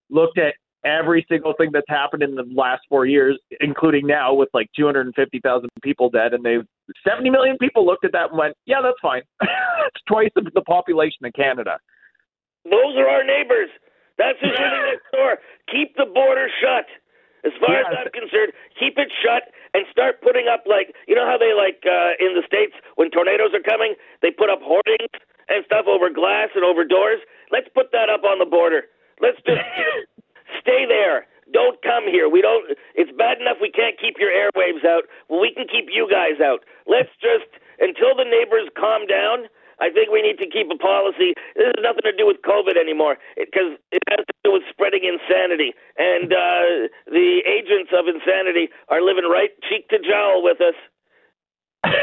looked 0.09 0.37
at 0.37 0.53
every 0.83 1.25
single 1.29 1.53
thing 1.57 1.69
that's 1.73 1.89
happened 1.89 2.23
in 2.23 2.35
the 2.35 2.47
last 2.53 2.81
four 2.89 3.05
years, 3.05 3.37
including 3.59 4.07
now 4.07 4.33
with 4.33 4.49
like 4.53 4.69
250,000 4.75 5.69
people 5.83 6.09
dead, 6.09 6.33
and 6.33 6.43
they 6.43 6.57
70 7.07 7.29
million 7.29 7.57
people 7.57 7.85
looked 7.85 8.05
at 8.05 8.11
that 8.13 8.29
and 8.29 8.37
went, 8.37 8.55
"Yeah, 8.65 8.81
that's 8.81 8.99
fine. 9.01 9.21
it's 9.41 10.03
twice 10.07 10.29
the, 10.35 10.49
the 10.53 10.61
population 10.61 11.25
of 11.25 11.33
Canada." 11.33 11.77
Those 12.65 12.95
are 12.97 13.07
our 13.07 13.23
neighbors. 13.23 13.69
That's 14.17 14.37
who's 14.41 14.51
living 14.59 14.85
next 14.91 15.07
door. 15.11 15.37
Keep 15.71 15.95
the 15.95 16.05
border 16.05 16.49
shut. 16.61 16.85
As 17.45 17.55
far 17.63 17.79
as 17.79 17.87
I'm 17.87 18.11
concerned, 18.11 18.51
keep 18.75 18.99
it 18.99 19.07
shut 19.23 19.47
and 19.73 19.87
start 19.91 20.19
putting 20.19 20.51
up 20.51 20.67
like 20.67 20.91
you 21.07 21.15
know 21.15 21.23
how 21.23 21.39
they 21.39 21.55
like 21.55 21.79
uh, 21.87 22.19
in 22.19 22.35
the 22.35 22.43
states 22.43 22.75
when 22.99 23.09
tornadoes 23.11 23.55
are 23.55 23.63
coming, 23.63 23.95
they 24.21 24.31
put 24.31 24.49
up 24.49 24.59
hoardings 24.59 25.15
and 25.47 25.63
stuff 25.63 25.87
over 25.87 26.11
glass 26.11 26.49
and 26.53 26.67
over 26.67 26.83
doors. 26.83 27.23
Let's 27.47 27.71
put 27.73 27.95
that 27.95 28.11
up 28.11 28.27
on 28.27 28.39
the 28.39 28.45
border. 28.45 28.91
Let's 29.21 29.39
just 29.47 29.59
stay 30.69 30.85
there. 30.85 31.25
Don't 31.49 31.81
come 31.81 32.05
here. 32.05 32.29
We 32.29 32.45
don't. 32.45 32.77
It's 32.93 33.09
bad 33.17 33.41
enough 33.41 33.57
we 33.57 33.73
can't 33.73 33.97
keep 33.97 34.21
your 34.21 34.29
airwaves 34.29 34.85
out. 34.85 35.09
Well, 35.27 35.41
we 35.41 35.49
can 35.49 35.65
keep 35.65 35.89
you 35.89 36.05
guys 36.05 36.37
out. 36.37 36.61
Let's 36.85 37.09
just 37.17 37.49
until 37.81 38.13
the 38.13 38.29
neighbors 38.29 38.69
calm 38.77 39.09
down. 39.09 39.49
I 39.81 39.89
think 39.89 40.11
we 40.11 40.21
need 40.21 40.37
to 40.43 40.45
keep 40.45 40.67
a 40.69 40.77
policy. 40.77 41.33
This 41.55 41.71
has 41.71 41.81
nothing 41.81 42.03
to 42.03 42.11
do 42.11 42.27
with 42.27 42.43
COVID 42.43 42.75
anymore, 42.75 43.15
because 43.39 43.79
it 43.95 44.03
has 44.11 44.27
to 44.27 44.33
do 44.43 44.51
with 44.51 44.63
spreading 44.69 45.07
insanity. 45.07 45.71
And 45.97 46.33
uh, 46.35 46.91
the 47.07 47.39
agents 47.47 47.89
of 47.95 48.11
insanity 48.11 48.67
are 48.89 49.01
living 49.01 49.23
right 49.23 49.51
cheek 49.71 49.87
to 49.89 49.97
jowl 49.97 50.43
with 50.43 50.59
us. 50.59 50.75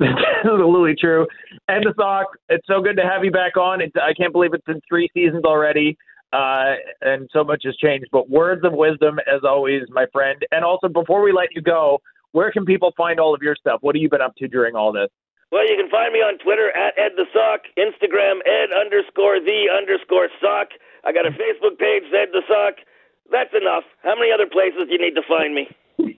That's 0.00 0.18
absolutely 0.42 0.96
true. 0.98 1.28
Ed 1.68 1.86
the 1.86 1.94
Sock, 1.96 2.26
it's 2.48 2.66
so 2.66 2.82
good 2.82 2.96
to 2.96 3.06
have 3.06 3.24
you 3.24 3.30
back 3.30 3.56
on. 3.56 3.80
It's, 3.80 3.94
I 3.94 4.12
can't 4.12 4.32
believe 4.32 4.52
it's 4.52 4.64
been 4.64 4.82
three 4.88 5.08
seasons 5.14 5.44
already, 5.44 5.96
uh, 6.32 6.74
and 7.00 7.28
so 7.32 7.44
much 7.44 7.62
has 7.64 7.76
changed. 7.76 8.08
But 8.12 8.30
words 8.30 8.64
of 8.64 8.72
wisdom, 8.72 9.18
as 9.26 9.42
always, 9.44 9.82
my 9.90 10.06
friend. 10.12 10.38
And 10.50 10.64
also, 10.64 10.88
before 10.88 11.22
we 11.22 11.32
let 11.32 11.48
you 11.54 11.62
go, 11.62 12.00
where 12.32 12.52
can 12.52 12.64
people 12.64 12.92
find 12.96 13.18
all 13.18 13.34
of 13.34 13.42
your 13.42 13.56
stuff? 13.56 13.78
What 13.82 13.96
have 13.96 14.02
you 14.02 14.08
been 14.08 14.20
up 14.20 14.36
to 14.36 14.48
during 14.48 14.76
all 14.76 14.92
this? 14.92 15.08
Well, 15.50 15.66
you 15.68 15.74
can 15.74 15.90
find 15.90 16.12
me 16.12 16.20
on 16.20 16.38
Twitter 16.38 16.70
at 16.70 16.94
Ed 16.96 17.18
the 17.18 17.26
Sock, 17.34 17.66
Instagram 17.74 18.38
Ed 18.46 18.70
underscore 18.70 19.40
the 19.40 19.66
underscore 19.66 20.28
Sock. 20.40 20.68
I 21.04 21.12
got 21.12 21.26
a 21.26 21.30
Facebook 21.30 21.76
page, 21.76 22.04
Ed 22.14 22.30
the 22.30 22.42
Sock. 22.46 22.78
That's 23.32 23.50
enough. 23.54 23.82
How 24.04 24.14
many 24.14 24.30
other 24.32 24.46
places 24.46 24.86
do 24.86 24.92
you 24.92 25.02
need 25.02 25.18
to 25.18 25.26
find 25.26 25.54
me? 25.54 25.66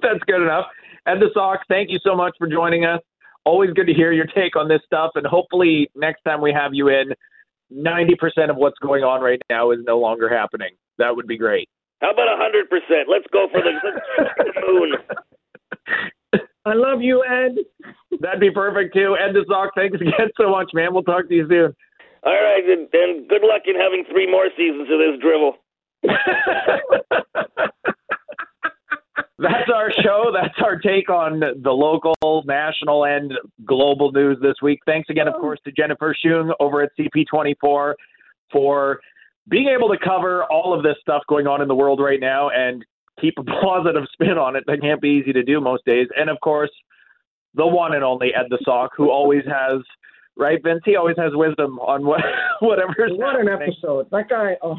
That's 0.00 0.24
good 0.26 0.40
enough. 0.40 0.66
Ed 1.06 1.20
the 1.20 1.28
Sock, 1.34 1.60
thank 1.68 1.90
you 1.90 1.98
so 2.02 2.16
much 2.16 2.34
for 2.38 2.48
joining 2.48 2.86
us. 2.86 3.00
Always 3.44 3.72
good 3.72 3.86
to 3.86 3.94
hear 3.94 4.12
your 4.12 4.26
take 4.26 4.56
on 4.56 4.68
this 4.68 4.80
stuff. 4.86 5.12
And 5.14 5.26
hopefully, 5.26 5.90
next 5.94 6.22
time 6.22 6.40
we 6.40 6.52
have 6.52 6.72
you 6.72 6.88
in, 6.88 7.12
90% 7.72 8.50
of 8.50 8.56
what's 8.56 8.78
going 8.78 9.04
on 9.04 9.20
right 9.20 9.40
now 9.50 9.70
is 9.70 9.78
no 9.86 9.98
longer 9.98 10.28
happening. 10.28 10.70
That 10.98 11.14
would 11.14 11.26
be 11.26 11.36
great. 11.36 11.68
How 12.00 12.12
about 12.12 12.28
a 12.28 12.36
hundred 12.36 12.70
percent? 12.70 13.08
Let's 13.10 13.26
go 13.32 13.48
for 13.50 13.60
the, 13.60 13.72
the 14.38 14.62
moon. 14.66 14.92
I 16.64 16.74
love 16.74 17.00
you, 17.02 17.24
Ed. 17.24 17.56
That'd 18.20 18.40
be 18.40 18.50
perfect 18.50 18.94
too. 18.94 19.16
Ed 19.18 19.32
the 19.34 19.44
Sock, 19.48 19.72
thanks 19.74 20.00
again 20.00 20.30
so 20.36 20.50
much, 20.50 20.70
man. 20.74 20.92
We'll 20.92 21.02
talk 21.02 21.28
to 21.28 21.34
you 21.34 21.46
soon. 21.48 21.74
All 22.24 22.32
right, 22.32 22.64
and, 22.64 22.88
and 22.92 23.28
good 23.28 23.42
luck 23.42 23.62
in 23.66 23.76
having 23.76 24.04
three 24.10 24.30
more 24.30 24.48
seasons 24.56 24.88
of 24.90 24.98
this 24.98 25.18
drivel. 25.20 25.56
That's 29.38 29.70
our 29.74 29.92
show. 30.02 30.30
That's 30.34 30.58
our 30.64 30.76
take 30.76 31.10
on 31.10 31.40
the 31.40 31.70
local, 31.70 32.42
national, 32.44 33.04
and 33.04 33.32
global 33.64 34.12
news 34.12 34.38
this 34.42 34.56
week. 34.62 34.80
Thanks 34.86 35.08
again, 35.10 35.28
of 35.28 35.34
course, 35.34 35.60
to 35.64 35.72
Jennifer 35.72 36.14
Shung 36.20 36.52
over 36.60 36.82
at 36.82 36.90
CP24 36.98 37.94
for 38.50 39.00
being 39.48 39.68
able 39.68 39.88
to 39.88 39.96
cover 40.02 40.44
all 40.44 40.76
of 40.76 40.82
this 40.82 40.96
stuff 41.00 41.22
going 41.28 41.46
on 41.46 41.62
in 41.62 41.68
the 41.68 41.74
world 41.74 42.00
right 42.00 42.20
now 42.20 42.50
and 42.50 42.84
keep 43.20 43.34
a 43.38 43.42
positive 43.62 44.04
spin 44.12 44.38
on 44.38 44.56
it. 44.56 44.64
That 44.66 44.80
can't 44.80 45.00
be 45.00 45.20
easy 45.22 45.32
to 45.32 45.42
do 45.42 45.60
most 45.60 45.84
days. 45.84 46.08
And 46.16 46.28
of 46.28 46.38
course, 46.40 46.70
the 47.54 47.66
one 47.66 47.94
and 47.94 48.04
only 48.04 48.34
Ed 48.34 48.46
the 48.50 48.58
Sock, 48.64 48.90
who 48.96 49.10
always 49.10 49.44
has, 49.46 49.82
right, 50.36 50.62
Vince? 50.62 50.82
He 50.84 50.96
always 50.96 51.16
has 51.16 51.32
wisdom 51.34 51.78
on 51.78 52.04
what 52.04 52.20
whatever's 52.60 53.12
What 53.14 53.40
an 53.40 53.48
episode. 53.48 54.08
That 54.10 54.28
guy, 54.28 54.56
oh, 54.62 54.76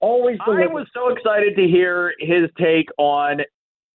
always 0.00 0.38
I 0.46 0.66
was 0.66 0.86
so 0.92 1.10
excited 1.10 1.56
to 1.56 1.62
hear 1.62 2.12
his 2.18 2.50
take 2.58 2.88
on 2.98 3.40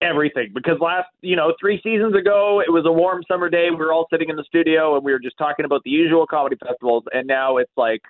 everything 0.01 0.51
because 0.53 0.77
last, 0.79 1.07
you 1.21 1.35
know, 1.35 1.53
three 1.59 1.79
seasons 1.83 2.15
ago, 2.15 2.61
it 2.65 2.71
was 2.71 2.85
a 2.85 2.91
warm 2.91 3.23
summer 3.27 3.49
day. 3.49 3.67
We 3.69 3.77
were 3.77 3.93
all 3.93 4.07
sitting 4.11 4.29
in 4.29 4.35
the 4.35 4.43
studio 4.43 4.95
and 4.95 5.03
we 5.03 5.11
were 5.11 5.19
just 5.19 5.37
talking 5.37 5.65
about 5.65 5.81
the 5.83 5.91
usual 5.91 6.27
comedy 6.27 6.57
festivals, 6.57 7.03
and 7.13 7.27
now 7.27 7.57
it's 7.57 7.71
like 7.77 8.01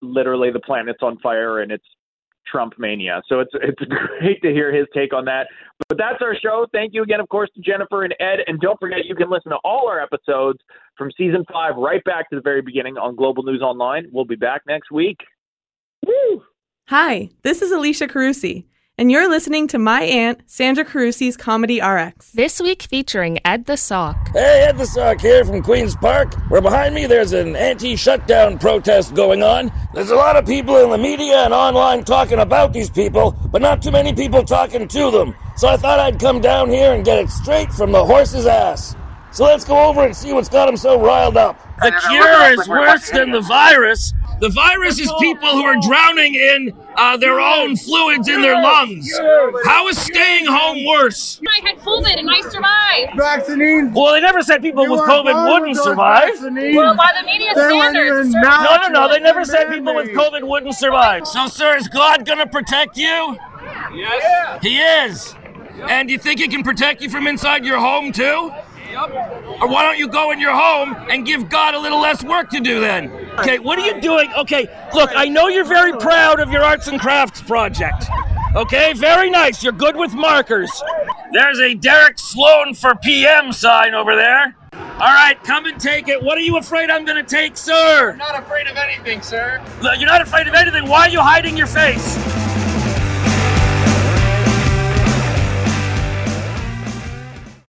literally 0.00 0.50
the 0.50 0.60
planet's 0.60 1.02
on 1.02 1.18
fire 1.18 1.60
and 1.60 1.72
it's 1.72 1.84
Trump 2.50 2.74
mania. 2.78 3.22
So 3.28 3.40
it's 3.40 3.52
it's 3.54 3.80
great 4.20 4.40
to 4.42 4.50
hear 4.50 4.74
his 4.74 4.86
take 4.94 5.12
on 5.12 5.24
that. 5.26 5.48
But 5.88 5.98
that's 5.98 6.22
our 6.22 6.36
show. 6.36 6.66
Thank 6.72 6.94
you 6.94 7.02
again, 7.02 7.20
of 7.20 7.28
course, 7.28 7.50
to 7.54 7.60
Jennifer 7.60 8.04
and 8.04 8.14
Ed. 8.20 8.40
And 8.46 8.60
don't 8.60 8.78
forget, 8.80 9.04
you 9.04 9.14
can 9.14 9.30
listen 9.30 9.50
to 9.50 9.58
all 9.64 9.88
our 9.88 10.00
episodes 10.00 10.58
from 10.96 11.10
season 11.16 11.44
five 11.52 11.76
right 11.76 12.02
back 12.04 12.30
to 12.30 12.36
the 12.36 12.42
very 12.42 12.62
beginning 12.62 12.96
on 12.96 13.16
Global 13.16 13.42
News 13.42 13.62
Online. 13.62 14.08
We'll 14.12 14.24
be 14.24 14.36
back 14.36 14.62
next 14.66 14.90
week. 14.90 15.18
Hi, 16.88 17.28
this 17.42 17.60
is 17.60 17.70
Alicia 17.70 18.06
Carusi, 18.06 18.64
and 18.98 19.12
you're 19.12 19.28
listening 19.28 19.68
to 19.68 19.78
my 19.78 20.02
aunt, 20.02 20.40
Sandra 20.46 20.84
Carusi's 20.84 21.36
Comedy 21.36 21.80
RX. 21.80 22.32
This 22.32 22.60
week 22.60 22.82
featuring 22.82 23.38
Ed 23.44 23.66
the 23.66 23.76
Sock. 23.76 24.16
Hey, 24.32 24.66
Ed 24.68 24.76
the 24.76 24.86
Sock 24.86 25.20
here 25.20 25.44
from 25.44 25.62
Queen's 25.62 25.94
Park, 25.94 26.34
where 26.50 26.60
behind 26.60 26.96
me 26.96 27.06
there's 27.06 27.32
an 27.32 27.54
anti 27.54 27.94
shutdown 27.94 28.58
protest 28.58 29.14
going 29.14 29.44
on. 29.44 29.70
There's 29.94 30.10
a 30.10 30.16
lot 30.16 30.34
of 30.34 30.44
people 30.46 30.76
in 30.78 30.90
the 30.90 30.98
media 30.98 31.44
and 31.44 31.54
online 31.54 32.02
talking 32.02 32.40
about 32.40 32.72
these 32.72 32.90
people, 32.90 33.36
but 33.52 33.62
not 33.62 33.80
too 33.80 33.92
many 33.92 34.12
people 34.12 34.42
talking 34.42 34.88
to 34.88 35.10
them. 35.12 35.32
So 35.56 35.68
I 35.68 35.76
thought 35.76 36.00
I'd 36.00 36.18
come 36.18 36.40
down 36.40 36.68
here 36.68 36.92
and 36.92 37.04
get 37.04 37.20
it 37.20 37.30
straight 37.30 37.72
from 37.72 37.92
the 37.92 38.04
horse's 38.04 38.46
ass. 38.46 38.96
So 39.30 39.44
let's 39.44 39.64
go 39.64 39.88
over 39.88 40.04
and 40.04 40.16
see 40.16 40.32
what's 40.32 40.48
got 40.48 40.68
him 40.68 40.76
so 40.76 41.00
riled 41.00 41.36
up. 41.36 41.60
The 41.80 41.92
cure 42.08 42.52
is 42.60 42.68
worse 42.68 43.10
than 43.10 43.30
the 43.30 43.42
virus. 43.42 44.12
The 44.40 44.48
virus 44.50 45.00
is 45.00 45.12
people 45.20 45.48
who 45.50 45.62
are 45.64 45.76
drowning 45.80 46.34
in 46.34 46.72
uh, 46.96 47.16
their 47.16 47.40
own 47.40 47.76
fluids 47.76 48.28
in 48.28 48.40
their 48.40 48.60
lungs. 48.62 49.10
How 49.64 49.88
is 49.88 49.98
staying 50.00 50.46
home 50.46 50.84
worse? 50.86 51.40
I 51.48 51.66
had 51.66 51.78
COVID 51.78 52.16
and 52.18 52.30
I 52.30 52.40
survived. 52.42 53.16
Vaccines. 53.16 53.92
Well, 53.94 54.12
they 54.12 54.20
never 54.20 54.42
said 54.42 54.62
people 54.62 54.84
You 54.84 54.92
with 54.92 55.00
COVID 55.00 55.24
wouldn't 55.52 55.68
with 55.70 55.76
those 55.78 55.84
survive. 55.84 56.28
vaccines. 56.38 56.76
Well, 56.76 56.94
by 56.96 57.10
the 57.18 57.26
media 57.26 57.52
They 57.54 57.62
weren't 57.62 57.82
standards. 57.96 58.28
even 58.28 58.32
sir. 58.32 58.40
natural. 58.40 58.90
No, 58.90 59.00
no, 59.00 59.06
no. 59.06 59.12
They 59.12 59.20
never 59.20 59.44
said 59.44 59.70
people 59.70 59.94
with. 59.94 60.08
COVID 60.10 60.46
wouldn't 60.46 60.74
survive. 60.76 61.26
So, 61.26 61.46
sir, 61.48 61.76
is 61.76 61.88
God 61.88 62.24
going 62.24 62.38
to 62.38 62.46
protect 62.46 62.96
you? 62.96 63.36
Yes. 63.94 64.62
He 64.62 64.78
is. 64.78 65.34
And 65.88 66.10
you 66.10 66.18
think 66.18 66.40
he 66.40 66.48
can 66.48 66.62
protect 66.62 67.00
you 67.02 67.08
from 67.08 67.26
inside 67.26 67.64
your 67.64 67.78
home, 67.78 68.12
too? 68.12 68.52
Or 68.96 69.68
why 69.68 69.82
don't 69.82 69.98
you 69.98 70.08
go 70.08 70.30
in 70.30 70.40
your 70.40 70.54
home 70.54 70.94
and 71.10 71.26
give 71.26 71.48
God 71.48 71.74
a 71.74 71.78
little 71.78 72.00
less 72.00 72.22
work 72.24 72.50
to 72.50 72.60
do 72.60 72.80
then? 72.80 73.10
Okay, 73.38 73.58
what 73.58 73.78
are 73.78 73.86
you 73.86 74.00
doing? 74.00 74.32
Okay, 74.36 74.68
look, 74.94 75.10
I 75.14 75.28
know 75.28 75.48
you're 75.48 75.64
very 75.64 75.92
proud 75.92 76.40
of 76.40 76.50
your 76.50 76.62
arts 76.62 76.88
and 76.88 77.00
crafts 77.00 77.42
project. 77.42 78.06
Okay, 78.56 78.92
very 78.94 79.30
nice. 79.30 79.62
You're 79.62 79.72
good 79.72 79.96
with 79.96 80.14
markers. 80.14 80.70
There's 81.32 81.60
a 81.60 81.74
Derek 81.74 82.18
Sloan 82.18 82.74
for 82.74 82.94
PM 82.94 83.52
sign 83.52 83.94
over 83.94 84.16
there. 84.16 84.56
All 84.72 85.14
right, 85.14 85.36
come 85.44 85.66
and 85.66 85.78
take 85.80 86.08
it. 86.08 86.20
What 86.22 86.38
are 86.38 86.42
you 86.42 86.56
afraid 86.56 86.90
I'm 86.90 87.04
going 87.04 87.22
to 87.22 87.28
take, 87.28 87.56
sir? 87.56 88.12
I'm 88.12 88.18
not 88.18 88.42
afraid 88.42 88.66
of 88.66 88.76
anything, 88.76 89.22
sir. 89.22 89.62
You're 89.82 90.08
not 90.08 90.22
afraid 90.22 90.48
of 90.48 90.54
anything. 90.54 90.88
Why 90.88 91.02
are 91.02 91.10
you 91.10 91.20
hiding 91.20 91.56
your 91.56 91.68
face? 91.68 92.16